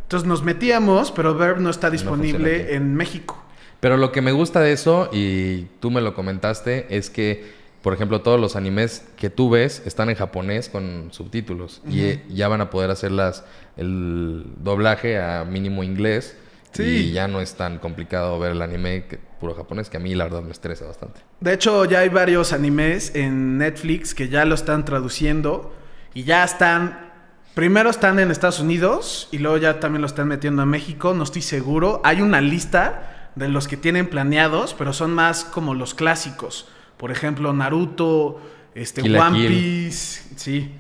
Entonces 0.03 0.29
nos 0.29 0.43
metíamos, 0.43 1.13
pero 1.13 1.37
Verb 1.37 1.61
no 1.61 1.71
está 1.71 1.89
disponible 1.89 2.75
en 2.75 2.95
México. 2.97 3.41
Pero 3.79 3.97
lo 3.97 4.13
que 4.13 4.23
me 4.23 4.33
gusta 4.33 4.61
de 4.61 4.73
eso, 4.73 5.09
y 5.13 5.63
tú 5.81 5.91
me 5.91 6.01
lo 6.01 6.15
comentaste, 6.15 6.87
es 6.97 7.11
que, 7.11 7.53
por 7.81 7.95
ejemplo, 7.95 8.21
todos 8.21 8.39
los 8.39 8.55
animes 8.55 9.05
que 9.17 9.31
tú 9.31 9.49
ves 9.49 9.83
están 9.87 10.11
en 10.11 10.17
japonés 10.17 10.69
con 10.69 11.09
subtítulos. 11.13 11.81
Y 11.89 12.21
ya 12.29 12.49
van 12.49 12.61
a 12.61 12.71
poder 12.71 12.91
hacer 12.91 13.13
las, 13.13 13.45
el 13.77 14.45
doblaje 14.59 15.21
a 15.21 15.45
mínimo 15.45 15.85
inglés. 15.85 16.37
Sí. 16.73 16.83
Y 16.83 17.13
ya 17.13 17.29
no 17.29 17.41
es 17.41 17.55
tan 17.55 17.79
complicado 17.79 18.39
ver 18.39 18.53
el 18.53 18.63
anime 18.63 19.05
que, 19.07 19.19
puro 19.19 19.55
japonés, 19.55 19.91
que 19.91 19.99
a 19.99 20.01
mí 20.01 20.15
la 20.15 20.25
verdad 20.25 20.43
me 20.43 20.53
estresa 20.53 20.87
bastante. 20.87 21.21
De 21.41 21.53
hecho, 21.53 21.85
ya 21.85 22.01
hay 22.01 22.09
varios 22.09 22.53
animes 22.53 23.15
en 23.15 23.59
Netflix 23.59 24.15
que 24.15 24.29
ya 24.29 24.45
lo 24.45 24.55
están 24.55 24.85
traduciendo 24.85 25.75
y 26.15 26.25
ya 26.25 26.45
están. 26.45 27.13
Primero 27.55 27.91
están 27.91 28.19
en 28.19 28.31
Estados 28.31 28.61
Unidos 28.61 29.29
y 29.31 29.39
luego 29.39 29.59
ya 29.59 29.79
también 29.79 30.01
lo 30.01 30.07
están 30.07 30.29
metiendo 30.29 30.63
a 30.63 30.67
México. 30.67 31.13
No 31.13 31.25
estoy 31.25 31.43
seguro. 31.43 32.01
Hay 32.03 32.23
una 32.23 32.41
lista 32.41 33.31
de 33.35 33.49
los 33.49 33.69
que 33.69 33.77
tienen 33.77 34.09
planeados, 34.09 34.75
pero 34.75 34.93
son 34.93 35.13
más 35.13 35.45
como 35.45 35.75
los 35.75 35.95
clásicos. 35.95 36.69
Por 36.97 37.11
ejemplo, 37.11 37.53
Naruto, 37.53 38.41
este, 38.75 39.03
Kill 39.03 39.17
One 39.17 39.39
Kill. 39.39 39.49
Piece, 39.49 40.23
sí. 40.37 40.71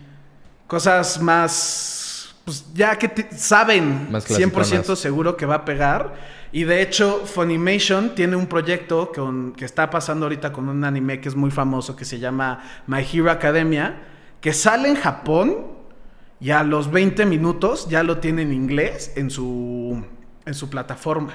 Cosas 0.67 1.21
más. 1.21 2.02
Pues 2.45 2.65
ya 2.75 2.97
que 2.99 3.09
te- 3.09 3.37
saben 3.37 4.11
Más 4.11 4.25
100% 4.29 4.51
clasiconas. 4.53 4.99
seguro 4.99 5.37
que 5.37 5.47
va 5.47 5.57
a 5.57 5.65
pegar. 5.65 6.15
Y 6.51 6.65
de 6.65 6.83
hecho, 6.83 7.23
Funimation 7.25 8.15
tiene 8.15 8.37
un 8.37 8.47
proyecto 8.47 9.13
con- 9.15 9.53
que 9.53 9.65
está 9.65 9.89
pasando 9.91 10.27
ahorita 10.27 10.53
con 10.53 10.69
un 10.69 10.85
anime 10.85 11.21
que 11.21 11.29
es 11.29 11.37
muy 11.37 11.51
famoso 11.51 11.95
que 11.97 12.05
se 12.05 12.19
llama 12.19 12.63
My 12.87 13.07
Hero 13.11 13.31
Academia, 13.31 14.03
que 14.41 14.53
sale 14.53 14.89
en 14.89 14.97
Japón 14.97 15.67
y 16.41 16.51
a 16.51 16.65
los 16.65 16.91
20 16.91 17.25
minutos 17.27 17.89
ya 17.89 18.03
lo 18.03 18.19
tiene 18.19 18.43
en 18.43 18.53
inglés 18.53 19.13
en 19.17 19.31
su, 19.31 20.05
en 20.45 20.55
su 20.55 20.69
plataforma. 20.69 21.35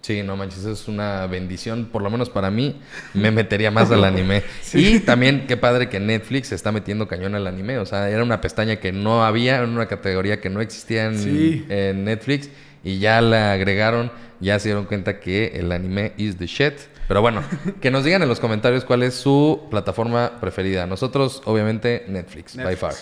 Sí, 0.00 0.22
no 0.22 0.36
manches, 0.36 0.64
es 0.64 0.88
una 0.88 1.26
bendición, 1.26 1.86
por 1.86 2.02
lo 2.02 2.10
menos 2.10 2.30
para 2.30 2.50
mí, 2.50 2.80
me 3.14 3.30
metería 3.30 3.70
más 3.70 3.90
al 3.90 4.04
anime. 4.04 4.42
Y 4.74 5.00
también 5.00 5.46
qué 5.46 5.56
padre 5.56 5.88
que 5.88 6.00
Netflix 6.00 6.48
se 6.48 6.54
está 6.54 6.72
metiendo 6.72 7.08
cañón 7.08 7.34
al 7.34 7.46
anime, 7.46 7.78
o 7.78 7.86
sea, 7.86 8.08
era 8.08 8.22
una 8.22 8.40
pestaña 8.40 8.76
que 8.76 8.92
no 8.92 9.24
había, 9.24 9.56
era 9.56 9.66
una 9.66 9.86
categoría 9.86 10.40
que 10.40 10.50
no 10.50 10.60
existía 10.60 11.06
en, 11.06 11.18
Sí. 11.18 11.66
en 11.68 12.04
Netflix 12.04 12.48
y 12.84 12.98
ya 13.00 13.20
la 13.20 13.52
agregaron, 13.52 14.10
ya 14.40 14.58
se 14.58 14.68
dieron 14.68 14.84
cuenta 14.84 15.18
que 15.20 15.52
el 15.54 15.72
anime 15.72 16.12
is 16.16 16.36
the 16.36 16.46
shit. 16.46 16.74
Pero 17.08 17.20
bueno, 17.20 17.42
que 17.80 17.90
nos 17.90 18.04
digan 18.04 18.22
en 18.22 18.28
los 18.28 18.38
comentarios 18.40 18.84
cuál 18.84 19.02
es 19.02 19.14
su 19.14 19.66
plataforma 19.70 20.38
preferida. 20.40 20.86
Nosotros, 20.86 21.42
obviamente, 21.44 22.04
Netflix, 22.08 22.54
by 22.56 22.66
Netflix. 22.66 22.80
far. 22.80 22.94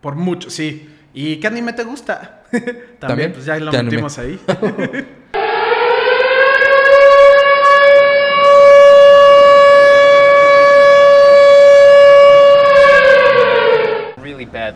Por 0.00 0.14
mucho, 0.14 0.48
sí. 0.48 0.88
¿Y 1.12 1.36
qué 1.36 1.46
anime 1.46 1.72
te 1.72 1.82
gusta? 1.82 2.42
También, 2.52 2.98
También, 3.00 3.32
pues 3.32 3.46
ya 3.46 3.58
lo 3.58 3.72
metimos 3.72 4.18
ahí. 4.18 4.38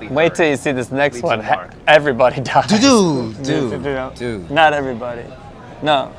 badly. 0.09 0.17
Wait 0.17 0.35
till 0.35 0.49
you 0.49 0.57
see 0.57 0.73
this 0.73 0.91
next 0.91 1.23
one. 1.23 1.45
Everybody 1.87 2.41
dies. 2.41 2.69
Do 2.69 3.33
do 3.43 3.79
do 3.79 4.13
do. 4.17 4.47
Not 4.51 4.73
everybody. 4.73 5.25
No. 5.83 6.13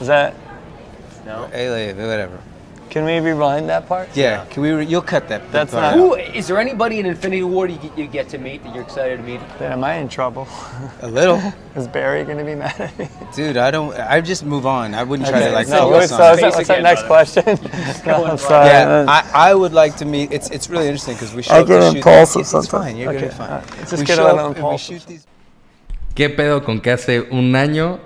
Is 0.00 0.06
that? 0.06 0.34
No. 1.24 1.48
Alien. 1.52 1.96
Whatever. 1.96 2.38
Can 2.92 3.06
we 3.06 3.18
rewind 3.20 3.70
that 3.70 3.88
part? 3.88 4.14
Yeah, 4.14 4.44
can 4.50 4.62
we? 4.62 4.70
Re- 4.70 4.84
you'll 4.84 5.00
cut 5.00 5.26
that. 5.28 5.40
that 5.44 5.50
That's 5.52 5.72
part 5.72 5.82
not- 5.82 5.94
Who 5.96 6.14
is 6.14 6.46
there 6.46 6.58
anybody 6.60 6.98
in 7.00 7.06
Infinity 7.06 7.42
War 7.42 7.66
you 7.66 7.78
get, 7.78 7.96
you 7.96 8.06
get 8.06 8.28
to 8.28 8.38
meet 8.38 8.62
that 8.64 8.74
you're 8.74 8.84
excited 8.84 9.16
to 9.16 9.22
meet? 9.22 9.40
Then 9.58 9.72
am 9.72 9.82
I 9.82 9.94
in 9.94 10.08
trouble? 10.10 10.46
a 11.00 11.08
little, 11.08 11.40
Is 11.74 11.88
Barry 11.88 12.22
gonna 12.24 12.44
be 12.44 12.54
mad 12.54 12.78
at 12.78 12.98
me? 12.98 13.08
dude. 13.34 13.56
I 13.56 13.70
don't. 13.70 13.96
I 13.98 14.20
just 14.20 14.44
move 14.44 14.66
on. 14.66 14.94
I 14.94 15.04
wouldn't 15.04 15.26
try 15.26 15.40
to 15.40 15.52
like 15.52 15.68
no, 15.68 15.88
focus 15.88 16.10
what's, 16.10 16.12
on. 16.18 16.18
so, 16.18 16.24
it. 16.24 16.42
what's, 16.42 16.56
what's 16.56 16.68
that 16.68 16.82
next 16.82 17.04
question? 17.06 17.44
No, 18.06 18.26
I'm 18.26 18.36
sorry. 18.36 18.66
Yeah, 18.66 19.06
I, 19.08 19.50
I 19.50 19.54
would 19.54 19.72
like 19.72 19.96
to 19.96 20.04
meet. 20.04 20.30
It's 20.30 20.50
it's 20.50 20.68
really 20.68 20.84
interesting 20.88 21.14
because 21.14 21.34
we 21.34 21.42
show 21.42 21.54
I 21.54 21.60
up 21.60 21.66
get 21.68 21.78
to 21.80 21.86
shoot. 21.92 21.96
impulsive 21.96 22.40
It's, 22.42 22.52
it's 22.52 22.68
fine. 22.68 22.96
You're 22.98 23.08
Okay, 23.08 23.20
gonna 23.20 23.32
be 23.32 23.38
fine. 23.38 23.50
alright. 23.52 23.78
Let's 23.78 23.90
just 23.90 24.02
we 24.02 24.06
get 24.06 24.16
show 24.16 24.26
a 24.26 24.36
little 24.36 24.50
we 24.50 24.56
impulsive. 24.56 25.00
shoot 25.00 25.06
these. 25.08 25.26
¿Qué 26.14 26.28
pedo 26.28 26.62
con 26.62 26.80
que 26.82 26.90
hace 26.92 27.20
un 27.30 27.56
año 27.56 28.00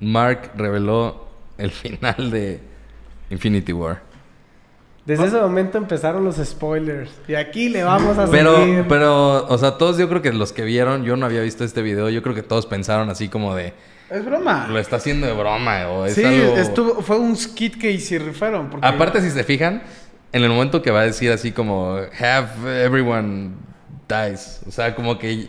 Mark 0.00 0.50
reveló 0.56 1.26
el 1.56 1.70
final 1.70 2.30
de 2.30 2.60
Infinity 3.32 3.72
War? 3.72 4.02
Desde 5.04 5.26
ese 5.26 5.40
momento 5.40 5.78
empezaron 5.78 6.24
los 6.24 6.36
spoilers. 6.36 7.10
Y 7.26 7.34
aquí 7.34 7.68
le 7.68 7.82
vamos 7.82 8.16
a 8.18 8.30
Pero, 8.30 8.56
seguir. 8.58 8.84
pero, 8.88 9.46
o 9.48 9.58
sea, 9.58 9.72
todos 9.76 9.98
yo 9.98 10.08
creo 10.08 10.22
que 10.22 10.32
los 10.32 10.52
que 10.52 10.62
vieron, 10.62 11.02
yo 11.02 11.16
no 11.16 11.26
había 11.26 11.40
visto 11.40 11.64
este 11.64 11.82
video, 11.82 12.08
yo 12.08 12.22
creo 12.22 12.36
que 12.36 12.42
todos 12.44 12.66
pensaron 12.66 13.10
así 13.10 13.28
como 13.28 13.56
de, 13.56 13.72
Es 14.10 14.24
broma. 14.24 14.68
lo 14.68 14.78
está 14.78 14.96
haciendo 14.96 15.26
de 15.26 15.32
broma 15.32 15.88
o 15.88 16.06
es 16.06 16.14
Sí, 16.14 16.24
algo... 16.24 16.56
estuvo, 16.56 17.02
fue 17.02 17.18
un 17.18 17.36
skit 17.36 17.76
que. 17.80 17.98
Porque 18.70 18.86
Aparte, 18.86 19.20
si 19.22 19.30
se 19.30 19.42
fijan, 19.42 19.82
en 20.32 20.42
el 20.44 20.50
momento 20.50 20.82
que 20.82 20.92
va 20.92 21.00
a 21.00 21.04
decir 21.04 21.32
así 21.32 21.50
como, 21.50 21.96
have 22.20 22.84
everyone 22.84 23.50
dies, 24.08 24.60
o 24.68 24.70
sea, 24.70 24.94
como 24.94 25.18
que, 25.18 25.46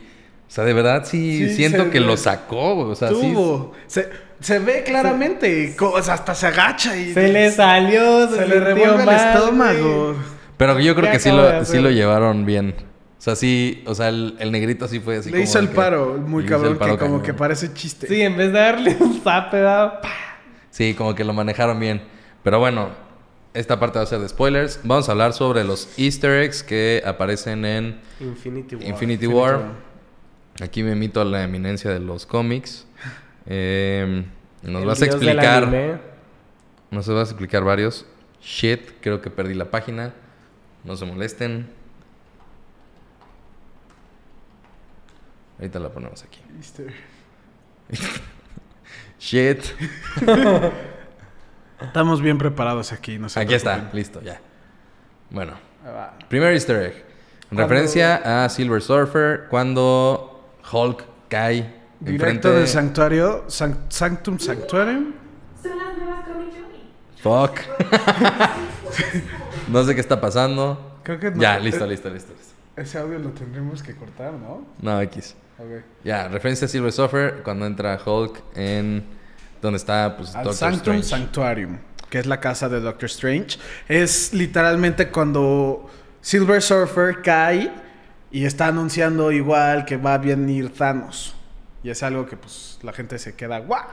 o 0.48 0.52
sea, 0.52 0.64
de 0.64 0.74
verdad 0.74 1.04
sí, 1.06 1.48
Sí, 1.50 1.56
siento 1.56 1.84
se 1.84 1.90
que 1.92 2.00
lo 2.00 2.18
sacó, 2.18 2.78
o 2.80 2.96
sea, 2.96 3.10
sí. 3.10 3.14
tuvo. 3.22 3.74
Se, 3.86 4.10
se 4.44 4.60
ve 4.60 4.84
claramente. 4.84 5.76
co- 5.76 5.92
o 5.92 6.02
sea, 6.04 6.14
hasta 6.16 6.36
se 6.36 6.48
agacha 6.48 6.96
y 6.96 7.14
Se 7.14 7.28
le 7.30 7.52
salió, 7.52 8.30
se, 8.30 8.36
se 8.38 8.48
le 8.48 8.60
revuelve 8.60 9.00
el 9.00 9.06
mal, 9.06 9.34
estómago. 9.34 10.06
güey. 10.14 10.18
Pero 10.58 10.80
yo 10.80 10.94
creo 10.96 11.08
¿Qué 11.08 11.14
que 11.14 11.20
sí 11.20 11.32
lo, 11.32 11.66
sí 11.66 11.80
lo 11.80 11.90
llevaron 11.90 12.46
bien. 12.46 12.76
O 13.18 13.22
sea, 13.24 13.36
sí, 13.36 13.84
o 13.88 13.96
sea, 13.96 14.10
el, 14.10 14.36
el 14.40 14.52
negrito 14.52 14.88
sí 14.88 15.00
fue 15.00 15.18
así 15.18 15.30
Le 15.30 15.38
como 15.38 15.44
hizo 15.46 15.60
el 15.60 15.70
que- 15.70 15.76
paro, 15.76 16.16
muy 16.26 16.44
el 16.44 16.50
cabrón, 16.50 16.78
paro 16.78 16.94
que 16.94 17.00
como 17.00 17.12
cañón. 17.16 17.26
que 17.26 17.34
parece 17.34 17.74
chiste. 17.74 18.08
Sí, 18.08 18.22
en 18.22 18.36
vez 18.38 18.52
de 18.52 18.60
darle 18.60 18.98
un 19.00 19.22
zape, 19.22 19.64
¡pa! 19.64 20.02
Sí, 20.70 20.94
como 20.94 21.16
que 21.16 21.24
lo 21.24 21.34
manejaron 21.34 21.80
bien. 21.80 22.02
Pero 22.44 22.60
bueno, 22.60 22.90
esta 23.54 23.80
parte 23.80 23.98
va 24.00 24.04
a 24.04 24.08
ser 24.08 24.20
de 24.20 24.28
spoilers. 24.28 24.80
Vamos 24.84 25.08
a 25.08 25.14
hablar 25.14 25.32
sobre 25.34 25.64
los 25.64 25.88
easter 25.98 26.44
eggs 26.44 26.64
que 26.64 27.02
aparecen 27.06 27.64
en 27.66 28.02
Infinity 28.20 28.76
War. 28.76 28.86
Infinity 28.88 29.28
War. 29.28 29.62
Aquí 30.62 30.84
me 30.84 30.92
emito 30.92 31.22
a 31.22 31.26
la 31.26 31.44
eminencia 31.44 31.92
de 31.92 32.00
los 32.00 32.26
cómics. 32.26 32.86
Eh, 33.46 34.26
nos 34.62 34.82
El 34.82 34.88
vas 34.88 35.02
a 35.02 35.06
explicar. 35.06 35.68
Nos 36.92 37.08
vas 37.08 37.28
a 37.28 37.32
explicar 37.32 37.64
varios. 37.64 38.06
Shit, 38.42 39.02
creo 39.02 39.22
que 39.22 39.30
perdí 39.30 39.54
la 39.54 39.72
página. 39.72 40.14
No 40.84 40.96
se 40.96 41.06
molesten. 41.06 41.70
Ahorita 45.58 45.80
la 45.80 45.90
ponemos 45.90 46.24
aquí. 46.24 46.40
Shit. 49.20 49.64
Estamos 51.82 52.22
bien 52.22 52.38
preparados 52.38 52.92
aquí. 52.92 53.18
No 53.18 53.30
se 53.30 53.40
Aquí 53.40 53.54
está, 53.54 53.90
listo, 53.94 54.22
ya. 54.22 54.42
Bueno, 55.30 55.54
primer 56.30 56.54
easter 56.54 56.82
egg. 56.84 57.06
En 57.52 57.58
referencia 57.58 58.46
a 58.46 58.50
Silver 58.50 58.82
Surfer 58.82 59.48
cuando 59.50 60.52
Hulk 60.72 61.06
cae 61.30 61.83
Directo 62.04 62.52
del 62.52 62.68
santuario, 62.68 63.46
San- 63.48 63.86
Sanctum 63.90 64.40
Sanctuarium. 64.40 65.14
Son 65.62 65.78
las 65.78 65.98
nuevas. 65.98 66.24
Fuck. 67.22 67.60
no 69.70 69.84
sé 69.84 69.96
qué 69.96 70.02
está 70.02 70.20
pasando. 70.20 71.00
Creo 71.04 71.20
que 71.20 71.32
no. 71.32 71.42
Ya, 71.42 71.60
listo, 71.60 71.86
listo, 71.86 72.10
listo, 72.10 72.34
listo. 72.34 72.54
Ese 72.76 72.98
audio 72.98 73.20
lo 73.20 73.30
tendremos 73.30 73.84
que 73.84 73.96
cortar, 73.96 74.34
¿no? 74.34 74.66
No, 74.82 75.00
X. 75.02 75.36
Ok. 75.58 75.84
Ya, 76.04 76.28
referencia 76.28 76.66
a 76.66 76.68
Silver 76.68 76.92
Surfer 76.92 77.42
cuando 77.44 77.66
entra 77.66 78.00
Hulk 78.04 78.44
en 78.56 79.04
donde 79.62 79.78
está 79.78 80.16
pues 80.18 80.36
Al 80.36 80.44
Doctor 80.44 80.72
Sanctum 80.72 80.94
Strange. 80.96 81.04
Sanctuarium, 81.04 81.78
que 82.10 82.20
es 82.20 82.26
la 82.26 82.40
casa 82.40 82.68
de 82.68 82.82
Doctor 82.82 83.06
Strange. 83.06 83.58
Es 83.88 84.34
literalmente 84.34 85.10
cuando 85.10 85.90
Silver 86.22 86.62
Surfer 86.62 87.22
cae 87.22 87.72
y 88.32 88.46
está 88.46 88.68
anunciando 88.68 89.32
igual 89.32 89.86
que 89.86 89.96
va 89.96 90.16
a 90.16 90.18
venir 90.18 90.74
Thanos. 90.74 91.36
Y 91.84 91.90
es 91.90 92.02
algo 92.02 92.26
que 92.26 92.38
pues 92.38 92.80
la 92.82 92.94
gente 92.94 93.20
se 93.20 93.36
queda 93.36 93.60
¡guau! 93.60 93.84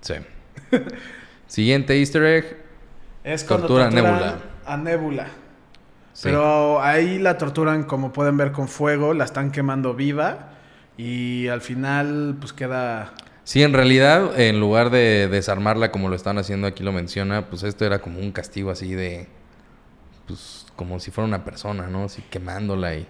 Sí. 0.00 0.14
Siguiente 1.46 1.98
easter 1.98 2.22
egg. 2.24 2.56
Es 3.24 3.46
Tortura 3.46 3.90
Nebula. 3.90 4.38
A 4.66 4.76
Nebula. 4.76 5.26
Sí. 6.12 6.22
Pero 6.24 6.82
ahí 6.82 7.18
la 7.18 7.38
torturan, 7.38 7.84
como 7.84 8.12
pueden 8.12 8.36
ver, 8.36 8.52
con 8.52 8.68
fuego, 8.68 9.14
la 9.14 9.24
están 9.24 9.52
quemando 9.52 9.94
viva. 9.94 10.50
Y 10.96 11.46
al 11.48 11.60
final, 11.60 12.36
pues 12.40 12.52
queda. 12.52 13.12
Sí, 13.44 13.62
en 13.62 13.72
realidad, 13.72 14.38
en 14.38 14.58
lugar 14.58 14.90
de 14.90 15.28
desarmarla 15.28 15.92
como 15.92 16.08
lo 16.08 16.16
están 16.16 16.38
haciendo 16.38 16.66
aquí 16.66 16.82
lo 16.82 16.92
menciona, 16.92 17.48
pues 17.48 17.62
esto 17.62 17.86
era 17.86 18.00
como 18.00 18.18
un 18.18 18.32
castigo 18.32 18.70
así 18.70 18.94
de. 18.94 19.28
Pues 20.26 20.66
como 20.74 20.98
si 21.00 21.10
fuera 21.10 21.28
una 21.28 21.44
persona, 21.44 21.86
¿no? 21.86 22.04
Así 22.04 22.22
quemándola 22.22 22.96
y. 22.96 23.06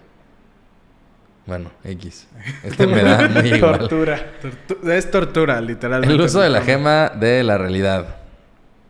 Bueno, 1.49 1.71
X. 1.83 2.27
Este 2.63 2.85
me 2.85 3.01
da 3.01 3.27
muy 3.27 3.49
igual. 3.55 3.79
Tortura. 3.79 4.33
tortu- 4.41 4.89
es 4.91 5.09
tortura, 5.11 5.59
literalmente. 5.59 6.13
El 6.15 6.21
uso 6.21 6.39
de 6.41 6.49
la 6.49 6.61
gema 6.61 7.09
de 7.09 7.43
la 7.43 7.57
realidad. 7.57 8.17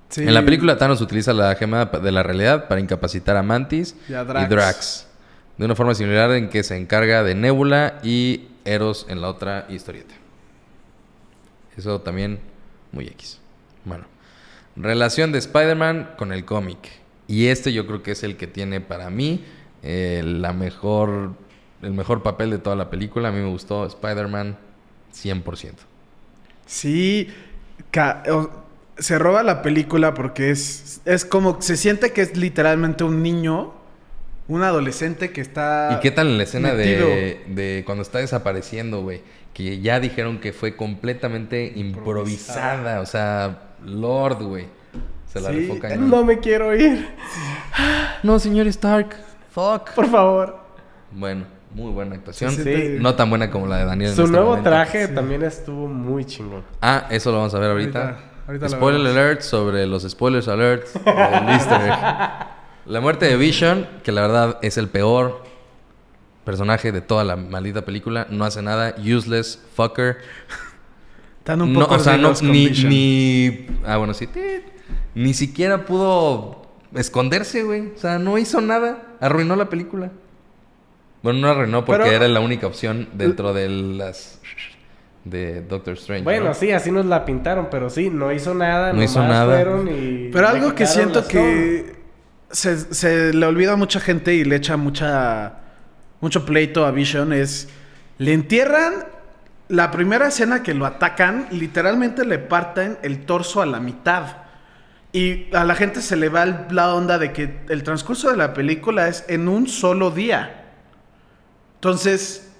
Sí. 0.10 0.24
En 0.24 0.34
la 0.34 0.44
película 0.44 0.78
Thanos 0.78 1.00
utiliza 1.02 1.32
la 1.34 1.56
gema 1.56 1.86
de 1.86 2.12
la 2.12 2.22
realidad 2.22 2.68
para 2.68 2.82
incapacitar 2.82 3.38
a 3.38 3.44
Mantis 3.44 3.96
Y 4.10 4.14
a 4.14 4.24
y 4.24 4.26
Drax. 4.26 4.50
Drax. 4.50 5.08
De 5.58 5.64
una 5.66 5.76
forma 5.76 5.96
similar 5.96 6.32
en 6.32 6.50
que 6.50 6.64
se 6.64 6.76
encarga 6.76 7.24
de 7.24 7.34
Nebula 7.34 8.00
y 8.04 8.50
Eros 8.66 9.06
en 9.10 9.22
la 9.22 9.30
otra 9.30 9.66
historieta. 9.70 10.14
Eso 11.78 12.02
también 12.02 12.40
muy 12.92 13.08
X. 13.08 13.40
Bueno. 13.86 14.04
Relación 14.76 15.32
de 15.32 15.40
Spider-Man 15.40 16.12
con 16.18 16.34
el 16.34 16.44
cómic. 16.46 16.78
Y 17.28 17.48
este 17.48 17.72
yo 17.74 17.86
creo 17.88 18.04
que 18.04 18.12
es 18.12 18.24
el 18.24 18.36
que 18.38 18.48
tiene 18.48 18.82
para 18.82 19.10
mí 19.10 19.46
eh, 19.84 20.22
la 20.26 20.52
mejor, 20.54 21.34
el 21.82 21.94
mejor 21.94 22.24
papel 22.24 22.50
de 22.50 22.58
toda 22.58 22.76
la 22.76 22.90
película. 22.90 23.30
A 23.30 23.32
mí 23.32 23.40
me 23.40 23.50
gustó 23.50 23.86
Spider-Man 23.86 24.58
100%. 25.14 25.74
Sí. 26.66 27.30
se 28.98 29.20
roba 29.20 29.44
la 29.44 29.62
película 29.62 30.14
porque 30.14 30.52
es, 30.52 31.02
es 31.06 31.26
como. 31.26 31.62
Se 31.62 31.78
siente 31.78 32.12
que 32.12 32.22
es 32.22 32.38
literalmente 32.38 33.04
un 33.04 33.24
niño, 33.24 33.74
un 34.48 34.64
adolescente 34.64 35.32
que 35.32 35.42
está. 35.42 35.96
¿Y 35.98 36.00
qué 36.02 36.12
tal 36.12 36.28
en 36.28 36.38
la 36.38 36.44
escena 36.44 36.74
de, 36.74 37.44
de 37.48 37.84
cuando 37.86 38.02
está 38.02 38.20
desapareciendo, 38.20 39.02
güey? 39.02 39.22
Que 39.54 39.82
ya 39.82 40.00
dijeron 40.00 40.40
que 40.40 40.54
fue 40.54 40.76
completamente 40.76 41.74
improvisada. 41.76 43.02
O 43.02 43.06
sea, 43.06 43.74
Lord, 43.84 44.44
güey. 44.44 44.68
Se 45.32 45.40
la 45.40 45.52
Sí, 45.52 45.80
cañón. 45.80 46.10
No 46.10 46.24
me 46.24 46.40
quiero 46.40 46.76
ir. 46.76 47.08
No, 48.24 48.40
señor 48.40 48.68
Stark. 48.68 49.16
Fuck. 49.52 49.92
Por 49.92 50.10
favor. 50.10 50.60
Bueno, 51.12 51.46
muy 51.72 51.92
buena 51.92 52.16
actuación. 52.16 52.52
Sí, 52.52 52.64
sí. 52.64 52.98
No 53.00 53.16
tan 53.16 53.30
buena 53.30 53.50
como 53.52 53.68
la 53.68 53.78
de 53.78 53.86
Daniel. 53.86 54.10
en 54.12 54.16
Su 54.16 54.24
este 54.24 54.32
nuevo 54.32 54.50
momento. 54.52 54.70
traje 54.70 55.08
también 55.08 55.44
estuvo 55.44 55.88
muy 55.88 56.26
chingón. 56.26 56.64
Ah, 56.82 57.06
eso 57.10 57.32
lo 57.32 57.38
vamos 57.38 57.54
a 57.54 57.60
ver 57.60 57.72
ahorita. 57.72 58.02
Ahorita- 58.02 58.24
ahorita 58.48 58.66
lo 58.66 58.72
Spoiler 58.72 59.08
alert 59.08 59.42
sobre 59.42 59.86
los 59.86 60.04
spoilers 60.10 60.48
egg. 60.48 60.84
La 62.86 63.02
muerte 63.02 63.26
de 63.26 63.38
Vision, 63.38 63.88
que 64.04 64.12
la 64.12 64.22
verdad 64.22 64.58
es 64.62 64.78
el 64.78 64.88
peor 64.88 65.44
personaje 66.44 66.92
de 66.92 67.02
toda 67.02 67.24
la 67.24 67.36
maldita 67.36 67.86
película, 67.86 68.26
no 68.32 68.46
hace 68.46 68.62
nada, 68.64 68.96
useless, 68.98 69.64
fucker. 69.76 70.18
Están 71.40 71.62
un 71.62 71.74
No, 71.74 71.82
poco 71.82 71.96
o 71.96 72.00
sea, 72.00 72.14
no, 72.18 72.30
ardidos 72.30 72.40
con 72.40 72.52
ni, 72.52 72.70
ni. 72.70 73.68
Ah, 73.86 73.98
bueno, 73.98 74.14
sí. 74.14 74.28
Ni 75.16 75.34
siquiera 75.34 75.86
pudo 75.86 76.68
esconderse, 76.96 77.64
güey. 77.64 77.92
O 77.96 77.98
sea, 77.98 78.18
no 78.20 78.38
hizo 78.38 78.62
nada. 78.62 79.04
Arruinó 79.20 79.56
la 79.56 79.70
película. 79.70 80.12
Bueno, 81.22 81.40
no 81.40 81.50
arruinó 81.50 81.84
porque 81.86 82.04
Pero- 82.04 82.16
era 82.16 82.28
la 82.28 82.40
única 82.40 82.68
opción 82.68 83.10
dentro 83.14 83.54
de 83.54 83.68
las. 83.70 84.40
de 85.26 85.62
Doctor 85.62 85.94
Strange. 85.96 86.24
Bueno, 86.24 86.46
¿no? 86.46 86.54
sí, 86.54 86.72
así 86.72 86.92
nos 86.92 87.06
la 87.06 87.26
pintaron, 87.26 87.68
pero 87.70 87.90
sí, 87.90 88.10
no 88.10 88.32
hizo 88.32 88.54
nada. 88.54 88.94
No 88.94 89.04
hizo 89.04 89.20
nomás 89.20 89.36
nada. 89.36 89.56
fueron 89.56 89.88
y 89.90 90.30
Pero 90.32 90.48
algo 90.48 90.74
que 90.74 90.86
siento 90.88 91.28
que 91.28 91.96
se, 92.50 92.78
se 92.94 93.34
le 93.34 93.46
olvida 93.46 93.74
a 93.74 93.76
mucha 93.76 94.00
gente 94.00 94.34
y 94.34 94.44
le 94.46 94.56
echa 94.56 94.78
mucha 94.78 95.56
mucho 96.22 96.46
pleito 96.46 96.86
a 96.86 96.92
Vision 96.92 97.32
es 97.34 97.70
le 98.18 98.34
entierran 98.34 99.06
la 99.68 99.92
primera 99.92 100.28
escena 100.30 100.64
que 100.64 100.74
lo 100.74 100.86
atacan, 100.86 101.48
literalmente 101.52 102.26
le 102.26 102.40
parten 102.40 102.98
el 103.04 103.26
torso 103.26 103.62
a 103.62 103.66
la 103.66 103.80
mitad. 103.80 104.24
Y 105.12 105.54
a 105.56 105.64
la 105.64 105.76
gente 105.76 106.02
se 106.02 106.16
le 106.16 106.30
va 106.30 106.44
el- 106.44 106.56
la 106.72 106.94
onda 106.94 107.18
de 107.20 107.32
que 107.34 107.60
el 107.70 107.84
transcurso 107.84 108.32
de 108.32 108.38
la 108.38 108.54
película 108.54 109.08
es 109.10 109.26
en 109.28 109.48
un 109.48 109.68
solo 109.68 110.12
día. 110.12 110.59
Entonces, 111.80 112.52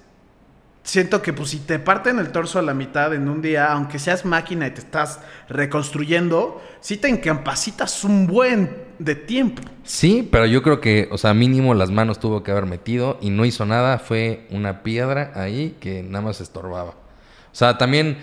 siento 0.82 1.20
que 1.22 1.32
pues 1.32 1.50
si 1.50 1.58
te 1.58 1.78
parten 1.78 2.18
el 2.18 2.32
torso 2.32 2.58
a 2.58 2.62
la 2.62 2.74
mitad 2.74 3.14
en 3.14 3.28
un 3.28 3.42
día, 3.42 3.72
aunque 3.72 3.98
seas 3.98 4.24
máquina 4.24 4.66
y 4.66 4.70
te 4.70 4.80
estás 4.80 5.20
reconstruyendo, 5.48 6.62
sí 6.80 6.96
te 6.96 7.08
encampacitas 7.08 8.02
un 8.04 8.26
buen 8.26 8.76
de 8.98 9.14
tiempo. 9.14 9.62
Sí, 9.84 10.26
pero 10.30 10.46
yo 10.46 10.62
creo 10.62 10.80
que, 10.80 11.08
o 11.10 11.18
sea, 11.18 11.34
mínimo 11.34 11.74
las 11.74 11.90
manos 11.90 12.18
tuvo 12.18 12.42
que 12.42 12.50
haber 12.50 12.66
metido 12.66 13.18
y 13.20 13.30
no 13.30 13.44
hizo 13.44 13.66
nada. 13.66 13.98
Fue 13.98 14.46
una 14.50 14.82
piedra 14.82 15.32
ahí 15.34 15.76
que 15.80 16.02
nada 16.02 16.24
más 16.24 16.40
estorbaba. 16.40 16.90
O 16.90 17.54
sea, 17.54 17.78
también 17.78 18.18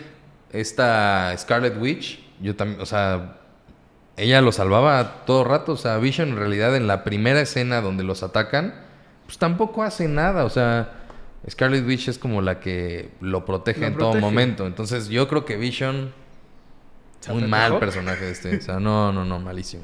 esta 0.51 1.35
Scarlet 1.37 1.79
Witch, 1.79 2.19
yo 2.41 2.55
también, 2.55 2.81
o 2.81 2.85
sea, 2.85 3.37
ella 4.15 4.41
lo 4.41 4.51
salvaba 4.51 5.25
todo 5.25 5.43
rato. 5.43 5.73
O 5.73 5.77
sea, 5.77 5.97
Vision 5.97 6.29
en 6.29 6.37
realidad 6.37 6.75
en 6.75 6.87
la 6.87 7.03
primera 7.03 7.39
escena 7.39 7.81
donde 7.81 8.03
los 8.03 8.23
atacan, 8.23 8.86
pues 9.27 9.37
tampoco 9.37 9.83
hace 9.83 10.07
nada. 10.07 10.45
O 10.45 10.49
sea, 10.49 10.93
Scarlet 11.47 11.85
Witch 11.85 12.07
es 12.07 12.17
como 12.17 12.41
la 12.41 12.59
que 12.59 13.11
lo 13.21 13.45
protege 13.45 13.81
Lo 13.81 13.87
en 13.87 13.97
todo 13.97 14.13
momento. 14.15 14.65
Entonces 14.65 15.09
yo 15.09 15.27
creo 15.27 15.45
que 15.45 15.57
Vision, 15.57 16.13
¿Se 17.19 17.31
muy 17.31 17.43
mal 17.43 17.77
personaje 17.77 18.31
este. 18.31 18.57
O 18.57 18.61
sea, 18.61 18.79
no, 18.79 19.11
no, 19.13 19.25
no, 19.25 19.39
malísimo. 19.39 19.83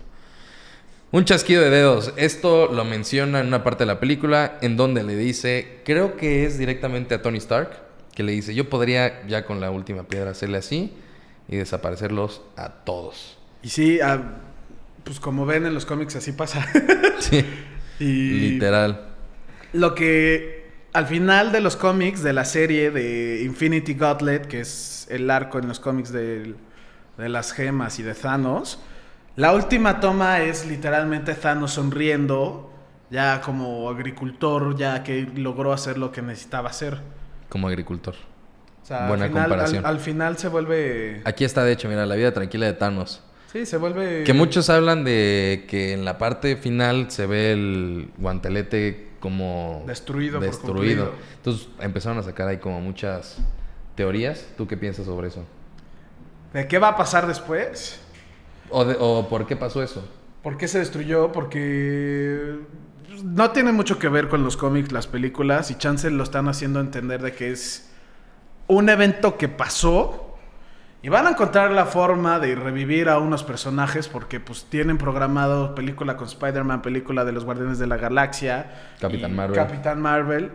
Un 1.11 1.25
chasquido 1.25 1.61
de 1.61 1.69
dedos. 1.69 2.13
Esto 2.15 2.71
lo 2.71 2.85
menciona 2.85 3.41
en 3.41 3.47
una 3.47 3.63
parte 3.63 3.83
de 3.83 3.87
la 3.87 3.99
película 3.99 4.57
en 4.61 4.77
donde 4.77 5.03
le 5.03 5.15
dice, 5.15 5.81
creo 5.85 6.17
que 6.17 6.45
es 6.45 6.57
directamente 6.57 7.13
a 7.13 7.21
Tony 7.21 7.37
Stark, 7.37 7.69
que 8.15 8.23
le 8.23 8.31
dice, 8.31 8.55
yo 8.55 8.67
podría 8.69 9.27
ya 9.27 9.45
con 9.45 9.59
la 9.59 9.69
última 9.69 10.03
piedra 10.03 10.31
hacerle 10.31 10.57
así 10.57 10.93
y 11.47 11.57
desaparecerlos 11.57 12.41
a 12.55 12.69
todos. 12.69 13.37
Y 13.61 13.69
sí, 13.69 13.99
ah, 14.01 14.39
pues 15.03 15.19
como 15.19 15.45
ven 15.45 15.65
en 15.65 15.73
los 15.73 15.85
cómics 15.85 16.15
así 16.15 16.31
pasa. 16.31 16.65
Sí, 17.19 17.45
y 17.99 18.49
literal. 18.49 19.12
Lo 19.73 19.95
que 19.95 20.63
al 20.93 21.07
final 21.07 21.51
de 21.51 21.59
los 21.61 21.75
cómics 21.75 22.21
de 22.23 22.33
la 22.33 22.45
serie 22.45 22.91
de 22.91 23.41
Infinity 23.43 23.95
Gauntlet, 23.95 24.47
que 24.47 24.61
es 24.61 25.07
el 25.09 25.29
arco 25.29 25.59
en 25.59 25.67
los 25.67 25.79
cómics 25.79 26.11
de 26.11 26.53
las 27.17 27.51
gemas 27.51 27.99
y 27.99 28.03
de 28.03 28.13
Thanos, 28.13 28.79
la 29.35 29.53
última 29.53 29.99
toma 29.99 30.41
es 30.41 30.67
literalmente 30.67 31.33
Thanos 31.33 31.71
sonriendo, 31.73 32.71
ya 33.09 33.41
como 33.41 33.89
agricultor, 33.89 34.75
ya 34.77 35.03
que 35.03 35.27
logró 35.35 35.73
hacer 35.73 35.97
lo 35.97 36.11
que 36.11 36.21
necesitaba 36.21 36.69
hacer. 36.69 36.99
Como 37.49 37.67
agricultor. 37.67 38.13
O 38.83 38.85
sea, 38.85 39.07
Buena 39.07 39.25
al, 39.25 39.29
final, 39.31 39.43
comparación. 39.49 39.85
al- 39.85 39.91
al 39.95 39.99
final 39.99 40.37
se 40.37 40.47
vuelve... 40.49 41.21
Aquí 41.25 41.45
está, 41.45 41.63
de 41.63 41.71
hecho, 41.71 41.87
mira, 41.89 42.05
la 42.05 42.15
vida 42.15 42.31
tranquila 42.33 42.65
de 42.67 42.73
Thanos. 42.73 43.23
Sí, 43.51 43.65
se 43.65 43.77
vuelve... 43.77 44.23
Que 44.23 44.33
muchos 44.33 44.69
hablan 44.69 45.03
de 45.03 45.65
que 45.67 45.93
en 45.93 46.05
la 46.05 46.17
parte 46.17 46.55
final 46.57 47.09
se 47.09 47.25
ve 47.25 47.53
el 47.53 48.09
guantelete 48.17 49.07
como 49.23 49.85
Destruido 49.87 50.41
por 50.41 50.49
destruido. 50.49 51.13
Entonces 51.37 51.69
empezaron 51.79 52.17
a 52.17 52.23
sacar 52.23 52.49
ahí 52.49 52.57
como 52.57 52.81
muchas 52.81 53.37
teorías. 53.95 54.45
¿Tú 54.57 54.67
qué 54.67 54.75
piensas 54.75 55.05
sobre 55.05 55.29
eso? 55.29 55.45
¿De 56.51 56.67
qué 56.67 56.77
va 56.77 56.89
a 56.89 56.97
pasar 56.97 57.25
después? 57.25 58.01
¿O, 58.69 58.83
de- 58.83 58.97
o 58.99 59.29
por 59.29 59.47
qué 59.47 59.55
pasó 59.55 59.81
eso? 59.81 60.05
¿Por 60.41 60.57
qué 60.57 60.67
se 60.67 60.79
destruyó? 60.79 61.31
Porque 61.31 62.57
no 63.23 63.51
tiene 63.51 63.71
mucho 63.71 63.97
que 63.97 64.09
ver 64.09 64.27
con 64.27 64.43
los 64.43 64.57
cómics, 64.57 64.91
las 64.91 65.07
películas, 65.07 65.71
y 65.71 65.75
Chance 65.75 66.09
lo 66.11 66.23
están 66.23 66.49
haciendo 66.49 66.81
entender 66.81 67.21
de 67.21 67.31
que 67.31 67.49
es 67.51 67.89
un 68.67 68.89
evento 68.89 69.37
que 69.37 69.47
pasó 69.47 70.32
y 71.03 71.09
van 71.09 71.27
a 71.27 71.31
encontrar 71.31 71.71
la 71.71 71.85
forma 71.85 72.39
de 72.39 72.55
revivir 72.55 73.09
a 73.09 73.19
unos 73.19 73.43
personajes 73.43 74.07
porque 74.07 74.39
pues 74.39 74.67
tienen 74.69 74.97
programado 74.97 75.75
película 75.75 76.15
con 76.15 76.27
Spider-Man, 76.27 76.81
película 76.81 77.25
de 77.25 77.33
los 77.33 77.43
Guardianes 77.43 77.77
de 77.77 77.87
la 77.87 77.97
Galaxia, 77.97 78.93
Capitán 79.01 79.35
Marvel. 79.35 79.55
Capitán 79.55 80.01
Marvel. 80.01 80.51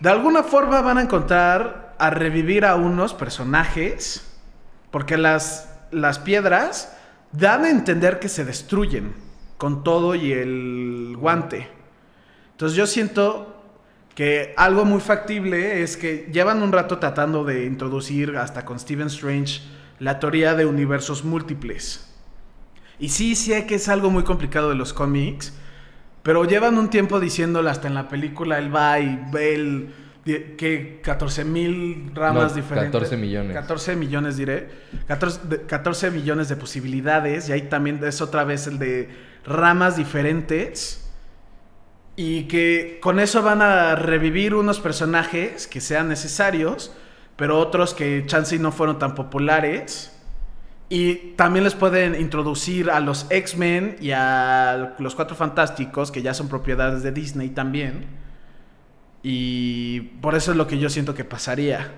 De 0.00 0.08
alguna 0.08 0.42
forma 0.42 0.80
van 0.80 0.96
a 0.96 1.02
encontrar 1.02 1.94
a 1.98 2.08
revivir 2.08 2.64
a 2.64 2.76
unos 2.76 3.12
personajes 3.12 4.26
porque 4.90 5.18
las, 5.18 5.70
las 5.90 6.18
piedras 6.18 6.96
dan 7.32 7.66
a 7.66 7.68
entender 7.68 8.18
que 8.18 8.30
se 8.30 8.46
destruyen 8.46 9.14
con 9.58 9.84
todo 9.84 10.14
y 10.14 10.32
el 10.32 11.14
guante. 11.18 11.68
Entonces 12.52 12.74
yo 12.74 12.86
siento 12.86 13.55
que 14.16 14.54
algo 14.56 14.84
muy 14.84 15.00
factible 15.00 15.82
es 15.82 15.96
que 15.96 16.28
llevan 16.32 16.62
un 16.62 16.72
rato 16.72 16.98
tratando 16.98 17.44
de 17.44 17.66
introducir 17.66 18.36
hasta 18.36 18.64
con 18.64 18.80
Stephen 18.80 19.06
Strange 19.08 19.60
la 20.00 20.18
teoría 20.18 20.54
de 20.54 20.64
universos 20.66 21.22
múltiples. 21.22 22.12
Y 22.98 23.10
sí, 23.10 23.34
sé 23.36 23.66
que 23.66 23.74
es 23.74 23.88
algo 23.90 24.10
muy 24.10 24.24
complicado 24.24 24.70
de 24.70 24.74
los 24.74 24.94
cómics, 24.94 25.52
pero 26.22 26.44
llevan 26.46 26.78
un 26.78 26.88
tiempo 26.88 27.20
diciéndolo 27.20 27.68
hasta 27.70 27.88
en 27.88 27.94
la 27.94 28.08
película, 28.08 28.58
él 28.58 28.74
va 28.74 28.98
y 28.98 29.20
ve 29.30 29.54
el, 29.54 29.94
que 30.24 31.00
14 31.04 31.44
mil 31.44 32.10
ramas 32.14 32.50
No, 32.52 32.56
diferentes. 32.56 32.90
14 32.92 33.16
millones. 33.18 33.54
14 33.54 33.96
millones 33.96 34.36
diré. 34.38 34.68
14, 35.06 35.40
de- 35.46 35.60
14 35.66 36.10
millones 36.10 36.48
de 36.48 36.56
posibilidades. 36.56 37.48
Y 37.48 37.52
ahí 37.52 37.62
también 37.68 38.00
es 38.02 38.20
otra 38.20 38.42
vez 38.44 38.66
el 38.66 38.78
de 38.80 39.08
ramas 39.44 39.96
diferentes. 39.96 41.05
Y 42.16 42.44
que 42.44 42.98
con 43.02 43.20
eso 43.20 43.42
van 43.42 43.60
a 43.60 43.94
revivir 43.94 44.54
unos 44.54 44.80
personajes 44.80 45.66
que 45.66 45.82
sean 45.82 46.08
necesarios, 46.08 46.92
pero 47.36 47.58
otros 47.58 47.92
que 47.92 48.24
chance 48.26 48.58
no 48.58 48.72
fueron 48.72 48.98
tan 48.98 49.14
populares. 49.14 50.12
Y 50.88 51.34
también 51.36 51.64
les 51.64 51.74
pueden 51.74 52.18
introducir 52.18 52.90
a 52.90 53.00
los 53.00 53.26
X-Men 53.28 53.96
y 54.00 54.12
a 54.12 54.94
los 54.98 55.14
Cuatro 55.14 55.36
Fantásticos, 55.36 56.10
que 56.10 56.22
ya 56.22 56.32
son 56.32 56.48
propiedades 56.48 57.02
de 57.02 57.12
Disney 57.12 57.50
también. 57.50 58.06
Y 59.22 60.00
por 60.22 60.36
eso 60.36 60.52
es 60.52 60.56
lo 60.56 60.66
que 60.66 60.78
yo 60.78 60.88
siento 60.88 61.14
que 61.14 61.24
pasaría. 61.24 61.92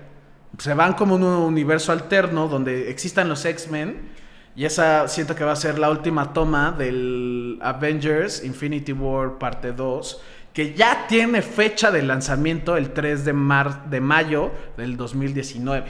Se 0.57 0.73
van 0.73 0.93
como 0.93 1.15
en 1.15 1.23
un 1.23 1.43
universo 1.43 1.91
alterno 1.91 2.47
donde 2.47 2.89
existan 2.89 3.29
los 3.29 3.45
X-Men. 3.45 4.09
Y 4.59 4.65
esa 4.65 5.07
siento 5.07 5.37
que 5.37 5.45
va 5.45 5.53
a 5.53 5.55
ser 5.55 5.79
la 5.79 5.89
última 5.89 6.33
toma 6.33 6.73
del 6.77 7.59
Avengers 7.61 8.43
Infinity 8.43 8.91
War 8.91 9.37
parte 9.37 9.71
2. 9.71 10.21
Que 10.51 10.73
ya 10.73 11.05
tiene 11.07 11.41
fecha 11.41 11.91
de 11.91 12.03
lanzamiento 12.03 12.75
el 12.75 12.91
3 12.91 13.23
de, 13.23 13.31
mar 13.31 13.89
de 13.89 14.01
mayo 14.01 14.51
del 14.75 14.97
2019. 14.97 15.89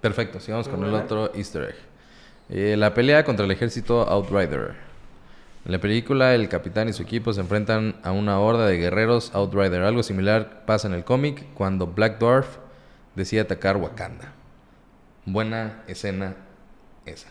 Perfecto, 0.00 0.40
sigamos 0.40 0.66
con 0.66 0.82
el 0.82 0.92
otro 0.94 1.32
easter 1.32 1.62
egg. 1.62 1.76
Eh, 2.48 2.76
la 2.76 2.92
pelea 2.92 3.22
contra 3.22 3.44
el 3.44 3.52
ejército 3.52 4.08
Outrider. 4.08 4.74
En 5.64 5.70
la 5.70 5.78
película, 5.78 6.34
el 6.34 6.48
capitán 6.48 6.88
y 6.88 6.92
su 6.92 7.04
equipo 7.04 7.32
se 7.32 7.40
enfrentan 7.40 7.94
a 8.02 8.10
una 8.10 8.40
horda 8.40 8.66
de 8.66 8.78
guerreros 8.78 9.30
Outrider. 9.32 9.82
Algo 9.82 10.02
similar 10.02 10.64
pasa 10.66 10.88
en 10.88 10.94
el 10.94 11.04
cómic 11.04 11.44
cuando 11.54 11.86
Black 11.86 12.18
Dwarf 12.18 12.56
decide 13.14 13.42
atacar 13.42 13.76
Wakanda. 13.76 14.32
Buena 15.24 15.84
escena 15.86 16.47
esa. 17.08 17.28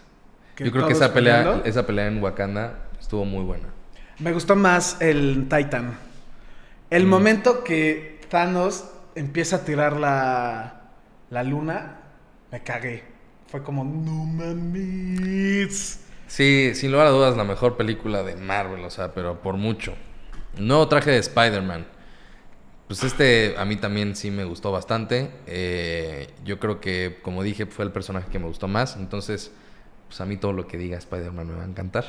Yo 0.58 0.72
creo 0.72 0.88
que 0.88 0.94
esa 0.94 1.14
pelea, 1.14 1.38
peleando. 1.44 1.66
esa 1.66 1.86
pelea 1.86 2.08
en 2.08 2.22
Wakanda 2.22 2.80
estuvo 3.00 3.26
muy 3.26 3.44
buena. 3.44 3.68
Me 4.20 4.34
gustó 4.34 4.56
más 4.56 4.98
el 5.02 5.44
Titan. 5.50 5.98
El 6.90 7.06
Mm. 7.06 7.10
momento 7.10 7.64
que 7.64 8.20
Thanos 8.30 8.86
empieza 9.16 9.58
a 9.58 9.66
tirar 9.66 9.98
la, 9.98 10.82
la 11.30 11.44
luna, 11.44 12.00
me 12.52 12.64
cagué. 12.64 13.04
Fue 13.48 13.62
como, 13.64 13.84
no 13.84 14.26
mames. 14.26 16.02
Sí, 16.28 16.72
sin 16.74 16.92
lugar 16.92 17.08
a 17.08 17.12
dudas, 17.12 17.38
la 17.38 17.44
mejor 17.44 17.78
película 17.78 18.24
de 18.24 18.36
Marvel, 18.36 18.84
o 18.84 18.90
sea, 18.90 19.14
pero 19.14 19.42
por 19.42 19.56
mucho. 19.58 19.94
Nuevo 20.58 20.88
traje 20.88 21.12
de 21.12 21.18
Spider-Man. 21.20 21.86
Pues 22.88 23.04
este 23.04 23.56
a 23.58 23.66
mí 23.66 23.76
también 23.76 24.16
sí 24.16 24.32
me 24.32 24.44
gustó 24.46 24.72
bastante. 24.72 25.30
Eh, 25.46 26.30
yo 26.44 26.60
creo 26.60 26.80
que, 26.82 27.20
como 27.22 27.44
dije, 27.44 27.66
fue 27.66 27.86
el 27.86 27.92
personaje 27.92 28.30
que 28.32 28.40
me 28.40 28.48
gustó 28.48 28.68
más. 28.68 28.96
Entonces, 28.98 29.52
pues 30.08 30.22
a 30.22 30.26
mí 30.26 30.38
todo 30.38 30.54
lo 30.54 30.68
que 30.68 30.78
diga 30.78 30.98
Spider-Man 30.98 31.48
me 31.48 31.54
va 31.56 31.64
a 31.64 31.68
encantar. 31.68 32.06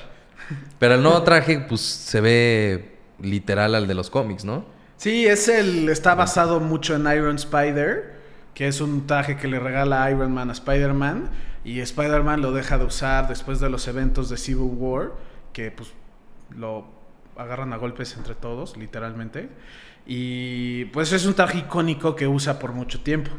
Pero 0.79 0.95
el 0.95 1.03
nuevo 1.03 1.23
traje, 1.23 1.61
pues 1.61 1.81
se 1.81 2.21
ve 2.21 2.99
literal 3.21 3.75
al 3.75 3.87
de 3.87 3.95
los 3.95 4.11
cómics, 4.11 4.45
¿no? 4.45 4.65
Sí, 4.97 5.27
es 5.27 5.49
el. 5.49 5.89
Está 5.89 6.15
basado 6.15 6.61
mucho 6.61 6.95
en 6.95 7.03
Iron 7.03 7.37
Spider, 7.37 8.15
que 8.55 8.69
es 8.69 8.81
un 8.81 9.07
traje 9.07 9.37
que 9.37 9.49
le 9.49 9.59
regala 9.59 10.11
Iron 10.11 10.33
Man 10.33 10.51
a 10.51 10.53
Spider-Man. 10.53 11.31
Y 11.65 11.81
Spider-Man 11.81 12.41
lo 12.41 12.53
deja 12.53 12.79
de 12.79 12.85
usar 12.85 13.29
después 13.29 13.61
de 13.61 13.69
los 13.69 13.87
eventos 13.89 14.29
de 14.31 14.37
Civil 14.37 14.71
War, 14.77 15.13
que 15.53 15.71
pues 15.71 15.91
lo 16.57 16.87
agarran 17.37 17.73
a 17.73 17.77
golpes 17.77 18.17
entre 18.17 18.35
todos, 18.35 18.77
literalmente. 18.77 19.49
Y 20.07 20.87
pues 20.87 21.13
es 21.13 21.27
un 21.27 21.35
traje 21.35 21.59
icónico 21.59 22.17
que 22.17 22.27
usa 22.27 22.59
por 22.59 22.73
mucho 22.73 23.01
tiempo. 23.01 23.31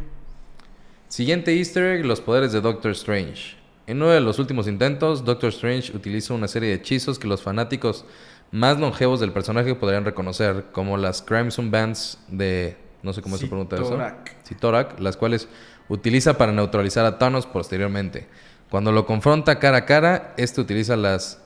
Siguiente 1.08 1.58
easter 1.58 1.98
egg, 1.98 2.06
los 2.06 2.22
poderes 2.22 2.52
de 2.52 2.62
Doctor 2.62 2.92
Strange. 2.92 3.59
En 3.90 3.98
uno 4.04 4.12
de 4.12 4.22
los 4.22 4.38
últimos 4.38 4.68
intentos, 4.68 5.26
Doctor 5.26 5.50
Strange 5.50 5.98
utiliza 5.98 6.36
una 6.36 6.48
serie 6.48 6.70
de 6.70 6.76
hechizos 6.76 7.18
que 7.18 7.28
los 7.28 7.42
fanáticos 7.42 8.06
más 8.52 8.78
longevos 8.80 9.20
del 9.20 9.32
personaje 9.32 9.74
podrían 9.74 10.06
reconocer, 10.06 10.66
como 10.72 10.96
las 10.96 11.24
Crimson 11.24 11.72
Bands 11.72 12.20
de... 12.28 12.78
no 13.02 13.14
sé 13.14 13.24
cómo 13.24 13.40
se 13.40 13.48
pregunta 13.48 13.78
eso. 13.78 14.00
Sitorak, 14.44 15.00
las 15.00 15.18
cuales 15.18 15.48
utiliza 15.88 16.38
para 16.38 16.52
neutralizar 16.52 17.04
a 17.04 17.18
Thanos 17.18 17.48
posteriormente. 17.48 18.28
Cuando 18.70 18.92
lo 18.92 19.08
confronta 19.08 19.58
cara 19.58 19.78
a 19.78 19.86
cara, 19.86 20.36
este 20.38 20.62
utiliza 20.62 20.96
las 20.96 21.42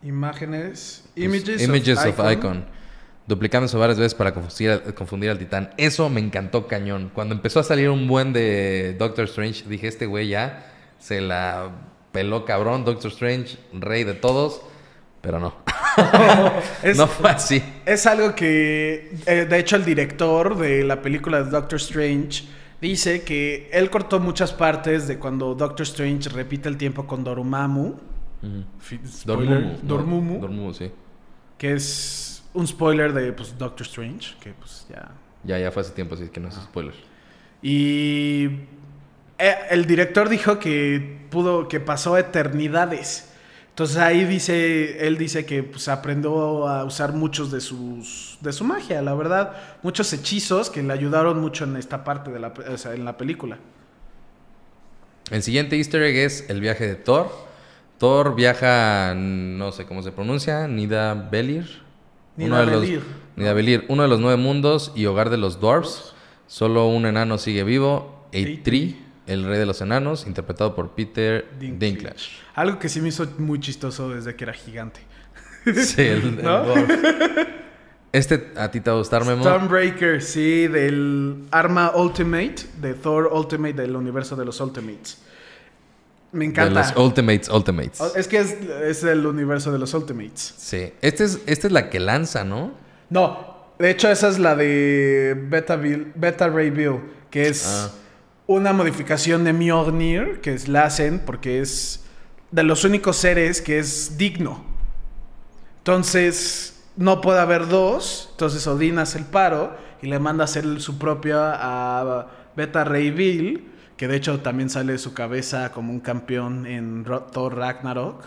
Imágenes. 0.00 1.02
pues, 1.16 1.26
Images, 1.26 1.60
images 1.60 1.98
of, 1.98 2.06
of 2.06 2.18
Icon. 2.20 2.30
Icon. 2.30 2.64
duplicándose 3.26 3.76
varias 3.76 3.98
veces 3.98 4.14
para 4.14 4.32
confundir 4.32 5.28
al 5.28 5.38
titán. 5.38 5.70
Eso 5.76 6.08
me 6.08 6.20
encantó 6.20 6.68
cañón. 6.68 7.10
Cuando 7.12 7.34
empezó 7.34 7.58
a 7.58 7.64
salir 7.64 7.90
un 7.90 8.06
buen 8.06 8.32
de 8.32 8.94
Doctor 8.96 9.24
Strange, 9.24 9.64
dije, 9.66 9.88
este 9.88 10.06
güey 10.06 10.28
ya 10.28 10.70
se 11.04 11.20
la 11.20 11.70
peló 12.12 12.46
cabrón. 12.46 12.84
Doctor 12.86 13.10
Strange, 13.10 13.58
rey 13.74 14.04
de 14.04 14.14
todos. 14.14 14.62
Pero 15.20 15.38
no. 15.38 15.54
Es- 16.82 16.96
no 16.96 17.06
fue 17.06 17.30
así. 17.30 17.62
Es 17.84 18.06
algo 18.06 18.34
que, 18.34 19.16
eh, 19.26 19.46
de 19.48 19.58
hecho, 19.58 19.76
el 19.76 19.84
director 19.84 20.56
de 20.56 20.82
la 20.84 21.00
película 21.02 21.42
de 21.42 21.50
Doctor 21.50 21.76
Strange 21.76 22.44
dice 22.80 23.22
que 23.22 23.68
él 23.72 23.90
cortó 23.90 24.18
muchas 24.20 24.52
partes 24.52 25.06
de 25.08 25.18
cuando 25.18 25.54
Doctor 25.54 25.82
Strange 25.84 26.28
repite 26.30 26.68
el 26.68 26.76
tiempo 26.78 27.06
con 27.06 27.22
Dormammu. 27.24 27.94
Fi- 28.78 29.00
spoiler, 29.06 29.78
Dormammu. 29.82 29.82
¿no? 29.82 29.88
Dormammu, 29.88 30.40
Dormammu, 30.40 30.74
sí. 30.74 30.90
que 31.58 31.72
es 31.74 32.42
un 32.54 32.66
spoiler 32.66 33.12
de 33.12 33.32
pues, 33.32 33.56
Doctor 33.58 33.86
Strange, 33.86 34.34
que 34.40 34.52
pues 34.52 34.86
ya... 34.90 35.10
Ya, 35.44 35.58
ya 35.58 35.70
fue 35.70 35.82
hace 35.82 35.92
tiempo, 35.92 36.14
así 36.14 36.28
que 36.28 36.40
no 36.40 36.48
es 36.48 36.54
spoiler. 36.56 36.94
Y 37.62 38.48
eh, 39.38 39.54
el 39.70 39.86
director 39.86 40.28
dijo 40.28 40.58
que 40.58 41.18
pudo, 41.30 41.68
que 41.68 41.80
pasó 41.80 42.16
eternidades. 42.18 43.30
Entonces 43.70 43.96
ahí 43.96 44.24
dice, 44.24 45.04
él 45.06 45.18
dice 45.18 45.44
que 45.44 45.64
pues, 45.64 45.88
aprendió 45.88 46.68
a 46.68 46.84
usar 46.84 47.12
muchos 47.12 47.50
de 47.50 47.60
sus, 47.60 48.38
de 48.40 48.52
su 48.52 48.62
magia, 48.64 49.02
la 49.02 49.14
verdad, 49.14 49.56
muchos 49.82 50.12
hechizos 50.12 50.70
que 50.70 50.80
le 50.82 50.92
ayudaron 50.92 51.40
mucho 51.40 51.64
en 51.64 51.76
esta 51.76 52.04
parte 52.04 52.30
de 52.30 52.38
la, 52.38 52.54
pe- 52.54 52.68
o 52.68 52.78
sea, 52.78 52.94
en 52.94 53.04
la 53.04 53.16
película. 53.16 53.58
El 55.30 55.42
siguiente 55.42 55.76
easter 55.76 56.02
egg 56.02 56.16
es 56.18 56.48
el 56.48 56.60
viaje 56.60 56.86
de 56.86 56.94
Thor. 56.94 57.30
Thor 57.98 58.34
viaja, 58.36 59.14
no 59.16 59.72
sé 59.72 59.86
cómo 59.86 60.02
se 60.02 60.12
pronuncia, 60.12 60.68
Nida 60.68 61.14
Belir. 61.14 61.82
Uno 62.36 62.58
de 62.58 62.66
los- 62.66 62.82
Nidavellir. 62.82 63.02
Nidavellir, 63.36 63.84
uno 63.88 64.02
de 64.04 64.08
los 64.08 64.20
nueve 64.20 64.40
mundos 64.40 64.92
y 64.94 65.06
hogar 65.06 65.30
de 65.30 65.38
los 65.38 65.58
dwarfs. 65.60 66.14
Solo 66.46 66.86
un 66.86 67.06
enano 67.06 67.38
sigue 67.38 67.64
vivo, 67.64 68.26
Eitri, 68.32 69.03
el 69.26 69.44
rey 69.44 69.58
de 69.58 69.66
los 69.66 69.80
enanos, 69.80 70.26
interpretado 70.26 70.74
por 70.74 70.90
Peter 70.90 71.46
Dinklage. 71.58 71.78
Dinklage. 71.92 72.30
Algo 72.54 72.78
que 72.78 72.88
sí 72.88 73.00
me 73.00 73.08
hizo 73.08 73.26
muy 73.38 73.58
chistoso 73.60 74.08
desde 74.10 74.34
que 74.34 74.44
era 74.44 74.52
gigante. 74.52 75.00
Sí, 75.64 76.02
el, 76.02 76.22
el 76.38 76.42
¿No? 76.42 76.62
dwarf. 76.64 76.90
Este 78.12 78.52
a 78.56 78.70
ti 78.70 78.80
te 78.80 78.90
va 78.90 78.96
a 78.96 78.98
gustar, 79.00 79.24
Memo. 79.24 79.42
Stormbreaker, 79.42 80.22
sí, 80.22 80.68
del 80.68 81.46
arma 81.50 81.90
Ultimate, 81.96 82.54
de 82.80 82.94
Thor 82.94 83.28
Ultimate, 83.32 83.72
del 83.74 83.96
universo 83.96 84.36
de 84.36 84.44
los 84.44 84.60
Ultimates. 84.60 85.18
Me 86.30 86.40
De 86.44 86.50
encanta. 86.50 86.80
los 86.80 86.96
Ultimates, 86.96 87.48
Ultimates. 87.48 88.00
Es 88.14 88.28
que 88.28 88.38
es, 88.38 88.52
es 88.84 89.02
el 89.04 89.26
universo 89.26 89.72
de 89.72 89.78
los 89.78 89.92
Ultimates. 89.94 90.54
Sí. 90.56 90.92
Este 91.00 91.24
es, 91.24 91.40
esta 91.46 91.66
es 91.66 91.72
la 91.72 91.90
que 91.90 91.98
lanza, 91.98 92.44
¿no? 92.44 92.72
No, 93.10 93.72
de 93.80 93.90
hecho 93.90 94.08
esa 94.10 94.28
es 94.28 94.38
la 94.38 94.54
de 94.54 95.34
Beta, 95.48 95.76
Bill- 95.76 96.12
Beta 96.14 96.48
Ray 96.48 96.70
Bill, 96.70 97.00
que 97.30 97.48
es 97.48 97.66
Ah. 97.66 97.90
Una 98.46 98.72
modificación 98.72 99.44
de 99.44 99.52
Mjolnir, 99.52 100.40
que 100.40 100.54
es, 100.54 100.68
la 100.68 100.84
hacen 100.84 101.20
porque 101.20 101.60
es 101.60 102.04
de 102.50 102.62
los 102.62 102.84
únicos 102.84 103.16
seres 103.16 103.60
que 103.60 103.78
es 103.78 104.16
digno. 104.18 104.64
Entonces, 105.78 106.84
no 106.96 107.20
puede 107.20 107.40
haber 107.40 107.68
dos, 107.68 108.28
entonces 108.32 108.66
Odín 108.66 108.98
hace 108.98 109.18
el 109.18 109.24
paro 109.24 109.76
y 110.00 110.06
le 110.06 110.18
manda 110.18 110.44
a 110.44 110.46
hacer 110.46 110.80
su 110.80 110.98
propia 110.98 111.52
a 111.54 112.26
Beta 112.56 112.84
Ray 112.84 113.10
Bill, 113.10 113.70
que 113.96 114.08
de 114.08 114.16
hecho 114.16 114.40
también 114.40 114.70
sale 114.70 114.98
su 114.98 115.14
cabeza 115.14 115.72
como 115.72 115.92
un 115.92 116.00
campeón 116.00 116.66
en 116.66 117.04
Thor 117.32 117.56
Ragnarok. 117.56 118.24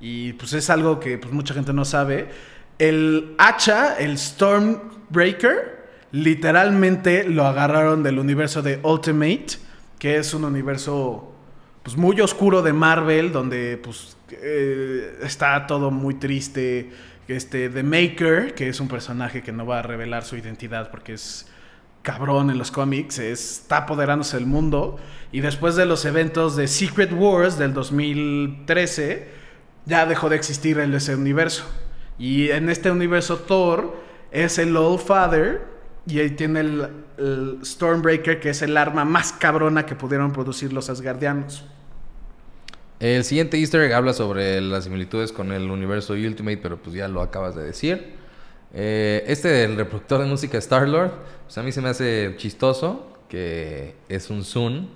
Y 0.00 0.34
pues 0.34 0.52
es 0.52 0.68
algo 0.70 1.00
que 1.00 1.18
pues, 1.18 1.32
mucha 1.32 1.54
gente 1.54 1.72
no 1.72 1.84
sabe. 1.84 2.28
El 2.78 3.34
hacha, 3.38 3.96
el 3.96 4.18
Stormbreaker, 4.18 5.73
literalmente 6.14 7.24
lo 7.28 7.44
agarraron 7.44 8.04
del 8.04 8.20
universo 8.20 8.62
de 8.62 8.78
Ultimate, 8.84 9.46
que 9.98 10.16
es 10.16 10.32
un 10.32 10.44
universo 10.44 11.32
pues, 11.82 11.96
muy 11.96 12.20
oscuro 12.20 12.62
de 12.62 12.72
Marvel, 12.72 13.32
donde 13.32 13.78
pues, 13.82 14.16
eh, 14.30 15.18
está 15.22 15.66
todo 15.66 15.90
muy 15.90 16.14
triste. 16.14 16.92
Este, 17.26 17.68
The 17.68 17.82
Maker, 17.82 18.54
que 18.54 18.68
es 18.68 18.78
un 18.80 18.86
personaje 18.86 19.42
que 19.42 19.50
no 19.50 19.66
va 19.66 19.80
a 19.80 19.82
revelar 19.82 20.24
su 20.24 20.36
identidad 20.36 20.88
porque 20.92 21.14
es 21.14 21.48
cabrón 22.02 22.50
en 22.50 22.58
los 22.58 22.70
cómics, 22.70 23.18
es- 23.18 23.62
está 23.62 23.78
apoderándose 23.78 24.36
del 24.36 24.46
mundo. 24.46 24.96
Y 25.32 25.40
después 25.40 25.74
de 25.74 25.84
los 25.84 26.04
eventos 26.04 26.54
de 26.54 26.68
Secret 26.68 27.12
Wars 27.12 27.58
del 27.58 27.74
2013, 27.74 29.26
ya 29.86 30.06
dejó 30.06 30.28
de 30.28 30.36
existir 30.36 30.78
en 30.78 30.94
ese 30.94 31.16
universo. 31.16 31.64
Y 32.20 32.50
en 32.50 32.68
este 32.70 32.92
universo 32.92 33.38
Thor 33.38 33.96
es 34.30 34.58
el 34.58 34.76
Old 34.76 35.00
Father 35.00 35.73
y 36.06 36.18
ahí 36.20 36.30
tiene 36.30 36.60
el, 36.60 36.88
el 37.18 37.58
Stormbreaker, 37.64 38.40
que 38.40 38.50
es 38.50 38.62
el 38.62 38.76
arma 38.76 39.04
más 39.04 39.32
cabrona 39.32 39.86
que 39.86 39.94
pudieron 39.94 40.32
producir 40.32 40.72
los 40.72 40.90
Asgardianos. 40.90 41.64
El 43.00 43.24
siguiente 43.24 43.58
easter 43.58 43.82
egg 43.82 43.92
habla 43.92 44.12
sobre 44.12 44.60
las 44.60 44.84
similitudes 44.84 45.32
con 45.32 45.52
el 45.52 45.70
universo 45.70 46.14
Ultimate, 46.14 46.58
pero 46.58 46.78
pues 46.78 46.94
ya 46.94 47.08
lo 47.08 47.22
acabas 47.22 47.54
de 47.54 47.62
decir. 47.62 48.14
Eh, 48.72 49.24
este 49.26 49.48
del 49.48 49.76
reproductor 49.76 50.20
de 50.20 50.26
música 50.26 50.58
Star-Lord, 50.58 51.12
pues 51.44 51.58
a 51.58 51.62
mí 51.62 51.72
se 51.72 51.80
me 51.80 51.88
hace 51.88 52.34
chistoso, 52.36 53.18
que 53.28 53.94
es 54.08 54.30
un 54.30 54.44
Zoom, 54.44 54.88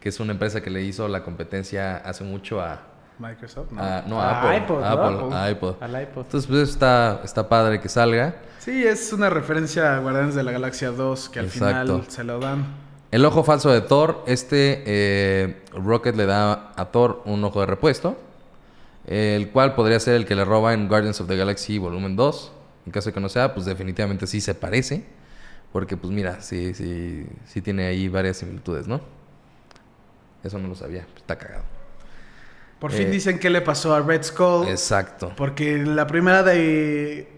que 0.00 0.08
es 0.08 0.20
una 0.20 0.32
empresa 0.32 0.62
que 0.62 0.70
le 0.70 0.82
hizo 0.82 1.08
la 1.08 1.22
competencia 1.22 1.96
hace 1.96 2.24
mucho 2.24 2.60
a... 2.60 2.95
Microsoft, 3.18 3.72
¿no? 3.72 3.82
a- 3.82 4.02
no, 4.06 4.20
a 4.20 4.30
A 4.30 4.40
Apple. 4.42 4.56
iPod. 4.58 4.84
Apple, 4.84 5.36
a 5.36 5.50
iPod. 5.50 5.74
Al 5.82 6.02
iPod. 6.02 6.24
Entonces 6.26 6.46
pues 6.48 6.68
está, 6.68 7.20
está 7.24 7.48
padre 7.48 7.80
que 7.80 7.88
salga. 7.88 8.36
Sí, 8.58 8.84
es 8.84 9.12
una 9.12 9.30
referencia 9.30 9.96
a 9.96 10.00
Guardianes 10.00 10.34
de 10.34 10.42
la 10.42 10.52
Galaxia 10.52 10.90
2 10.90 11.28
que 11.28 11.38
al 11.38 11.46
Exacto. 11.46 11.92
final 11.94 12.10
se 12.10 12.24
lo 12.24 12.38
dan. 12.40 12.64
El 13.12 13.24
ojo 13.24 13.44
falso 13.44 13.70
de 13.70 13.80
Thor, 13.80 14.24
este 14.26 14.82
eh, 14.86 15.62
Rocket 15.72 16.16
le 16.16 16.26
da 16.26 16.72
a 16.76 16.84
Thor 16.86 17.22
un 17.24 17.42
ojo 17.44 17.60
de 17.60 17.66
repuesto, 17.66 18.16
el 19.06 19.50
cual 19.50 19.74
podría 19.76 20.00
ser 20.00 20.16
el 20.16 20.26
que 20.26 20.34
le 20.34 20.44
roba 20.44 20.74
en 20.74 20.88
Guardians 20.88 21.20
of 21.20 21.28
the 21.28 21.36
Galaxy 21.36 21.78
Volumen 21.78 22.16
2. 22.16 22.52
En 22.86 22.92
caso 22.92 23.08
de 23.10 23.14
que 23.14 23.20
no 23.20 23.28
sea, 23.28 23.54
pues 23.54 23.64
definitivamente 23.66 24.26
sí 24.26 24.40
se 24.40 24.54
parece, 24.54 25.04
porque 25.72 25.96
pues 25.96 26.12
mira, 26.12 26.40
sí, 26.42 26.74
sí, 26.74 27.26
sí 27.46 27.62
tiene 27.62 27.86
ahí 27.86 28.08
varias 28.08 28.36
similitudes, 28.38 28.86
¿no? 28.88 29.00
Eso 30.42 30.58
no 30.58 30.68
lo 30.68 30.74
sabía, 30.74 31.06
está 31.16 31.36
cagado. 31.36 31.64
Por 32.78 32.92
Eh, 32.92 32.96
fin 32.96 33.10
dicen 33.10 33.38
qué 33.38 33.48
le 33.50 33.62
pasó 33.62 33.94
a 33.94 34.00
Red 34.00 34.22
Skull. 34.22 34.68
Exacto. 34.68 35.32
Porque 35.36 35.78
la 35.78 36.06
primera 36.06 36.42
de, 36.42 37.28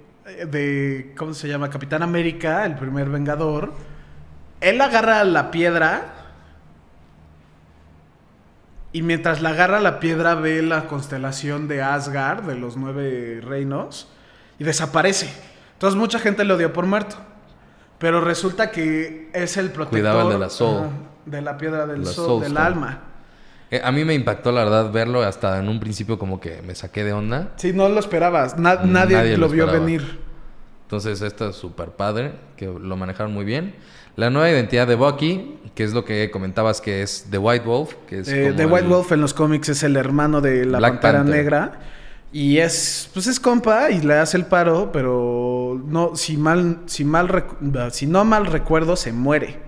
de. 0.50 1.14
¿Cómo 1.16 1.32
se 1.34 1.48
llama? 1.48 1.70
Capitán 1.70 2.02
América, 2.02 2.64
el 2.64 2.74
primer 2.76 3.08
Vengador. 3.08 3.72
Él 4.60 4.80
agarra 4.80 5.22
la 5.24 5.50
piedra. 5.50 6.14
Y 8.92 9.02
mientras 9.02 9.42
la 9.42 9.50
agarra 9.50 9.80
la 9.80 10.00
piedra, 10.00 10.34
ve 10.34 10.62
la 10.62 10.86
constelación 10.86 11.68
de 11.68 11.82
Asgard, 11.82 12.44
de 12.44 12.54
los 12.56 12.76
nueve 12.76 13.40
reinos. 13.42 14.08
Y 14.58 14.64
desaparece. 14.64 15.30
Entonces 15.74 15.96
mucha 15.98 16.18
gente 16.18 16.44
lo 16.44 16.56
dio 16.56 16.72
por 16.72 16.86
muerto. 16.86 17.16
Pero 17.98 18.20
resulta 18.20 18.70
que 18.70 19.30
es 19.34 19.56
el 19.56 19.70
protector. 19.70 20.00
Cuidaba 20.00 20.22
el 20.22 20.28
de 20.30 20.38
la 20.38 20.48
soul. 20.50 20.88
de 21.26 21.42
la 21.42 21.58
piedra 21.58 21.86
del 21.86 22.04
La 22.04 22.10
sol, 22.10 22.26
soul 22.26 22.42
del 22.42 22.56
alma. 22.56 23.02
Eh, 23.70 23.80
a 23.84 23.92
mí 23.92 24.04
me 24.04 24.14
impactó 24.14 24.50
la 24.52 24.64
verdad 24.64 24.90
verlo, 24.90 25.22
hasta 25.22 25.58
en 25.58 25.68
un 25.68 25.78
principio 25.78 26.18
como 26.18 26.40
que 26.40 26.62
me 26.62 26.74
saqué 26.74 27.04
de 27.04 27.12
onda. 27.12 27.50
Sí, 27.56 27.72
no 27.72 27.88
lo 27.88 28.00
esperabas. 28.00 28.58
Na- 28.58 28.76
nadie, 28.84 29.16
Nadie 29.16 29.32
lo 29.36 29.46
lo 29.46 29.48
vio 29.52 29.64
esperaba. 29.64 29.84
venir. 29.84 30.18
Entonces, 30.84 31.20
esto 31.20 31.50
es 31.50 31.56
súper 31.56 31.90
padre, 31.90 32.32
que 32.56 32.66
lo 32.66 32.96
manejaron 32.96 33.32
muy 33.34 33.44
bien. 33.44 33.74
La 34.16 34.30
nueva 34.30 34.50
identidad 34.50 34.86
de 34.86 34.94
Bucky, 34.94 35.58
que 35.74 35.84
es 35.84 35.92
lo 35.92 36.04
que 36.04 36.30
comentabas 36.30 36.80
que 36.80 37.02
es 37.02 37.26
The 37.30 37.36
White 37.38 37.66
Wolf, 37.66 37.94
que 38.08 38.20
es 38.20 38.28
Eh, 38.28 38.44
como 38.44 38.56
The 38.56 38.66
White 38.66 38.86
el- 38.86 38.92
Wolf 38.92 39.12
en 39.12 39.20
los 39.20 39.34
cómics 39.34 39.68
es 39.68 39.82
el 39.82 39.96
hermano 39.96 40.40
de 40.40 40.64
la 40.64 40.78
Black 40.78 40.92
Pantera 40.94 41.18
Panther. 41.18 41.36
Negra. 41.36 41.80
Y 42.32 42.58
es, 42.58 43.08
pues 43.14 43.26
es 43.26 43.38
compa 43.38 43.90
y 43.90 44.00
le 44.00 44.14
hace 44.14 44.36
el 44.38 44.46
paro, 44.46 44.90
pero 44.92 45.80
no, 45.86 46.16
si 46.16 46.36
mal, 46.36 46.80
si 46.86 47.04
mal, 47.04 47.44
si 47.90 48.06
no 48.06 48.24
mal 48.24 48.46
recuerdo, 48.46 48.96
se 48.96 49.12
muere. 49.12 49.67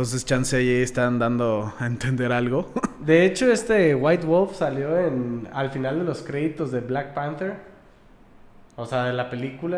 Entonces 0.00 0.24
chance 0.24 0.56
ahí 0.56 0.70
están 0.70 1.18
dando 1.18 1.74
a 1.78 1.84
entender 1.84 2.32
algo. 2.32 2.72
De 3.04 3.26
hecho, 3.26 3.52
este 3.52 3.94
White 3.94 4.24
Wolf 4.24 4.56
salió 4.56 4.98
en 4.98 5.46
al 5.52 5.70
final 5.70 5.98
de 5.98 6.04
los 6.06 6.22
créditos 6.22 6.72
de 6.72 6.80
Black 6.80 7.12
Panther. 7.12 7.58
O 8.76 8.86
sea, 8.86 9.04
de 9.04 9.12
la 9.12 9.28
película. 9.28 9.76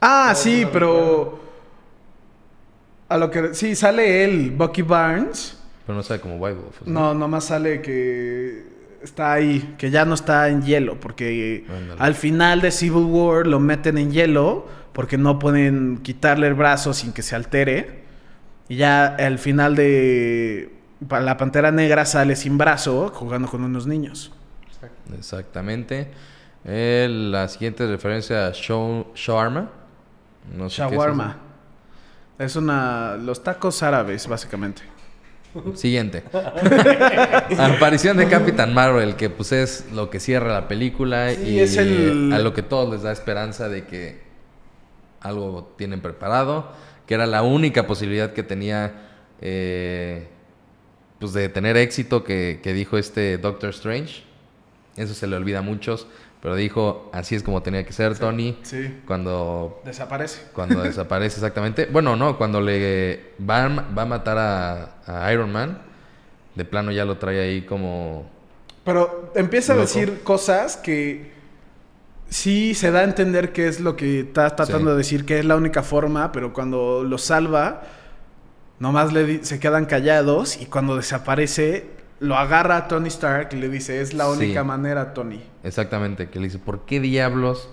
ah, 0.00 0.32
sí, 0.34 0.66
pero 0.72 1.38
a 3.08 3.16
lo 3.16 3.30
que 3.30 3.54
sí 3.54 3.76
sale 3.76 4.24
él, 4.24 4.50
Bucky 4.50 4.82
Barnes. 4.82 5.56
Pero 5.86 5.94
no 5.94 6.02
sabe 6.02 6.18
como 6.18 6.34
White 6.38 6.58
Wolf. 6.58 6.82
¿o 6.82 6.84
sea? 6.84 6.92
No, 6.92 7.14
nomás 7.14 7.44
sale 7.44 7.80
que 7.80 8.64
está 9.04 9.34
ahí, 9.34 9.76
que 9.78 9.92
ya 9.92 10.04
no 10.04 10.14
está 10.14 10.48
en 10.48 10.62
hielo, 10.62 10.98
porque 10.98 11.64
al 11.96 12.16
final 12.16 12.60
de 12.60 12.72
Civil 12.72 13.04
War 13.04 13.46
lo 13.46 13.60
meten 13.60 13.98
en 13.98 14.10
hielo 14.10 14.66
porque 14.92 15.16
no 15.16 15.38
pueden 15.38 15.98
quitarle 15.98 16.48
el 16.48 16.54
brazo 16.54 16.92
sin 16.92 17.12
que 17.12 17.22
se 17.22 17.36
altere. 17.36 18.02
Y 18.68 18.76
ya 18.76 19.06
al 19.16 19.38
final 19.38 19.76
de 19.76 20.72
la 21.10 21.36
Pantera 21.36 21.70
Negra 21.70 22.04
sale 22.06 22.34
sin 22.36 22.56
brazo 22.58 23.10
jugando 23.14 23.48
con 23.48 23.62
unos 23.62 23.86
niños. 23.86 24.32
Exactamente. 25.16 26.08
Eh, 26.64 27.06
la 27.10 27.46
siguiente 27.48 27.86
referencia 27.86 28.46
a 28.46 28.52
Shaw- 28.52 29.12
shawarma. 29.14 29.70
No 30.56 30.70
sé 30.70 30.76
qué 30.82 30.86
es 30.88 30.92
eso. 30.92 30.92
Shawarma. 30.92 31.36
Es 32.38 32.56
una. 32.56 33.16
Los 33.16 33.42
tacos 33.44 33.82
árabes, 33.82 34.26
básicamente. 34.26 34.82
Siguiente. 35.74 36.24
Aparición 37.58 38.16
de 38.16 38.28
Capitán 38.28 38.74
Marvel, 38.74 39.14
que 39.16 39.30
pues 39.30 39.52
es 39.52 39.86
lo 39.92 40.10
que 40.10 40.18
cierra 40.20 40.52
la 40.52 40.66
película 40.68 41.30
Sí, 41.32 41.42
y 41.50 41.60
es 41.60 41.76
el- 41.76 42.32
a 42.32 42.38
lo 42.40 42.52
que 42.54 42.62
todos 42.62 42.90
les 42.90 43.02
da 43.02 43.12
esperanza 43.12 43.68
de 43.68 43.84
que 43.84 44.22
algo 45.20 45.72
tienen 45.78 46.00
preparado, 46.00 46.70
que 47.06 47.14
era 47.14 47.26
la 47.26 47.42
única 47.42 47.86
posibilidad 47.86 48.32
que 48.32 48.42
tenía 48.42 48.92
eh, 49.40 50.26
pues 51.18 51.32
de 51.32 51.48
tener 51.48 51.76
éxito 51.76 52.24
que, 52.24 52.60
que 52.62 52.72
dijo 52.72 52.98
este 52.98 53.38
Doctor 53.38 53.70
Strange. 53.70 54.22
Eso 54.96 55.12
se 55.14 55.26
le 55.26 55.36
olvida 55.36 55.58
a 55.58 55.62
muchos, 55.62 56.06
pero 56.40 56.54
dijo, 56.54 57.10
así 57.12 57.34
es 57.34 57.42
como 57.42 57.62
tenía 57.62 57.84
que 57.84 57.92
ser 57.92 58.16
Tony 58.18 58.56
Sí. 58.62 59.00
cuando 59.06 59.80
Desaparece. 59.84 60.42
cuando 60.52 60.82
desaparece 60.82 61.36
exactamente. 61.36 61.86
Bueno, 61.86 62.14
no, 62.16 62.38
cuando 62.38 62.60
le 62.60 63.32
va, 63.48 63.64
a- 63.64 63.68
va 63.68 64.02
a 64.02 64.06
matar 64.06 64.38
a, 64.38 64.94
a 65.06 65.32
Iron 65.32 65.50
Man, 65.52 65.82
de 66.54 66.64
plano 66.64 66.92
ya 66.92 67.04
lo 67.04 67.18
trae 67.18 67.40
ahí 67.40 67.62
como... 67.62 68.30
Pero 68.84 69.32
empieza 69.34 69.72
a 69.72 69.76
decir 69.76 70.20
cosas 70.22 70.76
que 70.76 71.32
sí 72.28 72.74
se 72.74 72.90
da 72.90 73.00
a 73.00 73.04
entender 73.04 73.52
que 73.52 73.68
es 73.68 73.80
lo 73.80 73.96
que 73.96 74.20
está 74.20 74.54
tratando 74.56 74.90
Sí. 74.90 74.92
de 74.92 74.96
decir, 74.96 75.24
que 75.24 75.38
es 75.38 75.44
la 75.44 75.56
única 75.56 75.82
forma, 75.82 76.32
pero 76.32 76.52
cuando 76.52 77.04
lo 77.04 77.18
salva, 77.18 77.82
nomás 78.78 79.12
le 79.12 79.44
se 79.44 79.60
quedan 79.60 79.86
callados 79.86 80.60
y 80.60 80.66
cuando 80.66 80.96
desaparece, 80.96 81.86
lo 82.20 82.36
agarra 82.36 82.76
a 82.76 82.88
Tony 82.88 83.08
Stark 83.08 83.48
y 83.52 83.56
le 83.56 83.68
dice, 83.68 84.00
es 84.00 84.14
la 84.14 84.24
Sí. 84.26 84.30
única 84.44 84.64
manera, 84.64 85.14
Tony. 85.14 85.42
Exactamente, 85.62 86.28
que 86.28 86.38
le 86.38 86.46
dice, 86.46 86.58
¿por 86.58 86.84
qué 86.84 87.00
diablos 87.00 87.68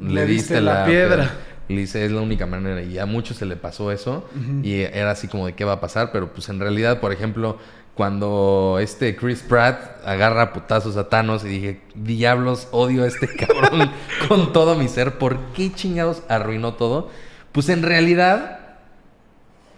Le 0.00 0.24
diste 0.24 0.62
la 0.62 0.86
piedra? 0.86 1.30
Le 1.68 1.82
dice, 1.82 2.04
es 2.06 2.10
la 2.10 2.22
única 2.22 2.46
manera. 2.46 2.80
Y 2.82 2.98
a 2.98 3.04
muchos 3.04 3.36
se 3.36 3.44
le 3.44 3.54
pasó 3.56 3.92
eso. 3.92 4.26
Y 4.62 4.80
era 4.80 5.10
así 5.10 5.28
como 5.28 5.44
de 5.46 5.52
qué 5.52 5.64
va 5.66 5.74
a 5.74 5.80
pasar. 5.80 6.10
Pero 6.10 6.32
pues 6.32 6.48
en 6.48 6.58
realidad, 6.58 7.00
por 7.00 7.12
ejemplo, 7.12 7.58
cuando 8.00 8.78
este 8.80 9.14
Chris 9.14 9.40
Pratt 9.46 9.98
agarra 10.06 10.54
putazos 10.54 10.96
a 10.96 11.10
Thanos 11.10 11.44
y 11.44 11.48
dije, 11.48 11.80
diablos, 11.94 12.66
odio 12.70 13.04
a 13.04 13.06
este 13.06 13.26
cabrón 13.36 13.90
con 14.26 14.54
todo 14.54 14.74
mi 14.74 14.88
ser. 14.88 15.18
¿Por 15.18 15.36
qué 15.52 15.70
chingados 15.70 16.22
arruinó 16.26 16.72
todo? 16.72 17.10
Pues 17.52 17.68
en 17.68 17.82
realidad 17.82 18.58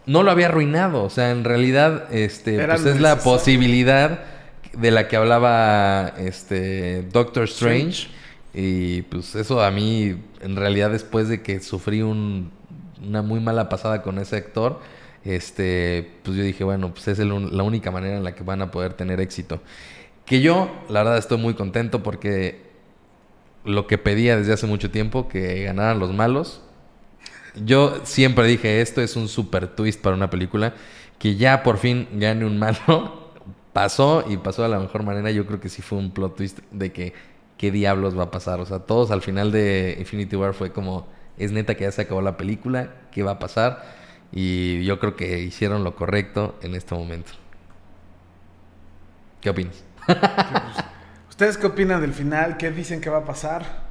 no 0.06 0.22
lo 0.22 0.30
había 0.30 0.46
arruinado. 0.46 1.02
O 1.02 1.10
sea, 1.10 1.32
en 1.32 1.42
realidad, 1.42 2.14
este, 2.14 2.54
Era 2.54 2.76
pues 2.76 2.86
es 2.86 3.00
la 3.00 3.18
posibilidad 3.18 4.20
de 4.72 4.90
la 4.92 5.08
que 5.08 5.16
hablaba 5.16 6.12
este 6.16 7.02
Doctor 7.12 7.42
Strange. 7.46 8.06
Y 8.54 9.02
pues 9.02 9.34
eso 9.34 9.64
a 9.64 9.72
mí, 9.72 10.14
en 10.42 10.54
realidad, 10.54 10.90
después 10.90 11.26
de 11.28 11.42
que 11.42 11.58
sufrí 11.58 12.02
un- 12.02 12.52
una 13.04 13.20
muy 13.22 13.40
mala 13.40 13.68
pasada 13.68 14.02
con 14.02 14.20
ese 14.20 14.36
actor, 14.36 14.78
este, 15.24 16.10
pues 16.22 16.36
yo 16.36 16.42
dije, 16.42 16.64
bueno, 16.64 16.92
pues 16.92 17.08
es 17.08 17.18
el 17.18 17.56
la 17.56 17.62
única 17.62 17.90
manera 17.90 18.16
en 18.16 18.24
la 18.24 18.34
que 18.34 18.42
van 18.42 18.62
a 18.62 18.70
poder 18.70 18.94
tener 18.94 19.20
éxito. 19.20 19.60
Que 20.26 20.40
yo, 20.40 20.70
la 20.88 21.02
verdad, 21.02 21.18
estoy 21.18 21.38
muy 21.38 21.54
contento 21.54 22.02
porque 22.02 22.72
lo 23.64 23.86
que 23.86 23.98
pedía 23.98 24.36
desde 24.36 24.52
hace 24.52 24.66
mucho 24.66 24.90
tiempo, 24.90 25.28
que 25.28 25.64
ganaran 25.64 25.98
los 25.98 26.12
malos, 26.12 26.62
yo 27.54 28.00
siempre 28.04 28.46
dije, 28.46 28.80
esto 28.80 29.00
es 29.00 29.16
un 29.16 29.28
super 29.28 29.68
twist 29.68 30.00
para 30.00 30.16
una 30.16 30.30
película, 30.30 30.74
que 31.18 31.36
ya 31.36 31.62
por 31.62 31.78
fin 31.78 32.08
gane 32.14 32.44
un 32.44 32.58
malo, 32.58 33.32
pasó 33.72 34.24
y 34.28 34.36
pasó 34.36 34.62
de 34.62 34.68
la 34.68 34.78
mejor 34.78 35.02
manera, 35.02 35.30
yo 35.30 35.46
creo 35.46 35.60
que 35.60 35.68
sí 35.68 35.82
fue 35.82 35.98
un 35.98 36.12
plot 36.12 36.36
twist 36.36 36.58
de 36.70 36.92
que 36.92 37.12
qué 37.58 37.70
diablos 37.70 38.18
va 38.18 38.24
a 38.24 38.30
pasar, 38.30 38.60
o 38.60 38.66
sea, 38.66 38.80
todos 38.80 39.10
al 39.10 39.22
final 39.22 39.52
de 39.52 39.96
Infinity 39.98 40.34
War 40.34 40.54
fue 40.54 40.72
como, 40.72 41.06
es 41.38 41.52
neta 41.52 41.76
que 41.76 41.84
ya 41.84 41.92
se 41.92 42.02
acabó 42.02 42.22
la 42.22 42.36
película, 42.36 42.90
¿qué 43.12 43.22
va 43.22 43.32
a 43.32 43.38
pasar? 43.38 44.01
Y 44.32 44.84
yo 44.84 44.98
creo 44.98 45.16
que 45.16 45.40
hicieron 45.40 45.84
lo 45.84 45.94
correcto 45.94 46.58
en 46.62 46.74
este 46.74 46.94
momento. 46.94 47.32
¿Qué 49.40 49.50
opinas? 49.50 49.84
¿Ustedes 51.28 51.58
qué 51.58 51.66
opinan 51.66 52.00
del 52.00 52.12
final? 52.14 52.56
¿Qué 52.56 52.70
dicen 52.70 53.00
que 53.00 53.10
va 53.10 53.18
a 53.18 53.24
pasar? 53.24 53.82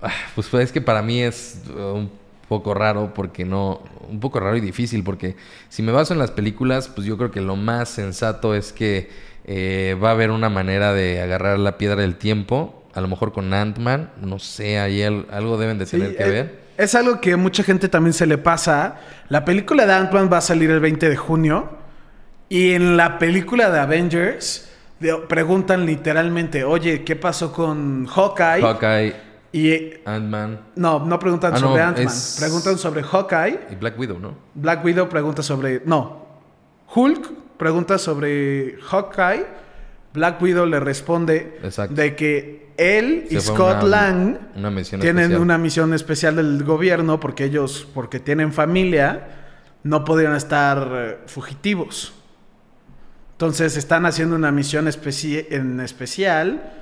Ah, 0.00 0.12
Pues 0.34 0.52
es 0.54 0.72
que 0.72 0.80
para 0.80 1.02
mí 1.02 1.22
es 1.22 1.62
uh, 1.74 1.94
un 1.94 2.12
poco 2.48 2.74
raro 2.74 3.12
porque 3.14 3.44
no, 3.44 3.82
un 4.08 4.20
poco 4.20 4.40
raro 4.40 4.56
y 4.56 4.60
difícil 4.60 5.02
porque 5.04 5.36
si 5.68 5.82
me 5.82 5.92
baso 5.92 6.12
en 6.12 6.18
las 6.18 6.30
películas, 6.30 6.88
pues 6.88 7.06
yo 7.06 7.16
creo 7.18 7.30
que 7.30 7.40
lo 7.40 7.56
más 7.56 7.88
sensato 7.88 8.54
es 8.54 8.72
que 8.72 9.10
eh, 9.44 9.96
va 10.02 10.10
a 10.10 10.12
haber 10.12 10.30
una 10.30 10.48
manera 10.50 10.92
de 10.92 11.20
agarrar 11.20 11.58
la 11.58 11.78
piedra 11.78 12.00
del 12.02 12.16
tiempo, 12.16 12.77
a 12.98 13.00
lo 13.00 13.08
mejor 13.08 13.32
con 13.32 13.52
Ant-Man, 13.54 14.10
no 14.20 14.38
sé, 14.38 14.78
ahí 14.78 15.02
al- 15.02 15.26
algo 15.30 15.56
deben 15.56 15.78
de 15.78 15.86
Sí, 15.86 15.92
tener 15.98 16.16
que 16.16 16.24
eh, 16.24 16.28
ver. 16.30 16.58
Es 16.76 16.94
algo 16.94 17.20
que 17.20 17.36
mucha 17.36 17.62
gente 17.62 17.88
también 17.88 18.12
se 18.12 18.26
le 18.26 18.38
pasa. 18.38 18.96
La 19.28 19.44
película 19.44 19.86
de 19.86 19.92
Ant-Man 19.94 20.28
va 20.32 20.38
a 20.38 20.40
salir 20.42 20.70
el 20.70 20.80
20 20.80 21.08
de 21.08 21.16
junio. 21.16 21.70
Y 22.48 22.72
en 22.72 22.96
la 22.96 23.18
película 23.18 23.70
de 23.70 23.78
Avengers 23.78 24.68
de- 25.00 25.16
preguntan 25.28 25.86
literalmente, 25.86 26.64
oye, 26.64 27.04
¿qué 27.04 27.14
pasó 27.16 27.52
con 27.52 28.06
Hawkeye? 28.06 28.62
Hawkeye, 28.62 29.14
Y 29.52 29.70
eh, 29.70 30.02
Ant-Man 30.04 30.60
no, 30.76 31.04
no 31.04 31.18
preguntan 31.18 31.52
Ah, 31.54 31.58
no, 31.60 31.68
sobre 31.68 31.82
Ant-Man. 31.82 32.06
es- 32.06 32.36
Preguntan 32.38 32.78
sobre 32.78 33.02
Hawkeye. 33.02 33.60
y 33.72 33.74
Black 33.76 33.98
Widow, 33.98 34.18
¿no? 34.18 34.34
Black 34.54 34.84
Widow 34.84 35.08
pregunta 35.08 35.42
sobre... 35.42 35.82
No. 35.84 36.26
Hulk 36.94 37.30
pregunta 37.58 37.98
sobre 37.98 38.76
Hawkeye. 38.88 39.44
Black 40.14 40.40
Widow 40.40 40.64
le 40.66 40.80
responde 40.80 41.58
Exacto. 41.62 41.94
de 41.94 42.14
que 42.16 42.67
él 42.78 43.26
y 43.28 43.38
Scott 43.40 43.82
una- 43.82 43.88
Lang 43.88 44.38
una 44.56 44.70
tienen 44.84 45.18
especial. 45.18 45.40
una 45.40 45.58
misión 45.58 45.92
especial 45.94 46.36
del 46.36 46.64
gobierno 46.64 47.20
porque 47.20 47.44
ellos, 47.44 47.86
porque 47.92 48.20
tienen 48.20 48.52
familia, 48.52 49.28
no 49.82 50.04
podrían 50.04 50.34
estar 50.34 50.88
eh, 50.92 51.18
fugitivos. 51.26 52.14
Entonces 53.32 53.76
están 53.76 54.06
haciendo 54.06 54.34
una 54.36 54.50
misión 54.50 54.86
especi- 54.86 55.46
en 55.50 55.80
especial 55.80 56.72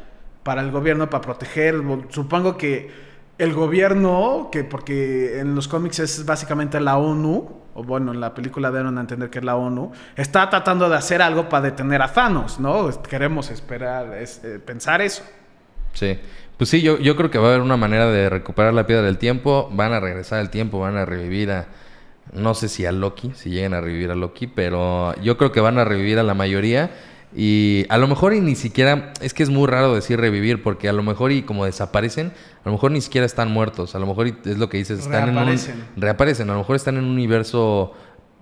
para 0.43 0.63
el 0.63 0.71
gobierno, 0.71 1.11
para 1.11 1.21
proteger. 1.23 1.83
Supongo 2.11 2.57
que 2.57 2.91
el 3.39 3.53
gobierno, 3.53 4.49
que 4.51 4.65
porque 4.65 5.41
en 5.41 5.55
los 5.55 5.69
cómics 5.69 5.99
es 5.99 6.25
básicamente 6.25 6.81
la 6.81 6.97
ONU, 6.97 7.61
o 7.75 7.83
bueno, 7.85 8.13
en 8.13 8.21
la 8.21 8.33
película 8.33 8.71
dieron 8.71 8.97
a 8.97 9.03
entender 9.03 9.29
que 9.29 9.41
es 9.41 9.45
la 9.45 9.57
ONU, 9.57 9.93
está 10.15 10.49
tratando 10.49 10.89
de 10.89 10.97
hacer 10.97 11.21
algo 11.21 11.47
para 11.51 11.65
detener 11.65 12.01
a 12.01 12.11
Thanos, 12.11 12.59
¿no? 12.59 12.89
Queremos 13.03 13.51
esperar, 13.51 14.15
es- 14.15 14.41
eh, 14.43 14.59
pensar 14.59 15.03
eso. 15.03 15.23
Sí. 15.97 16.19
Pues 16.57 16.71
sí, 16.71 16.81
yo, 16.81 16.99
yo 16.99 17.17
creo 17.17 17.31
que 17.31 17.39
va 17.39 17.47
a 17.47 17.51
haber 17.51 17.61
una 17.61 17.77
manera 17.77 18.07
de 18.11 18.31
recuperar 18.31 18.73
la 18.73 18.87
piedra 18.87 19.03
del 19.03 19.19
tiempo. 19.19 19.69
Van 19.73 19.93
a 19.93 20.01
regresar 20.01 20.39
al 20.39 20.51
tiempo, 20.51 20.79
van 20.79 20.97
a 20.97 21.05
revivir 21.05 21.51
a. 21.51 21.67
No 22.33 22.55
sé 22.55 22.69
si 22.69 22.85
a 22.87 22.93
Loki, 22.93 23.33
si 23.35 23.51
llegan 23.51 23.75
a 23.75 23.81
revivir 23.81 24.11
a 24.11 24.15
Loki, 24.15 24.47
pero 24.47 25.15
yo 25.23 25.37
creo 25.37 25.53
que 25.53 25.61
van 25.61 25.79
a 25.79 25.85
revivir 25.85 26.19
a 26.19 26.23
la 26.23 26.35
mayoría. 26.35 26.91
Y 27.37 27.85
a 27.89 27.99
lo 27.99 28.09
mejor 28.09 28.33
y 28.33 28.41
ni 28.41 28.55
siquiera. 28.55 29.13
Es 29.21 29.35
que 29.35 29.43
es 29.43 29.51
muy 29.51 29.67
raro 29.67 29.95
decir 29.95 30.19
revivir, 30.19 30.63
porque 30.63 30.89
a 30.89 30.93
lo 30.93 31.03
mejor 31.03 31.31
y 31.33 31.43
como 31.43 31.67
desaparecen, 31.67 32.29
a 32.65 32.69
lo 32.69 32.73
mejor 32.73 32.91
ni 32.91 33.01
siquiera 33.03 33.27
están 33.27 33.51
muertos. 33.53 33.95
A 33.95 33.99
lo 33.99 34.07
mejor 34.07 34.29
y 34.29 34.35
es 34.47 34.57
lo 34.59 34.69
que 34.71 34.79
dices, 34.79 35.01
están 35.01 35.27
Reaparecen. 35.35 35.75
en 35.75 35.81
un. 35.97 36.03
Reaparecen. 36.03 36.49
A 36.51 36.53
lo 36.55 36.61
mejor 36.61 36.77
están 36.77 36.97
en 36.97 37.05
un 37.05 37.11
universo. 37.11 37.93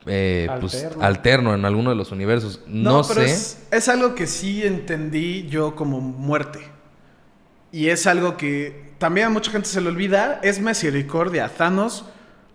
eh, 0.07 0.49
pues 0.61 0.87
Alterno. 1.01 1.55
en 1.55 1.65
alguno 1.65 1.91
de 1.91 1.97
los 1.97 2.13
universos. 2.13 2.61
No, 2.67 3.03
pero 3.03 3.21
sé. 3.23 3.33
Es, 3.33 3.67
es 3.73 3.89
algo 3.89 4.15
que 4.15 4.27
sí 4.29 4.63
entendí 4.63 5.47
yo 5.49 5.75
como 5.75 6.01
muerte. 6.01 6.61
Y 7.75 7.89
es 7.89 8.07
algo 8.07 8.37
que 8.37 8.85
también 8.99 9.27
a 9.27 9.31
mucha 9.31 9.51
gente 9.51 9.69
se 9.69 9.81
le 9.81 9.89
olvida. 9.89 10.39
Es 10.45 10.61
misericordia. 10.61 11.49
Thanos 11.49 12.05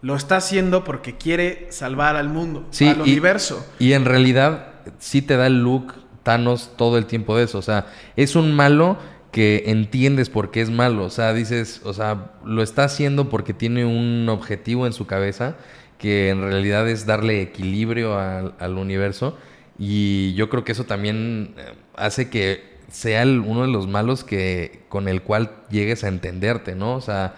lo 0.01 0.15
está 0.15 0.37
haciendo 0.37 0.85
porque 0.85 1.17
quiere 1.17 1.67
salvar 1.71 2.15
al 2.15 2.29
mundo, 2.29 2.65
Sí, 2.71 2.87
al 2.87 2.99
y- 2.99 3.01
universo. 3.01 3.65
Y 3.79 3.91
en 3.91 4.05
realidad 4.05 4.67
sí 4.99 5.21
te 5.21 5.35
da 5.35 5.47
el 5.47 5.61
look 5.61 5.93
Thanos 6.23 6.71
todo 6.77 6.97
el 6.97 7.05
tiempo 7.05 7.35
de 7.37 7.43
eso. 7.43 7.57
O 7.57 7.61
sea, 7.61 7.87
es 8.15 8.37
un 8.37 8.53
malo 8.55 8.97
que 9.33 9.63
entiendes 9.67 10.29
por 10.29 10.51
qué 10.51 10.61
es 10.61 10.69
malo. 10.69 11.03
O 11.03 11.09
sea, 11.09 11.33
dices, 11.33 11.81
o 11.83 11.91
sea, 11.93 12.31
lo 12.45 12.63
está 12.63 12.85
haciendo 12.85 13.27
porque 13.29 13.53
tiene 13.53 13.85
un 13.85 14.27
objetivo 14.29 14.87
en 14.87 14.93
su 14.93 15.05
cabeza 15.05 15.57
que 15.97 16.29
en 16.29 16.41
realidad 16.41 16.87
es 16.87 17.05
darle 17.05 17.41
equilibrio 17.41 18.17
al, 18.17 18.53
al 18.57 18.77
universo. 18.77 19.37
Y 19.77 20.33
yo 20.35 20.47
creo 20.49 20.63
que 20.63 20.71
eso 20.71 20.85
también 20.85 21.55
eh, 21.57 21.73
hace 21.97 22.29
que 22.29 22.78
sea 22.91 23.23
el- 23.23 23.39
uno 23.39 23.61
de 23.63 23.67
los 23.69 23.87
malos 23.87 24.23
que 24.23 24.83
con 24.89 25.07
el 25.07 25.21
cual 25.21 25.51
llegues 25.69 26.03
a 26.03 26.07
entenderte, 26.07 26.75
¿no? 26.75 26.95
O 26.95 27.01
sea, 27.01 27.35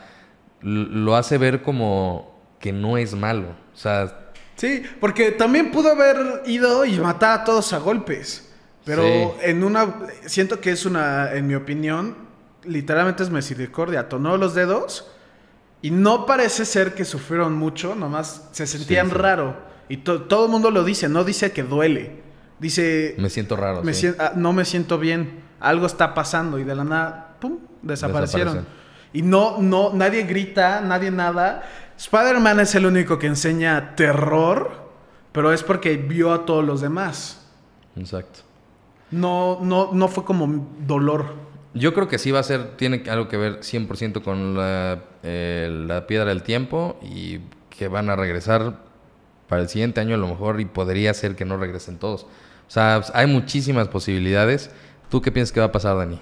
lo 0.61 1.15
hace 1.15 1.37
ver 1.37 1.61
como 1.61 2.39
que 2.59 2.71
no 2.71 2.97
es 2.97 3.13
malo. 3.15 3.47
O 3.73 3.77
sea, 3.77 4.17
Sí, 4.57 4.83
porque 4.99 5.31
también 5.31 5.71
pudo 5.71 5.91
haber 5.91 6.43
ido 6.45 6.85
y 6.85 6.99
matar 6.99 7.39
a 7.39 7.43
todos 7.43 7.73
a 7.73 7.79
golpes. 7.79 8.47
Pero 8.85 9.03
Sí. 9.03 9.49
en 9.49 9.63
una. 9.63 9.87
Siento 10.27 10.59
que 10.59 10.71
es 10.71 10.85
una. 10.85 11.33
En 11.33 11.47
mi 11.47 11.55
opinión, 11.55 12.15
literalmente 12.63 13.23
es 13.23 13.29
misericordia. 13.31 14.07
Tonó 14.07 14.37
los 14.37 14.53
dedos. 14.53 15.09
Y 15.81 15.89
no 15.89 16.27
parece 16.27 16.65
ser 16.65 16.93
que 16.93 17.05
sufrieron 17.05 17.55
mucho. 17.55 17.95
Nomás 17.95 18.49
se 18.51 18.67
sentían 18.67 19.07
sí. 19.09 19.15
raro. 19.15 19.55
Y 19.89 19.97
to- 19.97 20.23
todo 20.23 20.45
el 20.45 20.51
mundo 20.51 20.69
lo 20.69 20.83
dice. 20.83 21.09
No 21.09 21.23
dice 21.23 21.51
que 21.51 21.63
duele. 21.63 22.21
Dice. 22.59 23.15
me 23.17 23.31
siento 23.31 23.55
raro. 23.55 23.81
me 23.81 23.93
sí. 23.95 24.01
sien- 24.01 24.15
ah, 24.19 24.33
no 24.35 24.53
me 24.53 24.65
siento 24.65 24.99
bien. 24.99 25.40
Algo 25.61 25.85
está 25.85 26.13
pasando. 26.13 26.59
Y 26.59 26.63
de 26.63 26.75
la 26.75 26.83
nada. 26.83 27.35
¡Pum! 27.39 27.57
desaparecieron. 27.81 28.65
Y 29.13 29.21
no, 29.21 29.57
no, 29.59 29.91
nadie 29.93 30.23
grita, 30.23 30.81
nadie 30.81 31.11
nada. 31.11 31.63
Spider-Man 31.97 32.61
es 32.61 32.75
el 32.75 32.85
único 32.85 33.19
que 33.19 33.27
enseña 33.27 33.95
terror, 33.95 34.89
pero 35.31 35.51
es 35.51 35.63
porque 35.63 35.97
vio 35.97 36.33
a 36.33 36.45
todos 36.45 36.63
los 36.63 36.81
demás. 36.81 37.45
Exacto. 37.95 38.41
No, 39.11 39.59
no, 39.61 39.91
no 39.91 40.07
fue 40.07 40.23
como 40.23 40.69
dolor. 40.79 41.35
Yo 41.73 41.93
creo 41.93 42.07
que 42.07 42.17
sí 42.17 42.31
va 42.31 42.39
a 42.39 42.43
ser, 42.43 42.75
tiene 42.77 43.03
algo 43.09 43.27
que 43.27 43.37
ver 43.37 43.59
100% 43.59 44.23
con 44.23 44.55
la, 44.55 45.03
eh, 45.23 45.69
la 45.87 46.07
piedra 46.07 46.25
del 46.25 46.43
tiempo 46.43 46.99
y 47.01 47.39
que 47.69 47.87
van 47.87 48.09
a 48.09 48.15
regresar 48.15 48.79
para 49.47 49.61
el 49.61 49.69
siguiente 49.69 49.99
año 49.99 50.15
a 50.15 50.17
lo 50.17 50.27
mejor 50.27 50.59
y 50.61 50.65
podría 50.65 51.13
ser 51.13 51.35
que 51.35 51.45
no 51.45 51.57
regresen 51.57 51.97
todos. 51.97 52.23
O 52.23 52.73
sea, 52.73 53.01
hay 53.13 53.27
muchísimas 53.27 53.89
posibilidades. 53.89 54.71
¿Tú 55.11 55.21
qué 55.21 55.31
piensas 55.31 55.51
que 55.53 55.59
va 55.59 55.67
a 55.67 55.71
pasar, 55.71 55.95
Dani? 55.97 56.19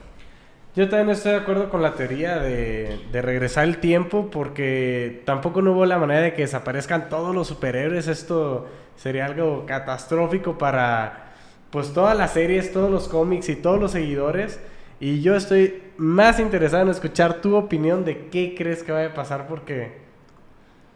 Yo 0.76 0.90
también 0.90 1.10
estoy 1.12 1.32
de 1.34 1.38
acuerdo 1.40 1.70
con 1.70 1.82
la 1.82 1.96
teoría 1.96 2.40
de, 2.40 3.00
de 3.12 3.22
regresar 3.22 3.66
el 3.66 3.80
tiempo 3.80 4.30
porque 4.32 5.22
tampoco 5.26 5.62
no 5.62 5.74
hubo 5.74 5.86
la 5.86 5.98
manera 6.00 6.22
de 6.22 6.34
que 6.34 6.44
desaparezcan 6.44 7.10
todos 7.10 7.36
los 7.36 7.48
superhéroes. 7.48 8.08
Esto 8.08 8.68
sería 8.96 9.26
algo 9.26 9.66
catastrófico 9.66 10.58
para 10.58 11.34
pues 11.72 11.94
todas 11.94 12.18
las 12.18 12.34
series, 12.34 12.72
todos 12.74 12.90
los 12.92 13.08
cómics 13.08 13.50
y 13.50 13.56
todos 13.56 13.80
los 13.80 13.92
seguidores. 13.92 14.60
Y 15.00 15.22
yo 15.22 15.36
estoy 15.36 15.84
más 15.98 16.40
interesado 16.40 16.84
en 16.84 16.90
escuchar 16.90 17.42
tu 17.42 17.56
opinión 17.56 18.06
de 18.06 18.30
qué 18.30 18.56
crees 18.58 18.84
que 18.84 18.92
vaya 18.92 19.10
a 19.10 19.14
pasar 19.14 19.48
porque... 19.48 19.98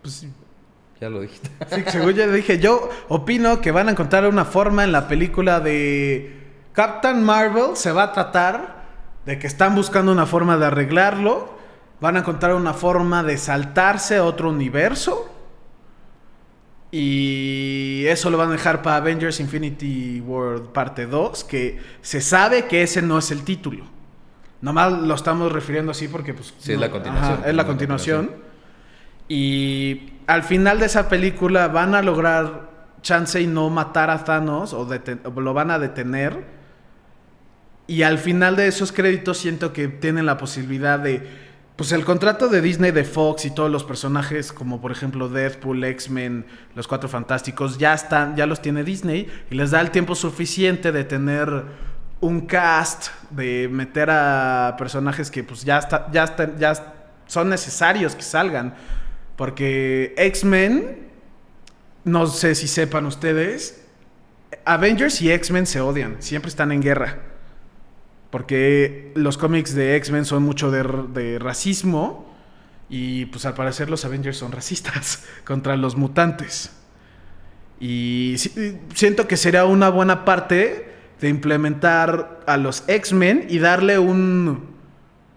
Pues, 0.01 0.27
Ya 1.01 1.09
lo 1.09 1.21
dijiste. 1.21 1.49
sí, 1.69 1.83
según 1.89 2.13
yo 2.13 2.31
dije, 2.31 2.59
yo 2.59 2.89
opino 3.09 3.61
que 3.61 3.71
van 3.71 3.87
a 3.89 3.91
encontrar 3.91 4.27
una 4.27 4.45
forma 4.45 4.83
en 4.83 4.91
la 4.91 5.07
película 5.07 5.59
de 5.59 6.42
Captain 6.73 7.23
Marvel. 7.23 7.75
Se 7.75 7.91
va 7.91 8.03
a 8.03 8.11
tratar 8.11 8.83
de 9.25 9.39
que 9.39 9.47
están 9.47 9.75
buscando 9.75 10.11
una 10.11 10.25
forma 10.25 10.57
de 10.57 10.65
arreglarlo. 10.65 11.53
Van 12.01 12.17
a 12.17 12.19
encontrar 12.19 12.55
una 12.55 12.73
forma 12.73 13.23
de 13.23 13.37
saltarse 13.37 14.17
a 14.17 14.25
otro 14.25 14.49
universo. 14.49 15.29
Y 16.91 18.03
eso 18.05 18.29
lo 18.29 18.37
van 18.37 18.49
a 18.49 18.51
dejar 18.51 18.83
para 18.83 18.97
Avengers 18.97 19.39
Infinity 19.39 20.21
World 20.21 20.67
parte 20.67 21.07
2, 21.07 21.43
que 21.43 21.81
se 22.01 22.21
sabe 22.21 22.65
que 22.65 22.83
ese 22.83 23.01
no 23.01 23.17
es 23.17 23.31
el 23.31 23.43
título. 23.43 23.85
Nomás 24.61 24.93
lo 24.93 25.15
estamos 25.15 25.51
refiriendo 25.51 25.91
así 25.91 26.07
porque 26.07 26.35
pues... 26.35 26.53
Sí, 26.59 26.73
es 26.73 26.79
la 26.79 26.91
continuación. 26.91 27.33
ajá, 27.39 27.49
es 27.49 27.55
la 27.55 27.65
continuación. 27.65 28.31
Y 29.27 30.13
al 30.27 30.43
final 30.43 30.79
de 30.79 30.85
esa 30.85 31.09
película 31.09 31.67
van 31.67 31.95
a 31.95 32.03
lograr 32.03 32.69
chance 33.01 33.41
y 33.41 33.47
no 33.47 33.71
matar 33.71 34.11
a 34.11 34.23
Thanos 34.23 34.73
o 34.73 34.87
lo 35.41 35.53
van 35.53 35.71
a 35.71 35.79
detener. 35.79 36.62
Y 37.87 38.03
al 38.03 38.17
final 38.17 38.55
de 38.55 38.67
esos 38.67 38.91
créditos 38.91 39.37
siento 39.37 39.73
que 39.73 39.87
tienen 39.87 40.25
la 40.25 40.37
posibilidad 40.37 40.99
de... 40.99 41.43
Pues 41.75 41.91
el 41.91 42.05
contrato 42.05 42.49
de 42.49 42.61
Disney, 42.61 42.91
de 42.91 43.03
Fox 43.03 43.45
y 43.45 43.51
todos 43.51 43.69
los 43.71 43.83
personajes 43.83 44.53
como 44.53 44.79
por 44.79 44.91
ejemplo 44.91 45.27
Deadpool, 45.27 45.83
X-Men, 45.83 46.45
Los 46.75 46.87
Cuatro 46.87 47.09
Fantásticos, 47.09 47.79
ya 47.79 47.95
están, 47.95 48.35
ya 48.35 48.45
los 48.45 48.61
tiene 48.61 48.83
Disney 48.83 49.27
y 49.49 49.55
les 49.55 49.71
da 49.71 49.81
el 49.81 49.89
tiempo 49.89 50.13
suficiente 50.13 50.91
de 50.91 51.03
tener 51.03 51.49
un 52.21 52.41
cast, 52.41 53.07
de 53.31 53.67
meter 53.71 54.09
a 54.11 54.75
personajes 54.77 55.31
que 55.31 55.43
pues 55.43 55.63
ya, 55.65 55.79
está, 55.79 56.09
ya, 56.11 56.25
están- 56.25 56.59
ya 56.59 56.73
son 57.25 57.49
necesarios 57.49 58.15
que 58.15 58.21
salgan. 58.21 58.75
Porque 59.35 60.13
X-Men, 60.15 61.07
no 62.03 62.27
sé 62.27 62.53
si 62.53 62.67
sepan 62.67 63.07
ustedes, 63.07 63.83
Avengers 64.63 65.19
y 65.23 65.31
X-Men 65.31 65.65
se 65.65 65.81
odian, 65.81 66.17
siempre 66.19 66.49
están 66.49 66.71
en 66.71 66.81
guerra. 66.83 67.17
Porque 68.33 69.11
los 69.13 69.37
cómics 69.37 69.75
de 69.75 69.95
X-Men 69.97 70.25
son 70.25 70.41
mucho 70.41 70.71
de, 70.71 71.37
racismo 71.37 72.33
y 72.89 73.27
pues 73.27 73.45
al 73.45 73.53
parecer 73.53 73.91
los 73.91 74.05
Avengers 74.05 74.37
son 74.37 74.51
racistas 74.51 75.23
contra 75.45 75.77
los 75.77 75.95
mutantes. 75.95 76.71
Y 77.79 78.33
si- 78.39 78.79
siento 78.95 79.27
que 79.27 79.37
sería 79.37 79.65
una 79.65 79.89
buena 79.89 80.25
parte 80.25 80.91
de 81.21 81.29
implementar 81.29 82.39
a 82.47 82.57
los 82.57 82.83
X-Men 82.87 83.45
y 83.49 83.59
darle 83.59 83.99
un 83.99 84.73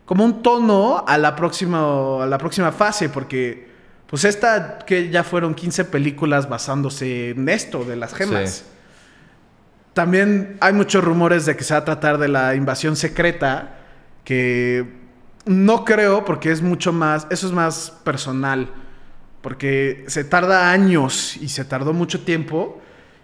como 0.06 0.24
un 0.24 0.42
tono 0.42 1.04
a 1.06 1.18
la 1.18 1.36
próxima 1.36 2.22
a 2.22 2.26
la 2.26 2.38
próxima 2.38 2.72
fase 2.72 3.10
porque 3.10 3.68
pues 4.06 4.24
esta 4.24 4.78
que 4.78 5.10
ya 5.10 5.22
fueron 5.22 5.54
15 5.54 5.84
películas 5.84 6.48
basándose 6.48 7.30
en 7.32 7.46
esto 7.50 7.84
de 7.84 7.96
las 7.96 8.14
gemas. 8.14 8.50
Sí. 8.50 8.75
También 9.96 10.58
hay 10.60 10.74
muchos 10.74 11.02
rumores 11.02 11.46
de 11.46 11.56
que 11.56 11.64
se 11.64 11.72
va 11.72 11.80
a 11.80 11.84
tratar 11.86 12.18
de 12.18 12.28
la 12.28 12.54
invasión 12.54 12.96
secreta, 12.96 13.78
que 14.24 14.84
no 15.46 15.86
creo 15.86 16.22
porque 16.22 16.52
es 16.52 16.60
mucho 16.60 16.92
más, 16.92 17.26
eso 17.30 17.46
es 17.46 17.54
más 17.54 17.94
personal, 18.04 18.68
porque 19.40 20.04
se 20.06 20.22
tarda 20.22 20.70
años 20.70 21.38
y 21.38 21.48
se 21.48 21.64
tardó 21.64 21.94
mucho 21.94 22.24
tiempo 22.24 22.78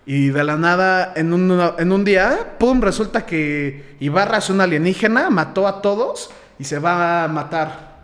y 0.07 0.29
de 0.29 0.45
la 0.45 0.57
nada 0.57 1.13
en 1.15 1.35
un, 1.35 1.61
en 1.77 1.93
un 1.93 2.05
día, 2.07 2.57
¡pum!, 2.59 2.81
resulta 2.81 3.27
que 3.27 3.97
Ibarra 4.01 4.39
es 4.39 4.49
un 4.49 4.63
alienígena, 4.63 5.29
mató 5.29 5.69
a 5.69 5.83
todos 5.83 6.31
y 6.59 6.65
se 6.65 6.79
va 6.79 7.25
a 7.25 7.29
matar. 7.29 7.99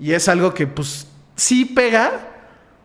Y 0.00 0.12
es 0.12 0.26
algo 0.26 0.54
que 0.54 0.66
pues 0.66 1.06
sí 1.36 1.66
pega, 1.66 2.12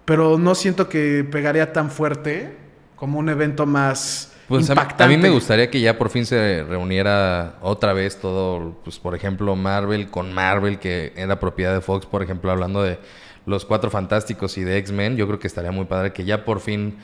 pero 0.03 0.37
no 0.37 0.55
siento 0.55 0.89
que 0.89 1.23
pegaría 1.23 1.71
tan 1.71 1.89
fuerte 1.89 2.57
como 2.97 3.17
un 3.17 3.29
evento 3.29 3.65
más 3.65 4.33
Pues 4.47 4.69
a, 4.69 5.07
mí 5.07 5.17
me 5.17 5.29
gustaría 5.29 5.69
que 5.69 5.81
ya 5.81 5.97
por 5.97 6.09
fin 6.09 6.25
se 6.25 6.63
reuniera 6.63 7.55
otra 7.61 7.91
vez 7.91 8.17
todo, 8.17 8.77
pues 8.83 8.97
por 8.97 9.13
ejemplo 9.13 9.57
Marvel 9.57 10.09
con 10.09 10.33
Marvel, 10.33 10.79
que 10.79 11.11
era 11.17 11.37
propiedad 11.37 11.73
de 11.73 11.81
Fox, 11.81 12.05
por 12.05 12.23
ejemplo, 12.23 12.49
hablando 12.49 12.81
de 12.81 12.97
los 13.45 13.65
Cuatro 13.65 13.89
Fantásticos 13.89 14.57
y 14.57 14.63
de 14.63 14.77
X-Men, 14.77 15.17
yo 15.17 15.27
creo 15.27 15.39
que 15.39 15.47
estaría 15.47 15.71
muy 15.71 15.85
padre 15.85 16.13
que 16.13 16.23
ya 16.23 16.45
por 16.45 16.61
fin 16.61 16.95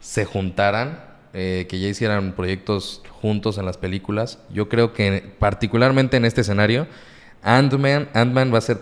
se 0.00 0.24
juntaran, 0.24 1.04
eh, 1.34 1.66
que 1.68 1.78
ya 1.78 1.88
hicieran 1.88 2.32
proyectos 2.32 3.02
juntos 3.20 3.58
en 3.58 3.66
las 3.66 3.76
películas. 3.76 4.38
Yo 4.50 4.70
creo 4.70 4.94
que 4.94 5.34
particularmente 5.38 6.16
en 6.16 6.24
este 6.24 6.40
escenario, 6.40 6.86
Ant-Man 7.42 8.08
Ant-Man 8.14 8.52
va 8.52 8.58
a 8.58 8.62
ser 8.62 8.78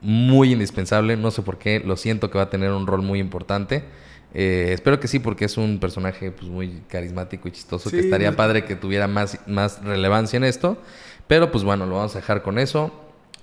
muy 0.00 0.52
indispensable, 0.52 1.16
no 1.16 1.30
sé 1.30 1.42
por 1.42 1.58
qué, 1.58 1.80
lo 1.80 1.96
siento 1.96 2.30
que 2.30 2.38
va 2.38 2.44
a 2.44 2.50
tener 2.50 2.72
un 2.72 2.88
rol 2.88 3.02
muy 3.02 3.20
importante. 3.20 3.84
Eh, 4.32 4.70
espero 4.72 5.00
que 5.00 5.08
sí, 5.08 5.18
porque 5.18 5.44
es 5.44 5.56
un 5.56 5.80
personaje 5.80 6.30
pues, 6.30 6.48
muy 6.48 6.82
carismático 6.88 7.48
y 7.48 7.52
chistoso, 7.52 7.90
que 7.90 8.00
estaría 8.00 8.36
padre 8.36 8.64
que 8.64 8.76
tuviera 8.76 9.08
más, 9.08 9.38
más 9.46 9.82
relevancia 9.82 10.36
en 10.36 10.44
esto. 10.44 10.78
Pero 11.26 11.50
pues 11.50 11.64
bueno, 11.64 11.86
lo 11.86 11.96
vamos 11.96 12.14
a 12.16 12.18
dejar 12.20 12.42
con 12.42 12.58
eso. 12.58 12.92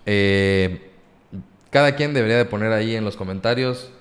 Eh, 0.06 0.92
cada 1.70 1.96
quien 1.96 2.14
debería 2.14 2.38
de 2.38 2.46
poner 2.46 2.72
ahí 2.72 2.96
en 2.96 3.04
los 3.04 3.16
comentarios 3.16 3.92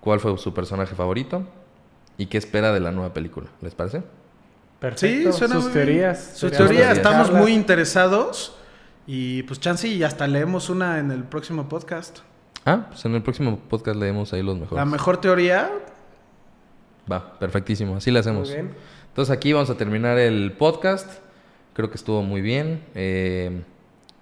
cuál 0.00 0.20
fue 0.20 0.36
su 0.38 0.54
personaje 0.54 0.94
favorito 0.94 1.46
y 2.16 2.26
qué 2.26 2.38
espera 2.38 2.72
de 2.72 2.80
la 2.80 2.90
nueva 2.90 3.12
película. 3.12 3.48
¿Les 3.60 3.74
parece? 3.74 4.02
Perfecto. 4.80 5.32
Sí, 5.32 5.38
suena 5.38 5.54
Sus 5.56 5.64
muy 5.64 5.72
bien. 5.72 5.86
teorías. 5.86 6.30
Sus 6.34 6.52
teorías, 6.52 6.96
estamos 6.96 7.32
muy 7.32 7.52
interesados. 7.52 8.54
Y 9.06 9.42
pues 9.44 9.58
chance 9.58 9.88
y 9.88 10.02
hasta 10.02 10.26
leemos 10.26 10.68
una 10.68 10.98
en 10.98 11.10
el 11.10 11.24
próximo 11.24 11.68
podcast. 11.68 12.18
Ah, 12.66 12.86
pues 12.90 13.04
en 13.06 13.14
el 13.14 13.22
próximo 13.22 13.58
podcast 13.58 13.96
leemos 13.96 14.32
ahí 14.32 14.42
los 14.42 14.56
mejores. 14.56 14.76
La 14.76 14.84
mejor 14.84 15.18
teoría, 15.18 15.70
Va, 17.10 17.38
perfectísimo. 17.38 17.96
Así 17.96 18.10
lo 18.10 18.20
hacemos. 18.20 18.48
Muy 18.48 18.56
bien. 18.56 18.70
Entonces 19.08 19.34
aquí 19.34 19.52
vamos 19.52 19.70
a 19.70 19.76
terminar 19.76 20.18
el 20.18 20.52
podcast. 20.52 21.08
Creo 21.72 21.90
que 21.90 21.96
estuvo 21.96 22.22
muy 22.22 22.40
bien. 22.40 22.82
Eh, 22.94 23.62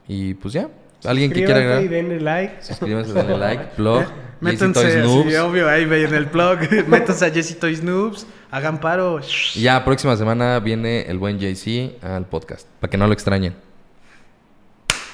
y 0.08 0.34
pues 0.34 0.54
ya. 0.54 0.68
¿Alguien 1.04 1.30
que 1.30 1.44
quiera 1.44 1.60
y 1.60 1.62
agregar? 1.62 1.88
denle 1.88 2.20
like. 2.20 2.62
Suscríbanse, 2.62 3.12
denle 3.12 3.38
like, 3.38 3.64
blog, 3.76 4.04
métanse, 4.40 5.02
Noobs. 5.02 5.36
obvio, 5.38 5.68
ahí 5.68 5.84
ven 5.84 6.12
el 6.14 6.24
blog. 6.26 6.58
métanse 6.88 7.26
a 7.26 7.30
Jesse 7.30 7.58
Toys 7.58 7.82
Noobs, 7.82 8.26
hagan 8.50 8.80
paro. 8.80 9.20
Y 9.54 9.60
Ya, 9.60 9.84
próxima 9.84 10.16
semana 10.16 10.58
viene 10.58 11.02
el 11.02 11.18
buen 11.18 11.38
JC 11.38 12.02
al 12.02 12.26
podcast. 12.26 12.66
Para 12.80 12.90
que 12.90 12.96
no 12.96 13.06
lo 13.06 13.12
extrañen. 13.12 13.54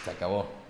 Se 0.04 0.10
acabó. 0.10 0.61